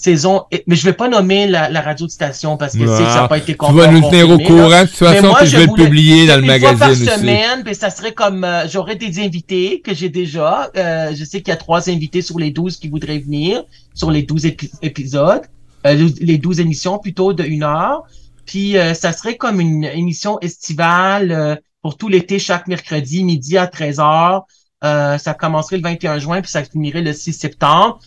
saison. 0.00 0.44
Mais 0.66 0.76
je 0.76 0.84
vais 0.84 0.92
pas 0.92 1.08
nommer 1.08 1.46
la, 1.46 1.68
la 1.68 1.80
radio 1.80 2.06
de 2.06 2.10
station 2.10 2.56
parce 2.56 2.76
que 2.76 2.86
ça 2.86 3.22
n'a 3.22 3.28
pas 3.28 3.38
été 3.38 3.54
Tu 3.54 3.72
vas 3.72 3.90
nous 3.90 4.00
tenir 4.00 4.30
au 4.30 4.38
courant 4.38 4.82
de 4.82 4.86
toute 4.86 4.96
façon 4.96 5.32
que 5.34 5.44
je 5.44 5.56
vais 5.56 5.66
le 5.66 5.74
publier 5.74 6.26
dans 6.26 6.36
le 6.36 6.46
magazine 6.46 6.78
fois 6.78 6.88
par 6.88 7.18
semaine, 7.18 7.62
puis 7.64 7.74
ça 7.74 7.90
serait 7.90 8.12
comme 8.12 8.44
euh, 8.44 8.66
j'aurais 8.68 8.96
des 8.96 9.20
invités 9.20 9.80
que 9.80 9.94
j'ai 9.94 10.08
déjà. 10.08 10.70
Euh, 10.76 11.14
je 11.14 11.24
sais 11.24 11.40
qu'il 11.40 11.48
y 11.48 11.54
a 11.54 11.56
trois 11.56 11.90
invités 11.90 12.22
sur 12.22 12.38
les 12.38 12.50
12 12.50 12.78
qui 12.78 12.88
voudraient 12.88 13.18
venir 13.18 13.62
sur 13.94 14.10
les 14.10 14.22
12 14.22 14.46
épisodes, 14.82 15.42
euh, 15.86 16.08
les 16.20 16.38
12 16.38 16.60
émissions 16.60 16.98
plutôt 16.98 17.32
de 17.32 17.44
une 17.44 17.62
heure. 17.62 18.04
Puis 18.46 18.74
ça 18.94 19.12
serait 19.12 19.36
comme 19.36 19.60
une 19.60 19.84
émission 19.84 20.40
estivale 20.40 21.60
pour 21.82 21.96
tout 21.96 22.08
l'été 22.08 22.40
chaque 22.40 22.66
mercredi 22.66 23.22
midi 23.22 23.56
à 23.56 23.66
13h. 23.66 24.42
ça 24.82 25.34
commencerait 25.34 25.76
le 25.76 25.84
21 25.84 26.18
juin 26.18 26.40
puis 26.40 26.50
ça 26.50 26.64
finirait 26.64 27.02
le 27.02 27.12
6 27.12 27.32
septembre 27.32 28.00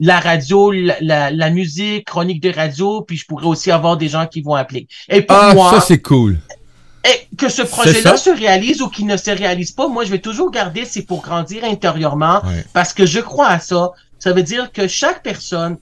la 0.00 0.20
radio, 0.20 0.70
la, 0.72 1.30
la, 1.30 1.50
musique, 1.50 2.06
chronique 2.06 2.42
de 2.42 2.52
radio, 2.52 3.02
puis 3.02 3.16
je 3.16 3.26
pourrais 3.26 3.46
aussi 3.46 3.70
avoir 3.70 3.96
des 3.96 4.08
gens 4.08 4.26
qui 4.26 4.42
vont 4.42 4.54
appeler. 4.54 4.86
Et 5.08 5.22
pour 5.22 5.36
ah, 5.36 5.54
moi, 5.54 5.70
ça 5.70 5.80
c'est 5.80 6.00
cool. 6.00 6.38
Et 7.04 7.36
que 7.36 7.48
ce 7.48 7.62
projet-là 7.62 8.16
se 8.16 8.30
réalise 8.30 8.82
ou 8.82 8.88
qu'il 8.88 9.06
ne 9.06 9.16
se 9.16 9.30
réalise 9.30 9.70
pas, 9.70 9.88
moi 9.88 10.04
je 10.04 10.10
vais 10.10 10.18
toujours 10.18 10.50
garder, 10.50 10.84
c'est 10.84 11.02
pour 11.02 11.22
grandir 11.22 11.64
intérieurement, 11.64 12.42
parce 12.72 12.92
que 12.92 13.06
je 13.06 13.20
crois 13.20 13.48
à 13.48 13.58
ça. 13.58 13.92
Ça 14.18 14.32
veut 14.32 14.42
dire 14.42 14.72
que 14.72 14.88
chaque 14.88 15.22
personne 15.22 15.76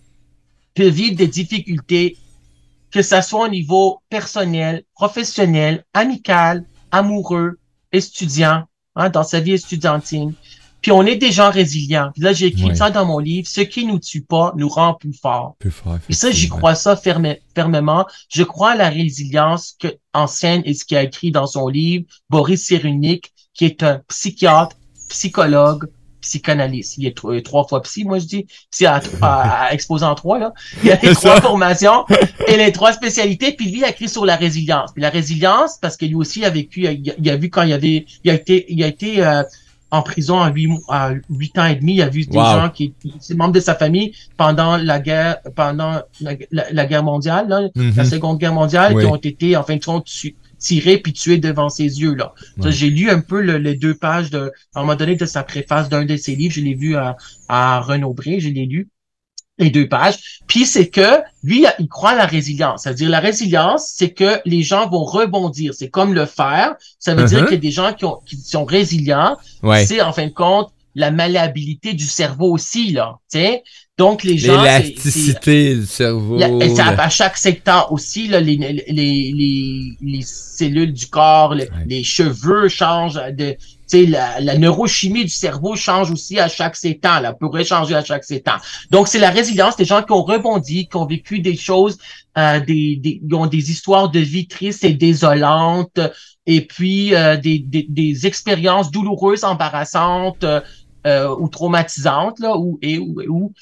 peut 0.75 0.89
vivre 0.89 1.17
des 1.17 1.29
difficultés, 1.29 2.19
que 2.91 3.01
ça 3.01 3.23
soit 3.23 3.47
au 3.47 3.49
niveau 3.49 4.01
personnel, 4.11 4.83
professionnel, 4.95 5.85
amical, 5.95 6.65
amoureux, 6.91 7.59
étudiant, 7.93 8.65
hein, 8.97 9.09
dans 9.09 9.23
sa 9.23 9.41
vie 9.41 9.53
estudiantine. 9.53 10.35
Puis 10.85 10.93
on 10.93 11.07
est 11.07 11.17
des 11.17 11.33
gens 11.33 11.51
résilients. 11.51 12.11
là, 12.19 12.35
j'ai 12.35 12.49
écrit 12.49 12.77
ça 12.77 12.91
dans 12.91 13.07
mon 13.07 13.19
livre. 13.19 13.49
Ce 13.49 13.63
qui 13.63 13.87
nous 13.87 13.99
tue 13.99 14.21
pas 14.21 14.53
nous 14.55 14.69
rend 14.69 14.93
plus 14.93 15.15
forts. 15.15 15.57
Plus 15.59 15.71
fort. 15.71 15.97
Et 16.11 16.13
ça, 16.13 16.31
j'y 16.31 16.51
crois 16.51 16.75
ça 16.75 16.95
fermement. 16.95 18.07
Je 18.29 18.43
crois 18.43 18.73
à 18.73 18.77
la 18.77 18.91
résilience 18.91 19.77
que 19.81 19.89
enseigne 20.13 20.61
et 20.67 20.75
ce 20.75 20.85
qu'il 20.85 20.99
a 20.99 21.03
écrit 21.03 21.31
dans 21.31 21.47
son 21.47 21.69
livre 21.69 22.05
Boris 22.29 22.63
Cyrulnik, 22.63 23.33
qui 23.55 23.65
est 23.65 23.83
un 23.83 24.03
psychiatre, 24.09 24.77
psychologue, 25.09 25.89
psychanalyste. 26.21 26.99
Il 26.99 27.07
est 27.07 27.43
trois 27.43 27.67
fois 27.67 27.81
psy, 27.81 28.05
moi 28.05 28.19
je 28.19 28.27
dis. 28.27 28.47
Psy 28.71 28.85
à, 28.85 29.01
à, 29.23 29.71
en 29.89 30.15
trois, 30.15 30.39
là. 30.39 30.53
Il 30.83 30.91
a 30.91 30.99
les 31.03 31.15
trois 31.15 31.41
formations 31.41 32.05
et 32.47 32.59
les 32.59 32.73
trois 32.73 32.93
spécialités. 32.93 33.53
Puis 33.53 33.71
lui, 33.71 33.79
il 33.79 33.85
a 33.85 33.89
écrit 33.89 34.11
sur 34.11 34.27
la 34.27 34.37
résilience. 34.37 34.93
Puis 34.93 35.01
la 35.01 35.09
résilience, 35.09 35.79
parce 35.81 35.97
que 35.97 36.05
lui 36.05 36.15
aussi 36.15 36.41
il 36.41 36.45
a 36.45 36.51
vécu, 36.51 36.83
il 36.83 37.31
a, 37.31 37.37
vu 37.37 37.49
quand 37.49 37.63
il 37.63 37.71
y 37.71 37.73
avait, 37.73 38.05
il 38.23 38.31
a 38.31 38.35
été, 38.35 38.67
il 38.69 38.85
a 38.85 38.87
été 38.87 39.25
euh, 39.25 39.43
en 39.95 40.03
prison 40.03 40.41
à 40.41 40.51
huit, 40.51 40.69
à 40.89 41.13
huit 41.31 41.57
ans 41.59 41.67
et 41.67 41.77
demi. 41.77 41.95
Il 41.95 42.03
a 42.03 42.09
vu 42.09 42.27
des 42.27 42.37
gens 42.37 42.69
qui, 42.69 42.95
c'est 43.21 43.35
membres 43.35 43.53
de 43.53 43.61
sa 43.61 43.75
famille 43.75 44.13
pendant 44.37 44.77
la 44.77 44.99
guerre, 44.99 45.39
pendant 45.55 46.01
la, 46.21 46.87
guerre 46.87 47.05
mondiale, 47.05 47.47
la 47.49 47.83
mhm. 47.83 48.05
seconde 48.05 48.39
guerre 48.39 48.55
mondiale, 48.55 48.99
qui 48.99 49.07
ont 49.07 49.17
été, 49.17 49.57
en 49.57 49.63
fin 49.63 49.77
de 49.77 49.85
compte, 49.85 50.09
tirés 50.59 50.99
puis 50.99 51.13
tués 51.13 51.39
devant 51.39 51.69
ses 51.69 51.85
yeux, 52.01 52.15
là. 52.15 52.33
J'ai 52.67 52.91
lu 52.91 53.09
un 53.09 53.21
peu 53.21 53.41
les 53.41 53.77
deux 53.77 53.95
pages 53.95 54.31
de, 54.31 54.53
à 54.75 54.81
un 54.81 54.83
moment 54.83 54.97
donné, 54.97 55.15
de 55.15 55.27
sa 55.27 55.43
préface 55.45 55.89
d'un 55.89 56.05
de 56.05 56.17
ses 56.17 56.35
livres. 56.35 56.55
Je 56.55 56.61
l'ai 56.61 56.75
vu 56.75 56.97
à, 56.97 57.17
à 57.49 57.81
Renaud 57.81 58.15
Bré, 58.15 58.41
je 58.41 58.49
l'ai 58.49 58.67
lu 58.67 58.89
les 59.59 59.71
deux 59.71 59.89
pages. 59.89 60.41
Puis 60.47 60.67
c'est 60.67 60.89
que 60.89 61.21
lui, 61.43 61.65
il 61.79 61.89
croit 61.89 62.11
à 62.11 62.17
la 62.17 62.27
résilience. 62.27 62.83
C'est-à-dire 62.83 63.09
la 63.09 63.21
résilience, 63.21 63.93
c'est 63.95 64.11
que 64.11 64.41
les 64.45 64.63
gens 64.63 64.89
vont 64.89 65.05
rebondir. 65.05 65.75
C'est 65.75 65.91
comme 65.91 66.15
le 66.15 66.27
fer. 66.27 66.75
Ça 66.99 67.15
veut 67.15 67.25
dire 67.25 67.45
qu'il 67.45 67.55
y 67.55 67.59
a 67.59 67.61
des 67.61 67.71
gens 67.71 67.93
qui, 67.93 68.05
ont, 68.05 68.19
qui 68.27 68.37
sont 68.37 68.65
résilients. 68.65 69.37
C'est 69.87 70.01
en 70.01 70.13
fin 70.13 70.27
de 70.27 70.33
compte 70.33 70.71
la 70.97 71.11
malléabilité 71.11 71.93
du 71.93 72.05
cerveau 72.05 72.53
aussi 72.53 72.93
là. 72.93 73.19
sais? 73.29 73.63
Donc 73.97 74.25
les 74.25 74.39
gens, 74.39 74.61
l'élasticité 74.63 75.77
du 75.77 75.87
cerveau. 75.87 76.39
à 76.41 77.09
chaque 77.09 77.37
secteur 77.37 77.93
aussi 77.93 78.29
là, 78.29 78.41
les, 78.41 78.57
les, 78.57 78.85
les, 78.89 79.97
les 80.01 80.23
cellules 80.23 80.93
du 80.93 81.07
corps, 81.07 81.55
les 81.55 82.05
cheveux 82.05 82.69
changent 82.69 83.21
de 83.33 83.57
la, 83.93 84.41
la, 84.41 84.59
neurochimie 84.59 85.25
du 85.25 85.31
cerveau 85.31 85.77
change 85.77 86.11
aussi 86.11 86.39
à 86.39 86.49
chaque 86.49 86.77
sept 86.77 87.05
ans, 87.07 87.21
là, 87.21 87.33
pourrait 87.33 87.65
changer 87.65 87.95
à 87.95 88.05
chaque 88.05 88.25
sept 88.25 88.49
ans. 88.49 88.59
Donc, 88.91 89.09
c'est 89.09 89.19
la 89.19 89.31
résilience 89.31 89.77
des 89.77 89.85
gens 89.85 90.03
qui 90.03 90.13
ont 90.13 90.23
rebondi, 90.23 90.89
qui 90.89 90.97
ont 90.97 91.07
vécu 91.07 91.41
des 91.41 91.57
choses, 91.57 91.99
euh, 92.39 92.61
des, 92.61 92.97
des, 92.97 93.21
qui 93.21 93.35
ont 93.35 93.47
des 93.47 93.71
histoires 93.71 94.11
de 94.11 94.21
vie 94.21 94.47
tristes 94.47 94.85
et 94.85 94.95
désolantes, 94.95 96.01
et 96.47 96.63
puis 96.67 97.15
euh, 97.15 97.37
des, 97.37 97.59
des, 97.59 97.87
des, 97.89 98.27
expériences 98.27 98.91
douloureuses, 98.91 99.45
embarrassantes 99.45 100.45
euh, 100.45 101.35
ou 101.39 101.49
traumatisantes, 101.49 102.41
là, 102.41 102.57
ou, 102.57 102.79
et, 102.83 102.99
ou, 102.99 103.21
ou 103.29 103.53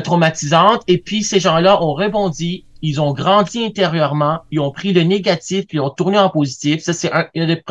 traumatisantes. 0.00 0.82
Et 0.86 0.98
puis, 0.98 1.22
ces 1.22 1.40
gens-là 1.40 1.82
ont 1.82 1.94
rebondi 1.94 2.64
ils 2.82 3.00
ont 3.00 3.12
grandi 3.12 3.64
intérieurement, 3.64 4.40
ils 4.50 4.60
ont 4.60 4.70
pris 4.70 4.92
le 4.92 5.02
négatif, 5.02 5.66
puis 5.66 5.78
ils 5.78 5.80
ont 5.80 5.90
tourné 5.90 6.18
en 6.18 6.30
positif. 6.30 6.82
Ça, 6.82 6.92
c'est 6.92 7.12
un, 7.12 7.26
un, 7.36 7.46
des, 7.46 7.62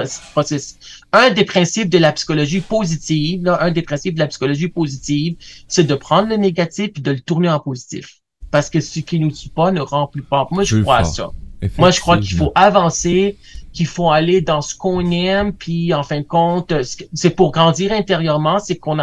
un 1.12 1.30
des 1.32 1.45
principes 1.45 1.89
de 1.89 1.98
la 1.98 2.12
psychologie 2.12 2.62
positive. 2.62 3.43
Là, 3.43 3.58
un 3.62 3.72
des 3.72 3.82
principes 3.82 4.15
de 4.15 4.19
la 4.19 4.28
psychologie 4.28 4.67
positive, 4.67 5.36
c'est 5.67 5.84
de 5.84 5.95
prendre 5.95 6.30
le 6.30 6.38
négatif 6.38 6.91
et 6.95 7.02
de 7.02 7.12
le 7.12 7.19
tourner 7.19 7.50
en 7.50 7.60
positif. 7.60 8.19
Parce 8.52 8.69
que 8.69 8.80
ce 8.80 9.00
qui 9.00 9.19
nous 9.19 9.32
tue 9.32 9.50
pas 9.50 9.72
ne 9.72 9.82
rend 9.82 10.08
plus 10.08 10.24
fort. 10.24 10.48
Moi, 10.52 10.63
je 10.63 10.78
crois 10.78 10.98
à 10.98 11.04
ça. 11.04 11.32
Moi, 11.78 11.91
je 11.91 12.00
crois 12.00 12.17
qu'il 12.17 12.38
faut 12.38 12.52
avancer, 12.56 13.38
qu'il 13.73 13.88
faut 13.88 14.12
aller 14.12 14.41
dans 14.41 14.62
ce 14.62 14.75
qu'on 14.75 15.12
aime, 15.12 15.53
puis 15.53 15.93
en 15.93 16.03
fin 16.03 16.19
de 16.19 16.25
compte, 16.25 16.73
c'est 17.13 17.29
pour 17.29 17.51
grandir 17.51 17.91
intérieurement, 17.91 18.60
c'est 18.60 18.75
qu'on 18.75 18.97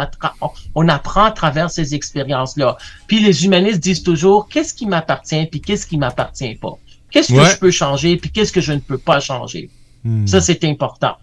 on 0.75 0.89
apprend 0.89 1.23
à 1.25 1.31
travers 1.31 1.71
ces 1.71 1.95
expériences-là. 1.95 2.77
Puis 3.07 3.19
les 3.21 3.45
humanistes 3.45 3.79
disent 3.79 4.03
toujours, 4.03 4.47
qu'est-ce 4.49 4.73
qui 4.73 4.85
m'appartient, 4.85 5.45
puis 5.45 5.61
qu'est-ce 5.61 5.87
qui 5.87 5.97
m'appartient 5.97 6.55
pas? 6.55 6.77
Qu'est-ce 7.11 7.33
que 7.33 7.45
je 7.45 7.57
peux 7.57 7.71
changer, 7.71 8.17
puis 8.17 8.29
qu'est-ce 8.29 8.51
que 8.51 8.61
je 8.61 8.73
ne 8.73 8.79
peux 8.79 8.97
pas 8.97 9.19
changer? 9.19 9.69
Hmm. 10.03 10.27
Ça, 10.27 10.41
c'est 10.41 10.63
important. 10.65 11.15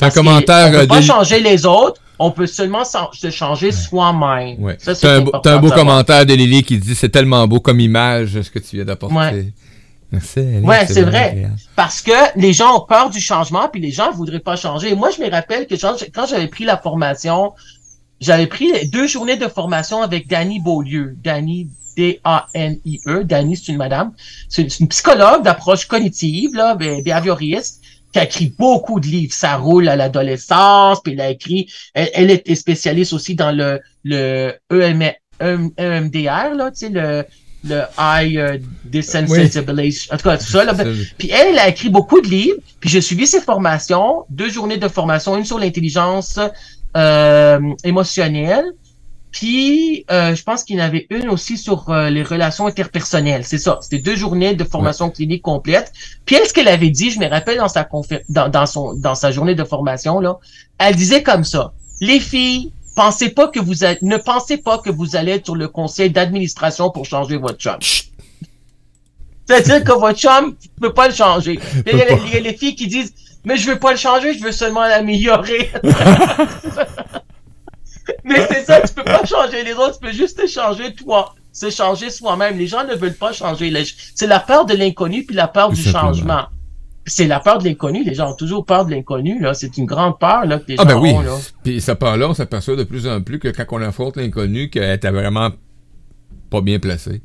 un 0.00 0.10
commentaire. 0.10 0.68
On 0.68 0.80
peut 0.80 0.86
pas 0.86 1.02
changer 1.02 1.40
les 1.40 1.66
autres, 1.66 2.00
on 2.18 2.30
peut 2.30 2.46
seulement 2.46 2.84
se 2.84 3.30
changer 3.30 3.72
soi-même. 3.72 4.62
Ouais. 4.62 4.76
c'est 4.78 5.04
un, 5.04 5.24
un, 5.44 5.58
beau 5.58 5.70
commentaire 5.70 6.24
de 6.24 6.34
Lily 6.34 6.62
qui 6.62 6.78
dit 6.78 6.94
c'est 6.94 7.08
tellement 7.08 7.46
beau 7.48 7.60
comme 7.60 7.80
image 7.80 8.40
ce 8.40 8.50
que 8.50 8.60
tu 8.60 8.76
viens 8.76 8.84
d'apporter. 8.84 9.52
Merci. 10.14 10.40
ouais, 10.62 10.86
c'est 10.86 11.02
vrai. 11.02 11.48
Parce 11.76 12.00
que 12.00 12.12
les 12.36 12.52
gens 12.52 12.78
ont 12.78 12.86
peur 12.86 13.10
du 13.10 13.20
changement, 13.20 13.68
puis 13.68 13.80
les 13.80 13.90
gens 13.90 14.10
ne 14.10 14.16
voudraient 14.16 14.40
pas 14.40 14.56
changer. 14.56 14.94
moi, 14.94 15.10
je 15.10 15.22
me 15.22 15.30
rappelle 15.30 15.66
que 15.66 15.74
quand 15.74 16.26
j'avais 16.26 16.48
pris 16.48 16.64
la 16.64 16.76
formation, 16.76 17.52
j'avais 18.20 18.46
pris 18.46 18.88
deux 18.88 19.06
journées 19.06 19.36
de 19.36 19.48
formation 19.48 20.02
avec 20.02 20.28
Danny 20.28 20.60
Beaulieu. 20.60 21.16
Danny 21.22 21.68
D-A-N-I-E. 21.96 23.24
Danny, 23.24 23.56
c'est 23.56 23.72
une 23.72 23.78
madame. 23.78 24.12
C'est 24.48 24.80
une 24.80 24.88
psychologue 24.88 25.42
d'approche 25.42 25.86
cognitive, 25.86 26.54
là, 26.54 26.74
behavioriste, 26.74 27.82
qui 28.12 28.18
a 28.18 28.24
écrit 28.24 28.54
beaucoup 28.58 29.00
de 29.00 29.06
livres. 29.06 29.32
Ça 29.32 29.56
roule 29.56 29.88
à 29.88 29.96
l'adolescence, 29.96 31.00
puis 31.02 31.12
elle 31.12 31.20
a 31.20 31.30
écrit, 31.30 31.70
elle, 31.94 32.30
était 32.30 32.54
spécialiste 32.54 33.12
aussi 33.12 33.34
dans 33.34 33.52
le, 33.52 33.80
le 34.04 34.54
EMDR, 35.40 36.54
là, 36.54 36.70
tu 36.70 36.78
sais, 36.78 36.88
le 36.88 37.24
le 37.64 37.82
Eye 37.98 38.38
euh, 38.38 38.58
Desensitization. 38.84 40.14
En 40.14 40.16
tout 40.16 40.24
cas, 40.24 40.38
tout 40.38 40.44
ça. 40.44 40.64
Là. 40.64 40.74
Puis 41.18 41.30
elle, 41.30 41.48
elle 41.52 41.58
a 41.58 41.68
écrit 41.68 41.88
beaucoup 41.88 42.20
de 42.20 42.28
livres. 42.28 42.58
Puis 42.80 42.90
j'ai 42.90 43.00
suivi 43.00 43.26
ses 43.26 43.40
formations, 43.40 44.24
deux 44.30 44.50
journées 44.50 44.76
de 44.76 44.88
formation, 44.88 45.36
une 45.36 45.44
sur 45.44 45.58
l'intelligence 45.58 46.38
euh, 46.96 47.60
émotionnelle. 47.82 48.64
Puis 49.30 50.04
euh, 50.12 50.36
je 50.36 50.42
pense 50.44 50.62
qu'il 50.62 50.76
y 50.76 50.80
en 50.80 50.84
avait 50.84 51.08
une 51.10 51.28
aussi 51.28 51.58
sur 51.58 51.90
euh, 51.90 52.08
les 52.08 52.22
relations 52.22 52.68
interpersonnelles. 52.68 53.44
C'est 53.44 53.58
ça. 53.58 53.78
C'était 53.80 53.98
deux 53.98 54.14
journées 54.14 54.54
de 54.54 54.62
formation 54.62 55.10
clinique 55.10 55.42
complète. 55.42 55.92
Puis 56.24 56.36
elle, 56.36 56.46
ce 56.46 56.54
qu'elle 56.54 56.68
avait 56.68 56.90
dit, 56.90 57.10
je 57.10 57.18
me 57.18 57.28
rappelle 57.28 57.58
dans 57.58 57.68
sa 57.68 57.88
dans, 58.28 58.48
dans 58.48 58.66
son 58.66 58.94
dans 58.94 59.16
sa 59.16 59.32
journée 59.32 59.56
de 59.56 59.64
formation 59.64 60.20
là, 60.20 60.38
elle 60.78 60.94
disait 60.94 61.24
comme 61.24 61.42
ça 61.42 61.72
les 62.00 62.20
filles, 62.20 62.72
pensez 62.94 63.30
pas 63.30 63.48
que 63.48 63.60
vous 63.60 63.74
ne 64.02 64.16
pensez 64.16 64.56
pas 64.56 64.78
que 64.78 64.90
vous 64.90 65.16
allez 65.16 65.32
être 65.32 65.46
sur 65.46 65.56
le 65.56 65.68
conseil 65.68 66.10
d'administration 66.10 66.90
pour 66.90 67.04
changer 67.04 67.36
votre 67.36 67.58
job. 67.58 67.78
C'est-à-dire 69.46 69.84
que 69.84 69.92
votre 69.92 70.18
chum, 70.18 70.56
tu 70.56 70.68
peux 70.80 70.92
pas 70.92 71.08
le 71.08 71.14
changer. 71.14 71.58
Il 71.86 71.96
y, 71.98 72.02
a, 72.02 72.40
les 72.40 72.56
filles 72.56 72.74
qui 72.74 72.86
disent, 72.86 73.12
mais 73.44 73.56
je 73.56 73.70
veux 73.70 73.78
pas 73.78 73.90
le 73.92 73.98
changer, 73.98 74.32
je 74.34 74.42
veux 74.42 74.52
seulement 74.52 74.86
l'améliorer. 74.86 75.70
mais 78.24 78.46
c'est 78.48 78.64
ça, 78.64 78.80
tu 78.80 78.94
peux 78.94 79.04
pas 79.04 79.24
changer 79.26 79.62
les 79.64 79.74
autres, 79.74 79.98
tu 79.98 80.06
peux 80.06 80.12
juste 80.12 80.40
te 80.40 80.46
changer 80.46 80.94
toi. 80.94 81.34
Se 81.52 81.70
changer 81.70 82.10
soi-même. 82.10 82.58
Les 82.58 82.66
gens 82.66 82.82
ne 82.84 82.94
veulent 82.94 83.14
pas 83.14 83.32
changer. 83.32 83.72
C'est 84.16 84.26
la 84.26 84.40
peur 84.40 84.64
de 84.64 84.74
l'inconnu 84.74 85.24
puis 85.24 85.36
la 85.36 85.46
peur 85.46 85.70
du 85.70 85.80
changement 85.80 86.46
c'est 87.06 87.26
la 87.26 87.40
peur 87.40 87.58
de 87.58 87.64
l'inconnu. 87.64 88.04
Les 88.04 88.14
gens 88.14 88.32
ont 88.32 88.36
toujours 88.36 88.64
peur 88.64 88.86
de 88.86 88.90
l'inconnu. 88.90 89.40
Là, 89.40 89.54
c'est 89.54 89.76
une 89.76 89.86
grande 89.86 90.18
peur 90.18 90.46
là 90.46 90.58
que 90.58 90.64
les 90.68 90.76
ah, 90.78 90.84
ben 90.84 90.94
gens 90.94 91.02
ben 91.02 91.18
oui. 91.18 91.24
Là. 91.24 91.38
Puis 91.62 91.80
cette 91.80 91.98
peur-là, 91.98 92.28
on 92.28 92.34
s'aperçoit 92.34 92.76
de 92.76 92.84
plus 92.84 93.06
en 93.06 93.20
plus 93.20 93.38
que 93.38 93.48
quand 93.48 93.64
on 93.72 93.82
affronte 93.82 94.16
l'inconnu, 94.16 94.70
qu'elle 94.70 94.94
était 94.94 95.10
vraiment 95.10 95.50
pas 96.50 96.60
bien 96.60 96.78
placée. 96.78 97.20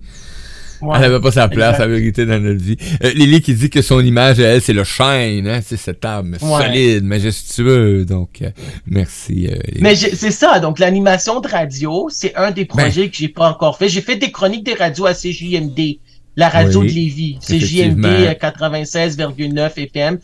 Elle 0.81 1.01
n'avait 1.01 1.19
pas 1.19 1.31
sa 1.31 1.49
place, 1.49 1.77
la 1.77 1.87
vérité, 1.87 2.25
dans 2.25 2.39
notre 2.39 2.61
vie. 2.61 2.77
Euh, 3.03 3.11
Lily 3.11 3.41
qui 3.41 3.53
dit 3.53 3.69
que 3.69 3.81
son 3.81 3.99
image, 3.99 4.39
elle, 4.39 4.61
c'est 4.61 4.73
le 4.73 4.85
shine, 4.85 5.47
hein? 5.47 5.59
c'est 5.61 5.77
cette 5.77 6.03
âme 6.05 6.37
solide, 6.39 7.03
majestueux. 7.03 8.05
Donc, 8.05 8.41
euh, 8.41 8.49
merci. 8.85 9.49
Euh, 9.51 9.57
Mais 9.81 9.95
c'est 9.95 10.31
ça, 10.31 10.59
donc 10.59 10.79
l'animation 10.79 11.41
de 11.41 11.47
radio, 11.47 12.07
c'est 12.09 12.33
un 12.35 12.51
des 12.51 12.65
ben. 12.65 12.77
projets 12.77 13.09
que 13.09 13.17
j'ai 13.17 13.27
pas 13.27 13.49
encore 13.49 13.77
fait. 13.77 13.89
J'ai 13.89 14.01
fait 14.01 14.15
des 14.15 14.31
chroniques 14.31 14.65
des 14.65 14.73
radios 14.73 15.05
à 15.05 15.13
CJMD 15.13 15.99
la 16.39 16.49
radio 16.49 16.81
de 16.83 16.87
Lévis. 16.87 17.37
C'est 17.41 17.59
JMD 17.59 18.05
96,9 18.05 19.71
FM. 19.75 20.19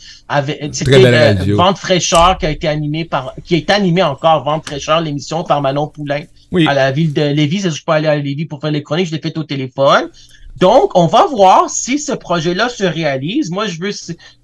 C'était 0.71 1.53
Vente 1.53 1.77
fraîcheur 1.77 2.37
qui 2.37 2.45
a 2.45 2.51
été 2.51 2.67
animé 2.67 3.03
par, 3.03 3.33
qui 3.43 3.55
est 3.55 3.69
animé 3.69 4.01
encore 4.01 4.43
Vente 4.45 4.65
fraîcheur, 4.65 5.01
l'émission 5.01 5.43
par 5.43 5.61
Manon 5.61 5.87
Poulain. 5.87 6.21
À 6.67 6.73
la 6.73 6.91
ville 6.91 7.13
de 7.13 7.21
Lévis. 7.21 7.69
Je 7.69 7.83
peux 7.83 7.91
aller 7.91 8.07
à 8.07 8.15
Lévis 8.15 8.45
pour 8.45 8.61
faire 8.61 8.71
les 8.71 8.81
chroniques. 8.81 9.07
Je 9.07 9.11
l'ai 9.11 9.21
fait 9.21 9.37
au 9.37 9.43
téléphone. 9.43 10.09
Donc, 10.55 10.91
on 10.95 11.07
va 11.07 11.25
voir 11.27 11.69
si 11.69 11.99
ce 11.99 12.13
projet-là 12.13 12.69
se 12.69 12.85
réalise. 12.85 13.51
Moi, 13.51 13.67
je 13.67 13.77
veux 13.77 13.91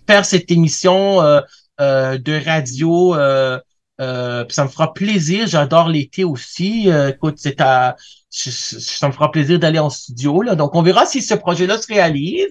faire 0.07 0.25
cette 0.25 0.51
émission 0.51 1.21
euh, 1.21 1.39
euh, 1.79 2.17
de 2.17 2.33
radio. 2.45 3.15
Euh, 3.15 3.59
ça 3.97 4.65
me 4.65 4.69
fera 4.69 4.93
plaisir. 4.93 5.47
J'adore 5.47 5.87
l'été 5.87 6.25
aussi. 6.25 6.89
écoute, 7.07 7.35
c'est 7.37 7.61
à 7.61 7.95
ça 8.31 9.07
me 9.07 9.11
fera 9.11 9.29
plaisir 9.31 9.59
d'aller 9.59 9.79
en 9.79 9.89
studio. 9.89 10.41
Là. 10.41 10.55
Donc, 10.55 10.73
on 10.75 10.81
verra 10.81 11.05
si 11.05 11.21
ce 11.21 11.33
projet-là 11.33 11.79
se 11.79 11.87
réalise. 11.87 12.47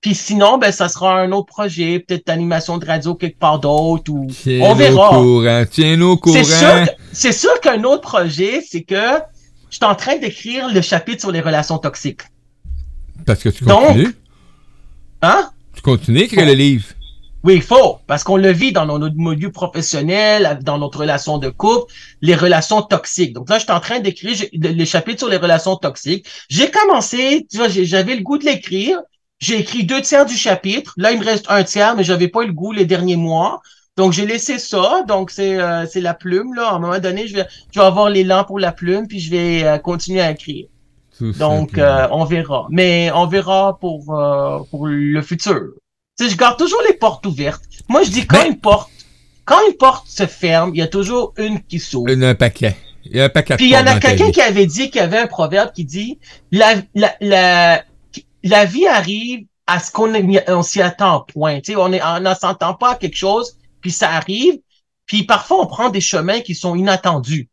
Puis 0.00 0.14
sinon, 0.14 0.58
ben, 0.58 0.70
ça 0.70 0.88
sera 0.88 1.18
un 1.18 1.32
autre 1.32 1.46
projet, 1.46 1.98
peut-être 1.98 2.26
d'animation 2.26 2.76
de 2.76 2.84
radio 2.84 3.14
quelque 3.14 3.38
part 3.38 3.58
d'autre 3.58 4.12
ou 4.12 4.28
on 4.60 4.74
verra. 4.74 5.08
Courant. 5.08 5.64
Tiens-nous 5.70 6.08
au 6.08 6.16
courant. 6.18 6.42
C'est 7.12 7.32
sûr, 7.32 7.60
qu'un 7.60 7.82
autre 7.84 8.02
projet, 8.02 8.62
c'est 8.68 8.82
que 8.82 8.94
je 9.70 9.76
suis 9.76 9.84
en 9.84 9.94
train 9.94 10.16
d'écrire 10.18 10.68
le 10.72 10.82
chapitre 10.82 11.20
sur 11.20 11.32
les 11.32 11.40
relations 11.40 11.78
toxiques. 11.78 12.20
Parce 13.24 13.42
que 13.42 13.48
tu 13.48 13.64
continues. 13.64 14.04
Donc, 14.04 14.14
hein? 15.22 15.50
Tu 15.74 15.80
continues 15.80 16.20
à 16.20 16.24
écrire 16.24 16.46
le 16.46 16.52
livre. 16.52 16.84
Oui, 17.44 17.56
il 17.56 17.62
faut, 17.62 17.98
parce 18.06 18.24
qu'on 18.24 18.38
le 18.38 18.50
vit 18.50 18.72
dans 18.72 18.86
notre 18.86 19.16
milieu 19.16 19.52
professionnel, 19.52 20.58
dans 20.62 20.78
notre 20.78 21.00
relation 21.00 21.36
de 21.36 21.50
couple, 21.50 21.92
les 22.22 22.34
relations 22.34 22.80
toxiques. 22.80 23.34
Donc 23.34 23.50
là, 23.50 23.58
je 23.58 23.64
suis 23.64 23.72
en 23.72 23.80
train 23.80 24.00
d'écrire 24.00 24.34
les 24.54 24.86
chapitres 24.86 25.18
sur 25.18 25.28
les 25.28 25.36
relations 25.36 25.76
toxiques. 25.76 26.26
J'ai 26.48 26.70
commencé, 26.70 27.46
tu 27.50 27.58
vois, 27.58 27.68
j'avais 27.68 28.16
le 28.16 28.22
goût 28.22 28.38
de 28.38 28.46
l'écrire. 28.46 28.98
J'ai 29.40 29.58
écrit 29.58 29.84
deux 29.84 30.00
tiers 30.00 30.24
du 30.24 30.34
chapitre. 30.34 30.94
Là, 30.96 31.12
il 31.12 31.18
me 31.18 31.24
reste 31.24 31.44
un 31.50 31.64
tiers, 31.64 31.94
mais 31.96 32.02
j'avais 32.02 32.28
pas 32.28 32.44
eu 32.44 32.46
le 32.46 32.54
goût 32.54 32.72
les 32.72 32.86
derniers 32.86 33.16
mois. 33.16 33.60
Donc, 33.98 34.14
j'ai 34.14 34.24
laissé 34.24 34.58
ça. 34.58 35.02
Donc, 35.06 35.30
c'est 35.30 35.60
euh, 35.60 35.84
c'est 35.84 36.00
la 36.00 36.14
plume. 36.14 36.54
Là. 36.54 36.68
À 36.70 36.74
un 36.76 36.78
moment 36.78 36.98
donné, 36.98 37.26
je 37.26 37.34
vais, 37.34 37.46
je 37.72 37.78
vais 37.78 37.84
avoir 37.84 38.08
l'élan 38.08 38.44
pour 38.44 38.58
la 38.58 38.72
plume, 38.72 39.06
puis 39.06 39.20
je 39.20 39.30
vais 39.30 39.64
euh, 39.64 39.76
continuer 39.76 40.22
à 40.22 40.30
écrire. 40.30 40.66
Donc, 41.38 41.76
euh, 41.76 42.08
on 42.10 42.24
verra. 42.24 42.68
Mais 42.70 43.10
on 43.14 43.26
verra 43.26 43.78
pour, 43.78 44.06
pour 44.70 44.86
le 44.86 45.20
futur 45.20 45.74
sais, 46.16 46.30
je 46.30 46.36
garde 46.36 46.58
toujours 46.58 46.82
les 46.86 46.94
portes 46.94 47.26
ouvertes. 47.26 47.64
Moi, 47.88 48.02
je 48.02 48.10
dis 48.10 48.26
quand 48.26 48.38
ben- 48.38 48.52
une 48.52 48.58
porte, 48.58 48.90
quand 49.44 49.58
une 49.68 49.76
porte 49.76 50.08
se 50.08 50.26
ferme, 50.26 50.70
il 50.74 50.78
y 50.78 50.82
a 50.82 50.86
toujours 50.86 51.34
une 51.36 51.62
qui 51.62 51.78
s'ouvre. 51.78 52.10
Un 52.10 52.34
paquet. 52.34 52.76
Il 53.04 53.16
y 53.16 53.20
a 53.20 53.24
un 53.24 53.28
paquet. 53.28 53.56
Puis 53.56 53.66
il 53.66 53.72
y 53.72 53.76
en 53.76 53.86
a 53.86 53.98
quelqu'un 53.98 54.30
qui 54.30 54.40
avait 54.40 54.66
dit 54.66 54.90
qu'il 54.90 55.00
y 55.00 55.04
avait 55.04 55.18
un 55.18 55.26
proverbe 55.26 55.72
qui 55.72 55.84
dit 55.84 56.18
la 56.50 56.76
la 56.94 57.14
la, 57.20 57.84
la 58.42 58.64
vie 58.64 58.86
arrive 58.86 59.46
à 59.66 59.80
ce 59.80 59.90
qu'on 59.90 60.12
on 60.48 60.62
s'y 60.62 60.80
attend 60.80 61.20
point. 61.20 61.60
Tu 61.60 61.72
sais, 61.72 61.76
on 61.76 61.92
est 61.92 62.02
on 62.02 62.20
ne 62.20 62.34
s'entend 62.34 62.74
pas 62.74 62.92
à 62.92 62.94
quelque 62.96 63.16
chose, 63.16 63.58
puis 63.80 63.90
ça 63.90 64.10
arrive. 64.10 64.58
Puis 65.06 65.24
parfois 65.24 65.60
on 65.62 65.66
prend 65.66 65.90
des 65.90 66.00
chemins 66.00 66.40
qui 66.40 66.54
sont 66.54 66.74
inattendus. 66.74 67.50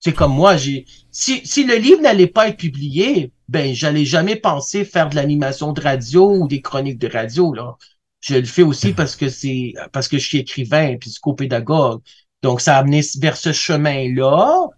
C'est 0.00 0.12
comme 0.12 0.32
moi, 0.32 0.56
j'ai 0.56 0.84
si 1.10 1.40
si 1.46 1.64
le 1.64 1.76
livre 1.76 2.02
n'allait 2.02 2.26
pas 2.26 2.48
être 2.48 2.58
publié, 2.58 3.32
ben 3.48 3.74
j'allais 3.74 4.04
jamais 4.04 4.36
penser 4.36 4.84
faire 4.84 5.08
de 5.08 5.16
l'animation 5.16 5.72
de 5.72 5.80
radio 5.80 6.30
ou 6.30 6.48
des 6.48 6.60
chroniques 6.60 6.98
de 6.98 7.08
radio 7.08 7.54
là. 7.54 7.76
Je 8.20 8.36
le 8.36 8.44
fais 8.44 8.62
aussi 8.62 8.92
parce 8.92 9.16
que 9.16 9.28
c'est 9.28 9.74
parce 9.92 10.08
que 10.08 10.18
je 10.18 10.26
suis 10.26 10.38
écrivain 10.38 10.96
puis 11.00 11.10
psychopédagogue. 11.10 12.00
Donc, 12.42 12.60
ça 12.60 12.76
a 12.76 12.80
amené 12.80 13.02
vers 13.20 13.36
ce 13.36 13.52
chemin-là 13.52 14.68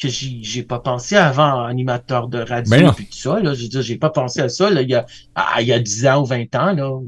que 0.00 0.08
j'ai 0.08 0.62
pas 0.62 0.80
pensé 0.80 1.16
avant 1.16 1.64
animateur 1.64 2.26
de 2.26 2.38
radio 2.38 2.70
ben 2.70 2.92
puis 2.92 3.06
tout 3.06 3.16
ça. 3.16 3.38
Là. 3.38 3.54
Je 3.54 3.80
j'ai 3.80 3.96
pas 3.96 4.10
pensé 4.10 4.40
à 4.40 4.48
ça 4.48 4.68
là, 4.68 4.82
il, 4.82 4.90
y 4.90 4.94
a, 4.94 5.06
ah, 5.34 5.60
il 5.60 5.68
y 5.68 5.72
a 5.72 5.78
10 5.78 6.06
ans 6.06 6.22
ou 6.22 6.24
20 6.24 6.54
ans. 6.56 6.72
Là. 6.72 6.98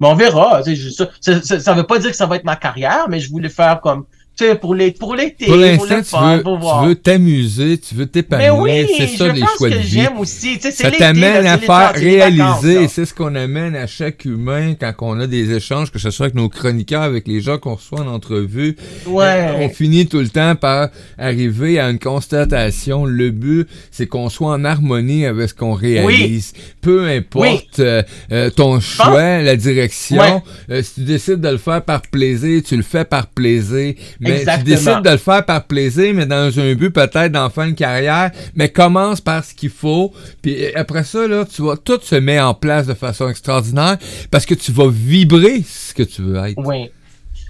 Mais 0.00 0.08
on 0.08 0.14
verra. 0.14 0.62
Ça, 0.64 1.08
ça, 1.20 1.60
ça 1.60 1.74
veut 1.74 1.86
pas 1.86 1.98
dire 1.98 2.10
que 2.10 2.16
ça 2.16 2.26
va 2.26 2.36
être 2.36 2.44
ma 2.44 2.56
carrière, 2.56 3.08
mais 3.08 3.20
je 3.20 3.30
voulais 3.30 3.48
faire 3.48 3.80
comme 3.80 4.06
tu 4.34 4.44
sais, 4.44 4.54
pour 4.54 4.74
l'été, 4.74 4.98
pour 4.98 5.14
l'été, 5.14 5.44
pour 5.44 5.56
l'instant, 5.56 6.00
tu, 6.02 6.16
veux, 6.16 6.42
tu 6.42 6.86
veux 6.86 6.94
t'amuser, 6.94 7.76
tu 7.76 7.94
veux 7.94 8.06
t'épanouir, 8.06 8.56
oui, 8.62 8.86
c'est 8.96 9.06
ça 9.08 9.28
les 9.28 9.42
choix 9.58 9.68
de 9.68 9.76
vie. 9.76 10.06
Aussi. 10.18 10.58
Ça 10.58 10.90
t'amène 10.90 11.46
à 11.46 11.58
faire 11.58 11.92
réaliser, 11.94 12.88
c'est 12.88 13.04
ce 13.04 13.12
qu'on 13.12 13.34
amène 13.34 13.76
à 13.76 13.86
chaque 13.86 14.24
humain 14.24 14.72
quand 14.74 14.94
on 15.00 15.20
a 15.20 15.26
des 15.26 15.52
échanges, 15.52 15.90
que 15.90 15.98
ce 15.98 16.10
soit 16.10 16.26
avec 16.26 16.34
nos 16.34 16.48
chroniqueurs, 16.48 17.02
avec 17.02 17.28
les 17.28 17.42
gens 17.42 17.58
qu'on 17.58 17.74
reçoit 17.74 18.00
en 18.00 18.06
entrevue. 18.06 18.76
Ouais. 19.06 19.50
On 19.58 19.68
finit 19.68 20.06
tout 20.06 20.20
le 20.20 20.28
temps 20.30 20.56
par 20.56 20.88
arriver 21.18 21.78
à 21.78 21.90
une 21.90 21.98
constatation. 21.98 23.04
Le 23.04 23.30
but, 23.30 23.68
c'est 23.90 24.06
qu'on 24.06 24.30
soit 24.30 24.52
en 24.52 24.64
harmonie 24.64 25.26
avec 25.26 25.50
ce 25.50 25.54
qu'on 25.54 25.74
réalise. 25.74 26.54
Peu 26.80 27.06
importe 27.06 27.80
euh, 27.80 28.02
euh, 28.32 28.48
ton 28.48 28.80
choix, 28.80 29.42
la 29.42 29.56
direction. 29.56 30.42
Euh, 30.70 30.82
si 30.82 30.94
tu 30.94 31.00
décides 31.02 31.40
de 31.40 31.48
le 31.48 31.58
faire 31.58 31.82
par 31.82 32.00
plaisir, 32.02 32.62
tu 32.64 32.76
le 32.76 32.82
fais 32.82 33.04
par 33.04 33.26
plaisir 33.26 33.94
mais 34.22 34.31
tu 34.40 34.62
décides 34.64 35.02
de 35.02 35.10
le 35.10 35.16
faire 35.16 35.44
par 35.44 35.66
plaisir, 35.66 36.12
mais 36.14 36.26
dans 36.26 36.58
un 36.58 36.74
but 36.74 36.90
peut-être 36.90 37.32
d'en 37.32 37.50
faire 37.50 37.64
une 37.64 37.74
carrière, 37.74 38.30
mais 38.54 38.68
commence 38.68 39.20
par 39.20 39.44
ce 39.44 39.54
qu'il 39.54 39.70
faut. 39.70 40.12
Puis 40.42 40.74
après 40.74 41.04
ça, 41.04 41.26
là, 41.26 41.44
tu 41.44 41.62
vois, 41.62 41.76
tout 41.76 42.00
se 42.02 42.14
met 42.14 42.40
en 42.40 42.54
place 42.54 42.86
de 42.86 42.94
façon 42.94 43.28
extraordinaire 43.28 43.98
parce 44.30 44.46
que 44.46 44.54
tu 44.54 44.72
vas 44.72 44.88
vibrer 44.88 45.62
ce 45.66 45.94
que 45.94 46.02
tu 46.02 46.22
veux 46.22 46.36
être. 46.36 46.58
Oui. 46.58 46.90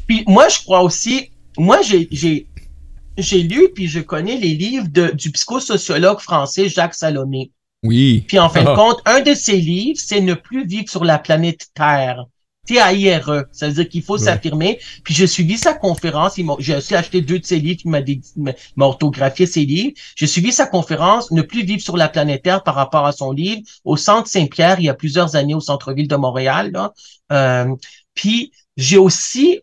Puis 0.06 0.24
moi, 0.26 0.48
je 0.48 0.58
crois 0.58 0.82
aussi, 0.82 1.30
moi, 1.58 1.80
j'ai, 1.82 2.08
j'ai, 2.10 2.46
j'ai 3.18 3.42
lu 3.42 3.68
puis 3.74 3.88
je 3.88 4.00
connais 4.00 4.36
les 4.36 4.54
livres 4.54 4.88
de, 4.90 5.10
du 5.10 5.30
psychosociologue 5.30 6.20
français 6.20 6.68
Jacques 6.68 6.94
Salomé. 6.94 7.50
Oui. 7.82 8.24
Puis 8.28 8.38
en 8.38 8.48
fin 8.48 8.62
de 8.62 8.74
compte, 8.74 9.00
un 9.06 9.20
de 9.20 9.34
ses 9.34 9.56
livres, 9.56 9.98
c'est 10.02 10.20
Ne 10.20 10.34
plus 10.34 10.66
vivre 10.66 10.88
sur 10.88 11.04
la 11.04 11.18
planète 11.18 11.68
Terre. 11.74 12.24
T-A-I-R-E. 12.66 13.46
Ça 13.50 13.66
veut 13.66 13.74
dire 13.74 13.88
qu'il 13.88 14.02
faut 14.02 14.18
s'affirmer. 14.18 14.78
Puis 15.02 15.14
j'ai 15.14 15.26
suivi 15.26 15.58
sa 15.58 15.74
conférence. 15.74 16.38
J'ai 16.60 16.76
aussi 16.76 16.94
acheté 16.94 17.20
deux 17.20 17.40
de 17.40 17.44
ses 17.44 17.58
livres 17.58 17.80
qui 17.80 17.88
m'a 17.88 18.86
orthographié 18.86 19.46
ses 19.46 19.64
livres. 19.64 19.94
J'ai 20.14 20.28
suivi 20.28 20.52
sa 20.52 20.66
conférence 20.66 21.32
Ne 21.32 21.42
plus 21.42 21.64
vivre 21.64 21.82
sur 21.82 21.96
la 21.96 22.08
planète 22.08 22.44
Terre 22.44 22.62
par 22.62 22.76
rapport 22.76 23.04
à 23.04 23.12
son 23.12 23.32
livre 23.32 23.62
au 23.84 23.96
Centre 23.96 24.28
Saint-Pierre 24.28 24.78
il 24.78 24.84
y 24.84 24.88
a 24.88 24.94
plusieurs 24.94 25.34
années 25.34 25.54
au 25.54 25.60
centre-ville 25.60 26.06
de 26.06 26.16
Montréal. 26.16 26.70
Là. 26.72 26.92
Euh, 27.32 27.74
puis 28.14 28.52
j'ai 28.76 28.98
aussi, 28.98 29.60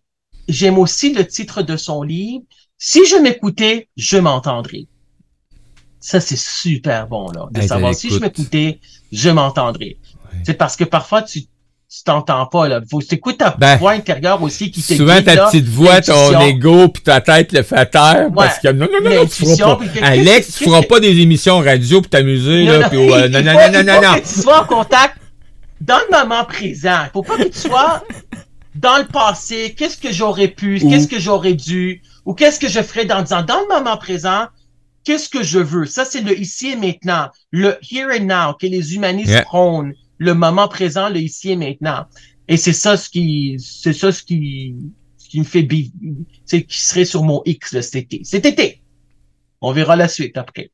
j'aime 0.50 0.78
aussi 0.78 1.14
le 1.14 1.26
titre 1.26 1.62
de 1.62 1.78
son 1.78 2.04
livre. 2.04 2.44
Si 2.78 3.06
je 3.06 3.16
m'écoutais, 3.16 3.88
je 3.96 4.18
m'entendrais. 4.18 4.88
Ça, 6.02 6.20
c'est 6.20 6.38
super 6.38 7.08
bon, 7.08 7.30
là, 7.32 7.48
de 7.52 7.62
savoir 7.62 7.94
si 7.94 8.10
je 8.10 8.20
m'écoutais, 8.20 8.80
je 9.12 9.30
m'entendrais. 9.30 9.98
C'est 10.46 10.54
parce 10.54 10.78
que 10.78 10.86
parfois, 10.86 11.22
tu 11.22 11.44
tu 11.90 12.04
t'entends 12.04 12.46
pas, 12.46 12.68
là. 12.68 12.82
Faut 12.90 13.02
t'écouter 13.02 13.38
ta 13.38 13.56
ben, 13.58 13.78
voix 13.78 13.94
intérieure 13.94 14.42
aussi 14.44 14.70
qui 14.70 14.82
te 14.82 14.94
Souvent, 14.94 15.22
ta 15.24 15.48
petite 15.48 15.68
voix, 15.68 16.02
ton 16.02 16.40
ego, 16.42 16.88
puis 16.90 17.02
ta 17.02 17.20
tête 17.20 17.52
le 17.52 17.64
fait 17.64 17.86
taire, 17.88 18.30
parce 18.34 18.60
que 18.60 18.68
non, 18.68 18.88
non, 18.92 19.10
non, 19.10 19.16
non, 19.16 19.26
tu 19.26 19.44
feras 19.44 19.76
pas. 19.76 19.86
Alex, 20.04 20.56
tu 20.56 20.66
feras 20.66 20.84
pas 20.84 21.00
des 21.00 21.20
émissions 21.20 21.60
radio 21.60 22.02
pour 22.02 22.10
t'amuser, 22.10 22.66
là, 22.66 22.80
non, 22.80 22.90
non, 22.94 23.42
non, 23.42 23.72
non, 23.72 23.84
non, 23.84 24.02
non. 24.02 24.20
que 24.20 24.28
tu 24.28 24.42
sois 24.42 24.62
en 24.62 24.66
contact 24.66 25.18
dans 25.82 25.98
le 25.98 26.18
moment 26.20 26.46
présent. 26.46 27.06
Faut 27.12 27.24
pas 27.24 27.38
que 27.38 27.48
tu 27.48 27.58
sois 27.58 28.04
dans 28.76 28.98
le 28.98 29.06
passé. 29.06 29.74
Qu'est-ce 29.76 29.98
que 29.98 30.12
j'aurais 30.12 30.50
pu? 30.50 30.80
Qu'est-ce 30.80 31.08
que 31.08 31.20
j'aurais 31.20 31.56
dû? 31.56 32.04
Ou 32.26 32.36
qu'est-ce 32.36 32.60
que 32.60 32.68
je 32.68 32.82
ferais 32.82 33.06
dans 33.06 33.20
le 33.20 33.24
Dans 33.24 33.62
le 33.62 33.68
moment 33.68 33.98
présent, 33.98 34.46
qu'est-ce 35.04 35.28
que 35.28 35.42
je 35.42 35.58
veux? 35.60 35.88
Ça, 35.88 36.06
c'est 36.06 36.22
le 36.22 36.38
ici 36.38 36.70
et 36.70 36.76
maintenant. 36.76 37.30
Le 37.50 37.80
here 37.82 38.10
and 38.12 38.26
now 38.26 38.54
que 38.54 38.68
les 38.68 38.94
humanistes 38.94 39.44
prônent 39.46 39.94
le 40.20 40.34
moment 40.36 40.68
présent, 40.68 41.10
le 41.10 41.20
ici 41.20 41.52
et 41.52 41.56
maintenant. 41.56 42.06
Et 42.48 42.58
c'est 42.58 42.74
ça 42.74 42.98
ce 42.98 43.10
qui, 43.10 43.58
c'est 43.60 43.94
ça 43.94 44.12
ce 44.12 44.22
qui, 44.22 44.76
ce 45.18 45.30
qui 45.30 45.40
me 45.40 45.46
fait, 45.46 45.68
c'est 46.46 46.64
qui 46.64 46.80
serait 46.80 47.06
sur 47.06 47.24
mon 47.24 47.42
X 47.46 47.74
de 47.74 47.82
cet 47.82 47.96
été. 47.96 48.22
Cet 48.24 48.46
été. 48.46 48.82
On 49.62 49.72
verra 49.72 49.96
la 49.96 50.08
suite 50.08 50.38
après. 50.38 50.72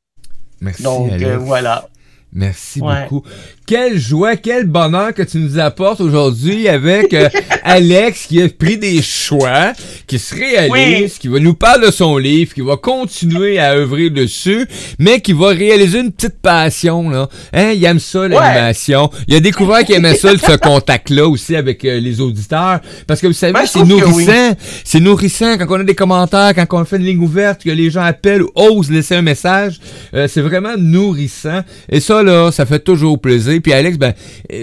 Merci. 0.61 0.83
Donc 0.83 1.11
euh, 1.21 1.37
voilà. 1.37 1.87
Merci 2.31 2.81
beaucoup. 2.81 3.23
Quelle 3.65 3.97
joie, 3.97 4.35
quel 4.35 4.65
bonheur 4.65 5.13
que 5.13 5.23
tu 5.23 5.37
nous 5.37 5.57
apportes 5.57 5.99
aujourd'hui 6.01 6.67
avec 6.67 7.13
euh, 7.13 7.29
Alex 7.63 8.27
qui 8.27 8.41
a 8.41 8.47
pris 8.47 8.77
des 8.77 9.01
choix, 9.01 9.73
qui 10.05 10.19
se 10.19 10.35
réalise, 10.35 11.17
qui 11.17 11.27
va 11.27 11.39
nous 11.39 11.55
parler 11.55 11.87
de 11.87 11.91
son 11.91 12.17
livre, 12.17 12.53
qui 12.53 12.61
va 12.61 12.77
continuer 12.77 13.57
à 13.57 13.73
œuvrer 13.73 14.09
dessus, 14.09 14.67
mais 14.99 15.19
qui 15.19 15.33
va 15.33 15.47
réaliser 15.47 15.99
une 15.99 16.11
petite 16.11 16.39
passion. 16.41 17.09
Là. 17.09 17.27
Hein, 17.53 17.71
il 17.71 17.83
aime 17.85 17.99
ça, 17.99 18.27
l'animation. 18.27 19.09
Il 19.27 19.35
a 19.35 19.39
découvert 19.39 19.83
qu'il 19.83 19.95
aimait 19.95 20.15
ça, 20.15 20.29
ce 20.37 20.57
contact-là 20.57 21.27
aussi 21.27 21.55
avec 21.55 21.83
euh, 21.85 21.99
les 21.99 22.21
auditeurs. 22.21 22.81
Parce 23.07 23.19
que 23.19 23.27
vous 23.27 23.33
savez, 23.33 23.53
c'est 23.65 23.83
nourrissant. 23.83 24.55
C'est 24.83 24.99
nourrissant 24.99 25.57
quand 25.57 25.65
on 25.69 25.79
a 25.79 25.83
des 25.83 25.95
commentaires, 25.95 26.53
quand 26.55 26.81
on 26.81 26.85
fait 26.85 26.97
une 26.97 27.05
ligne 27.05 27.19
ouverte, 27.19 27.63
que 27.63 27.71
les 27.71 27.89
gens 27.89 28.03
appellent 28.03 28.43
ou 28.43 28.51
osent 28.55 28.91
laisser 28.91 29.15
un 29.15 29.21
message. 29.21 29.79
Euh, 30.13 30.27
c'est 30.27 30.41
vraiment 30.41 30.77
nourrissant. 30.77 31.61
Et 31.89 31.99
ça, 31.99 32.21
là, 32.21 32.51
ça 32.51 32.65
fait 32.65 32.79
toujours 32.79 33.19
plaisir. 33.19 33.54
Puis 33.59 33.73
Alex, 33.73 33.97
ben, 33.97 34.13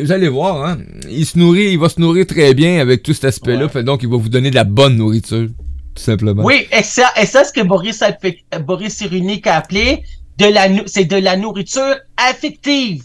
vous 0.03 0.13
allez 0.13 0.29
voir, 0.29 0.65
hein, 0.65 0.79
il 1.11 1.27
se 1.27 1.39
nourrit, 1.39 1.73
il 1.73 1.79
va 1.79 1.89
se 1.89 2.01
nourrir 2.01 2.27
très 2.27 2.55
bien 2.55 2.81
avec 2.81 3.03
tout 3.03 3.15
cet 3.15 3.25
aspect-là. 3.25 3.69
Donc, 3.83 4.03
il 4.03 4.09
va 4.09 4.17
vous 4.17 4.29
donner 4.29 4.51
de 4.51 4.55
la 4.55 4.65
bonne 4.65 4.97
nourriture, 4.97 5.49
tout 5.95 6.03
simplement. 6.03 6.45
Oui, 6.45 6.67
et 6.73 6.83
ça, 6.83 7.11
et 7.21 7.27
ça 7.27 7.45
ce 7.45 7.53
que 7.53 7.63
Boris, 7.63 8.03
a 8.03 8.13
Boris 8.59 8.95
Cyrulnik 8.95 9.47
a 9.47 9.57
appelé, 9.57 10.03
de 10.39 10.47
la, 10.47 10.69
c'est 10.87 11.05
de 11.05 11.17
la 11.17 11.37
nourriture 11.37 11.97
affective. 12.17 13.05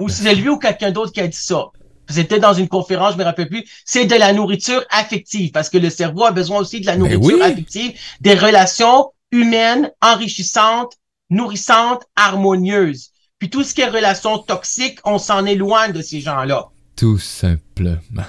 Ou 0.00 0.08
c'est 0.08 0.34
lui 0.34 0.48
ou 0.48 0.58
quelqu'un 0.58 0.90
d'autre 0.90 1.12
qui 1.12 1.20
a 1.20 1.28
dit 1.28 1.36
ça. 1.36 1.66
C'était 2.08 2.40
dans 2.40 2.54
une 2.54 2.68
conférence, 2.68 3.12
je 3.12 3.18
me 3.18 3.24
rappelle 3.24 3.48
plus. 3.48 3.64
C'est 3.84 4.06
de 4.06 4.16
la 4.16 4.32
nourriture 4.32 4.84
affective 4.90 5.52
parce 5.52 5.70
que 5.70 5.78
le 5.78 5.90
cerveau 5.90 6.24
a 6.24 6.32
besoin 6.32 6.58
aussi 6.58 6.80
de 6.80 6.86
la 6.86 6.96
ben 6.96 7.08
nourriture 7.08 7.42
affective, 7.42 7.92
des 8.20 8.34
relations 8.34 9.12
humaines 9.30 9.90
enrichissantes, 10.02 10.94
nourrissantes, 11.30 12.02
harmonieuses. 12.16 13.10
Puis 13.40 13.48
tout 13.48 13.64
ce 13.64 13.74
qui 13.74 13.80
est 13.80 13.88
relations 13.88 14.38
toxiques, 14.38 14.98
on 15.04 15.18
s'en 15.18 15.46
éloigne 15.46 15.92
de 15.92 16.02
ces 16.02 16.20
gens-là. 16.20 16.66
Tout 16.94 17.18
simplement. 17.18 18.26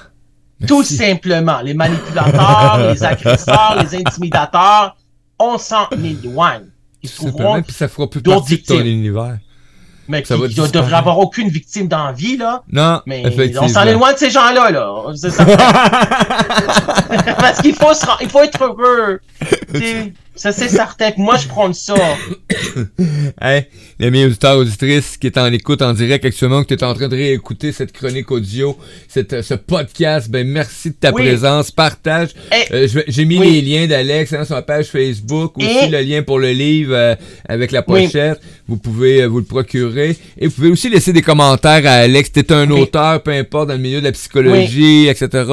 Tout 0.65 0.83
simplement. 0.83 1.59
Les 1.61 1.73
manipulateurs, 1.73 2.77
les 2.93 3.03
agresseurs, 3.03 3.83
les 3.83 3.99
intimidateurs, 3.99 4.95
on 5.37 5.57
s'en 5.57 5.89
éloigne. 5.91 6.67
Ils 7.03 7.11
trouveront 7.11 7.61
puis 7.61 7.73
ça 7.73 7.89
fera 7.89 8.09
plus 8.09 8.21
partie 8.21 8.57
de 8.57 8.65
ton 8.65 8.79
univers. 8.79 9.37
Mais 10.07 10.23
ça 10.23 10.35
il 10.35 10.61
ne 10.61 10.67
devrait 10.67 10.95
avoir 10.95 11.19
aucune 11.19 11.49
victime 11.49 11.87
d'envie, 11.87 12.37
là. 12.37 12.63
Non, 12.71 13.01
mais 13.05 13.23
on 13.59 13.67
s'en 13.67 13.85
loin 13.85 14.13
de 14.13 14.17
ces 14.17 14.29
gens-là, 14.29 14.71
là. 14.71 15.13
Parce 17.37 17.61
qu'il 17.61 17.75
faut, 17.75 17.91
il 18.21 18.29
faut 18.29 18.43
être 18.43 18.63
heureux. 18.63 19.19
Ça, 20.33 20.53
c'est 20.53 20.69
certain 20.69 21.11
que 21.11 21.19
moi, 21.19 21.35
je 21.35 21.47
prends 21.47 21.73
ça. 21.73 21.93
hey, 23.41 23.65
les 23.99 24.25
auditeurs, 24.25 24.57
auditrices 24.57 25.17
qui 25.17 25.27
est 25.27 25.37
en 25.37 25.51
écoute 25.51 25.81
en 25.81 25.93
direct 25.93 26.23
actuellement, 26.23 26.63
que 26.63 26.69
tu 26.69 26.73
es 26.73 26.83
en 26.83 26.93
train 26.93 27.09
de 27.09 27.15
réécouter 27.15 27.73
cette 27.73 27.91
chronique 27.91 28.31
audio, 28.31 28.77
cette, 29.09 29.41
ce 29.41 29.55
podcast, 29.55 30.29
ben 30.29 30.47
merci 30.47 30.91
de 30.91 30.95
ta 30.95 31.11
présence, 31.11 31.69
partage. 31.69 32.29
Euh, 32.71 32.87
j'ai 33.07 33.25
mis 33.25 33.39
les 33.39 33.61
liens 33.61 33.87
d'Alex 33.87 34.31
hein, 34.31 34.45
sur 34.45 34.55
ma 34.55 34.61
page 34.61 34.87
Facebook, 34.87 35.57
aussi 35.57 35.89
le 35.89 35.99
lien 35.99 36.23
pour 36.23 36.39
le 36.39 36.51
livre 36.51 36.93
euh, 36.95 37.15
avec 37.47 37.71
la 37.71 37.81
pochette. 37.81 38.39
Vous 38.69 38.77
pouvez 38.77 39.23
euh, 39.23 39.27
vous 39.27 39.39
le 39.39 39.45
procurer. 39.45 40.15
Et 40.37 40.47
vous 40.47 40.53
pouvez 40.53 40.69
aussi 40.69 40.89
laisser 40.89 41.11
des 41.11 41.21
commentaires 41.21 41.85
à 41.85 41.95
Alex. 41.95 42.31
T'es 42.31 42.53
un 42.53 42.69
auteur, 42.71 43.21
peu 43.21 43.31
importe, 43.31 43.67
dans 43.67 43.75
le 43.75 43.81
milieu 43.81 43.99
de 43.99 44.05
la 44.05 44.13
psychologie, 44.13 45.09
etc. 45.09 45.43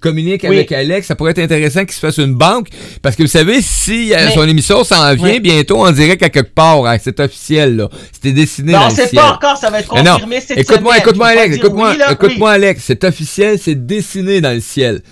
Communique 0.00 0.44
avec 0.44 0.70
Alex. 0.70 1.08
Ça 1.08 1.16
pourrait 1.16 1.32
être 1.32 1.40
intéressant 1.40 1.80
qu'il 1.80 1.94
se 1.94 2.00
fasse 2.00 2.18
une 2.18 2.34
banque. 2.34 2.68
Parce 3.02 3.16
que 3.16 3.22
vous 3.24 3.28
savez, 3.28 3.60
si 3.62 4.14
son 4.30 4.48
émission 4.48 4.84
s'en 4.84 5.14
vient 5.14 5.38
bientôt 5.38 5.84
en 5.84 5.92
direct 5.92 6.22
à 6.22 6.28
quelque 6.28 6.54
part. 6.54 6.86
Hein, 6.86 6.98
c'est 7.02 7.18
officiel, 7.20 7.76
là. 7.76 7.88
C'était 8.12 8.32
dessiné 8.32 8.72
non, 8.72 8.80
dans 8.80 8.88
le 8.88 8.94
ciel. 8.94 9.04
Non, 9.04 9.10
c'est 9.10 9.16
pas 9.16 9.32
encore, 9.34 9.56
ça 9.56 9.70
va 9.70 9.80
être 9.80 9.88
confirmé 9.88 10.40
cette 10.40 10.58
Écoute-moi, 10.58 10.98
écoute-moi, 10.98 11.26
Alex, 11.28 11.56
écoute-moi, 11.56 11.94
écoute-moi, 12.10 12.50
Alex. 12.52 12.82
C'est 12.86 13.04
officiel, 13.04 13.58
c'est 13.58 13.86
dessiné 13.86 14.40
dans 14.40 14.52
le 14.52 14.60
ciel. 14.60 15.02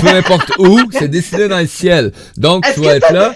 Peu 0.00 0.08
importe 0.08 0.52
où, 0.58 0.80
c'est 0.92 1.08
dessiné 1.08 1.48
dans 1.48 1.60
le 1.60 1.66
ciel. 1.66 2.12
Donc, 2.36 2.66
tu 2.74 2.80
vas 2.80 2.96
être 2.96 3.12
là. 3.12 3.34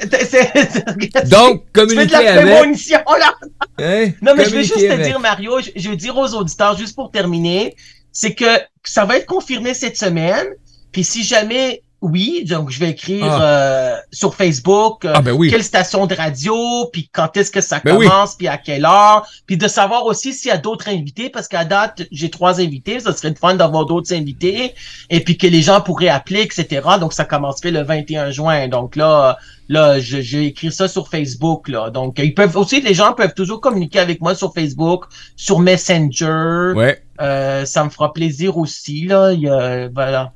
Donc, 1.26 1.64
communiquer 1.72 2.14
avec. 2.14 2.45
là. 2.45 3.35
Hein? 3.78 4.11
Non, 4.20 4.35
mais 4.37 4.45
je 4.45 4.51
veux 4.51 4.62
juste 4.62 4.76
te 4.76 5.03
dire, 5.03 5.20
Mario, 5.20 5.59
je 5.74 5.89
veux 5.89 5.97
dire 5.97 6.16
aux 6.16 6.35
auditeurs, 6.35 6.76
juste 6.76 6.95
pour 6.95 7.11
terminer, 7.11 7.74
c'est 8.12 8.35
que 8.35 8.59
ça 8.85 9.05
va 9.05 9.16
être 9.16 9.26
confirmé 9.26 9.74
cette 9.74 9.97
semaine. 9.97 10.47
Puis 10.93 11.05
si 11.05 11.24
jamais 11.24 11.83
oui, 12.03 12.44
donc 12.44 12.70
je 12.70 12.80
vais 12.80 12.90
écrire 12.90 13.24
ah. 13.24 13.42
euh, 13.42 13.96
sur 14.11 14.34
Facebook 14.34 15.05
euh, 15.05 15.12
ah, 15.14 15.22
ben 15.22 15.38
quelle 15.48 15.62
station 15.62 16.07
de 16.07 16.14
radio, 16.14 16.55
puis 16.92 17.09
quand 17.12 17.36
est-ce 17.36 17.53
que 17.53 17.61
ça 17.61 17.80
ben 17.82 17.96
commence, 17.96 18.34
puis 18.34 18.48
à 18.48 18.59
quelle 18.59 18.84
heure, 18.84 19.24
puis 19.46 19.57
de 19.57 19.68
savoir 19.68 20.05
aussi 20.07 20.32
s'il 20.32 20.48
y 20.48 20.53
a 20.53 20.59
d'autres 20.59 20.88
invités, 20.88 21.30
parce 21.30 21.46
qu'à 21.46 21.64
date, 21.64 22.03
j'ai 22.11 22.28
trois 22.28 22.61
invités, 22.61 22.98
ça 22.98 23.12
serait 23.12 23.34
fun 23.36 23.55
d'avoir 23.55 23.86
d'autres 23.86 24.12
invités, 24.12 24.74
et 25.11 25.20
puis 25.20 25.38
que 25.38 25.46
les 25.46 25.62
gens 25.62 25.80
pourraient 25.80 26.09
appeler, 26.09 26.42
etc. 26.42 26.86
Donc 26.98 27.12
ça 27.12 27.24
commencerait 27.24 27.70
le 27.70 27.82
21 27.82 28.32
juin. 28.32 28.66
Donc 28.66 28.96
là, 28.96 29.38
là, 29.68 29.98
vais 29.98 30.46
écrire 30.46 30.72
ça 30.72 30.88
sur 30.88 31.09
Facebook. 31.09 31.68
Là. 31.68 31.90
Donc 31.90 32.18
ils 32.18 32.34
peuvent 32.34 32.57
aussi, 32.57 32.80
les 32.80 32.94
gens 32.94 33.12
peuvent 33.12 33.34
toujours 33.34 33.61
communiquer 33.61 34.00
avec 34.00 34.20
moi 34.20 34.34
sur 34.34 34.53
Facebook, 34.53 35.05
sur 35.36 35.61
Messenger. 35.61 36.72
Ouais. 36.74 37.00
Euh, 37.20 37.64
ça 37.64 37.84
me 37.84 37.90
fera 37.90 38.12
plaisir 38.12 38.59
aussi. 38.59 39.05
Là. 39.05 39.32
Il 39.32 39.42
y 39.42 39.48
a, 39.48 39.88
voilà. 39.88 40.32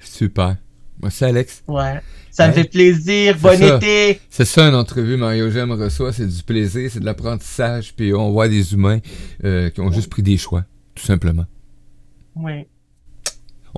Super. 0.00 0.56
Merci, 1.02 1.24
Alex. 1.24 1.62
Ouais. 1.68 2.00
Ça 2.30 2.48
me 2.48 2.52
fait 2.52 2.64
plaisir. 2.64 3.36
Bon 3.40 3.60
été. 3.62 4.20
C'est 4.28 4.44
ça 4.44 4.68
une 4.68 4.74
entrevue, 4.74 5.16
Mario 5.16 5.50
J'aime 5.50 5.72
reçoit. 5.72 6.12
C'est 6.12 6.26
du 6.26 6.42
plaisir, 6.42 6.90
c'est 6.92 7.00
de 7.00 7.06
l'apprentissage. 7.06 7.94
Puis 7.96 8.12
on 8.12 8.30
voit 8.30 8.48
des 8.48 8.74
humains 8.74 8.98
euh, 9.44 9.70
qui 9.70 9.80
ont 9.80 9.90
juste 9.90 10.10
pris 10.10 10.22
des 10.22 10.36
choix, 10.36 10.64
tout 10.94 11.04
simplement. 11.04 11.46
Oui. 12.34 12.66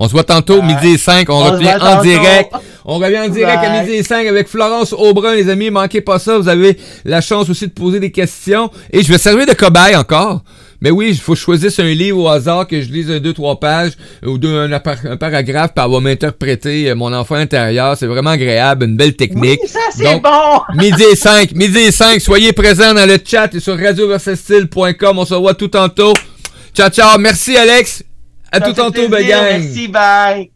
On 0.01 0.07
se 0.07 0.13
voit 0.13 0.23
tantôt, 0.23 0.61
midi 0.61 0.87
et 0.89 0.97
5. 0.97 1.29
On, 1.29 1.39
revient 1.51 1.75
en 1.81 2.01
direct. 2.01 2.53
On 2.85 2.99
revient 2.99 3.19
en 3.19 3.29
direct 3.29 3.63
à 3.63 3.81
midi 3.81 3.95
et 3.95 4.03
5 4.03 4.27
avec 4.27 4.47
Florence 4.47 4.93
Aubrin, 4.93 5.35
les 5.35 5.49
amis. 5.49 5.69
Manquez 5.69 5.99
pas 5.99 6.19
ça. 6.19 6.37
Vous 6.37 6.47
avez 6.47 6.77
la 7.03 7.19
chance 7.19 7.49
aussi 7.49 7.67
de 7.67 7.73
poser 7.73 7.99
des 7.99 8.11
questions. 8.11 8.71
Et 8.91 9.03
je 9.03 9.11
vais 9.11 9.17
servir 9.17 9.45
de 9.45 9.53
cobaye 9.53 9.95
encore. 9.95 10.43
Mais 10.81 10.91
oui, 10.91 11.09
il 11.09 11.17
faut 11.17 11.35
choisir 11.35 11.71
un 11.79 11.93
livre 11.93 12.19
au 12.19 12.27
hasard, 12.27 12.67
que 12.67 12.81
je 12.81 12.89
lise 12.89 13.11
un, 13.11 13.19
deux, 13.19 13.33
trois 13.33 13.59
pages, 13.59 13.93
ou 14.25 14.37
deux, 14.37 14.55
un, 14.55 14.79
paragraphe, 14.79 15.73
pour 15.73 15.83
avoir 15.83 16.01
m'interpréter 16.01 16.89
euh, 16.89 16.95
mon 16.95 17.13
enfant 17.13 17.35
intérieur. 17.35 17.97
C'est 17.97 18.07
vraiment 18.07 18.31
agréable, 18.31 18.85
une 18.85 18.95
belle 18.95 19.15
technique. 19.15 19.59
Oui, 19.61 19.67
ça, 19.67 19.79
c'est 19.91 20.19
bon! 20.21 20.61
midi 20.75 21.03
et 21.03 21.15
5, 21.15 21.53
midi 21.53 21.79
et 21.79 21.91
5, 21.91 22.21
soyez 22.21 22.53
présents 22.53 22.93
dans 22.93 23.07
le 23.07 23.17
chat 23.23 23.53
et 23.53 23.59
sur 23.59 23.77
radioversestyle.com. 23.77 25.19
On 25.19 25.25
se 25.25 25.35
voit 25.35 25.53
tout 25.53 25.67
tantôt. 25.67 26.13
Ciao, 26.73 26.89
ciao. 26.89 27.17
Merci, 27.19 27.57
Alex. 27.57 28.03
À 28.51 28.59
tout 28.61 28.73
tantôt, 28.73 29.07
bye 29.09 29.25
Merci, 29.25 29.87
bye. 29.87 30.51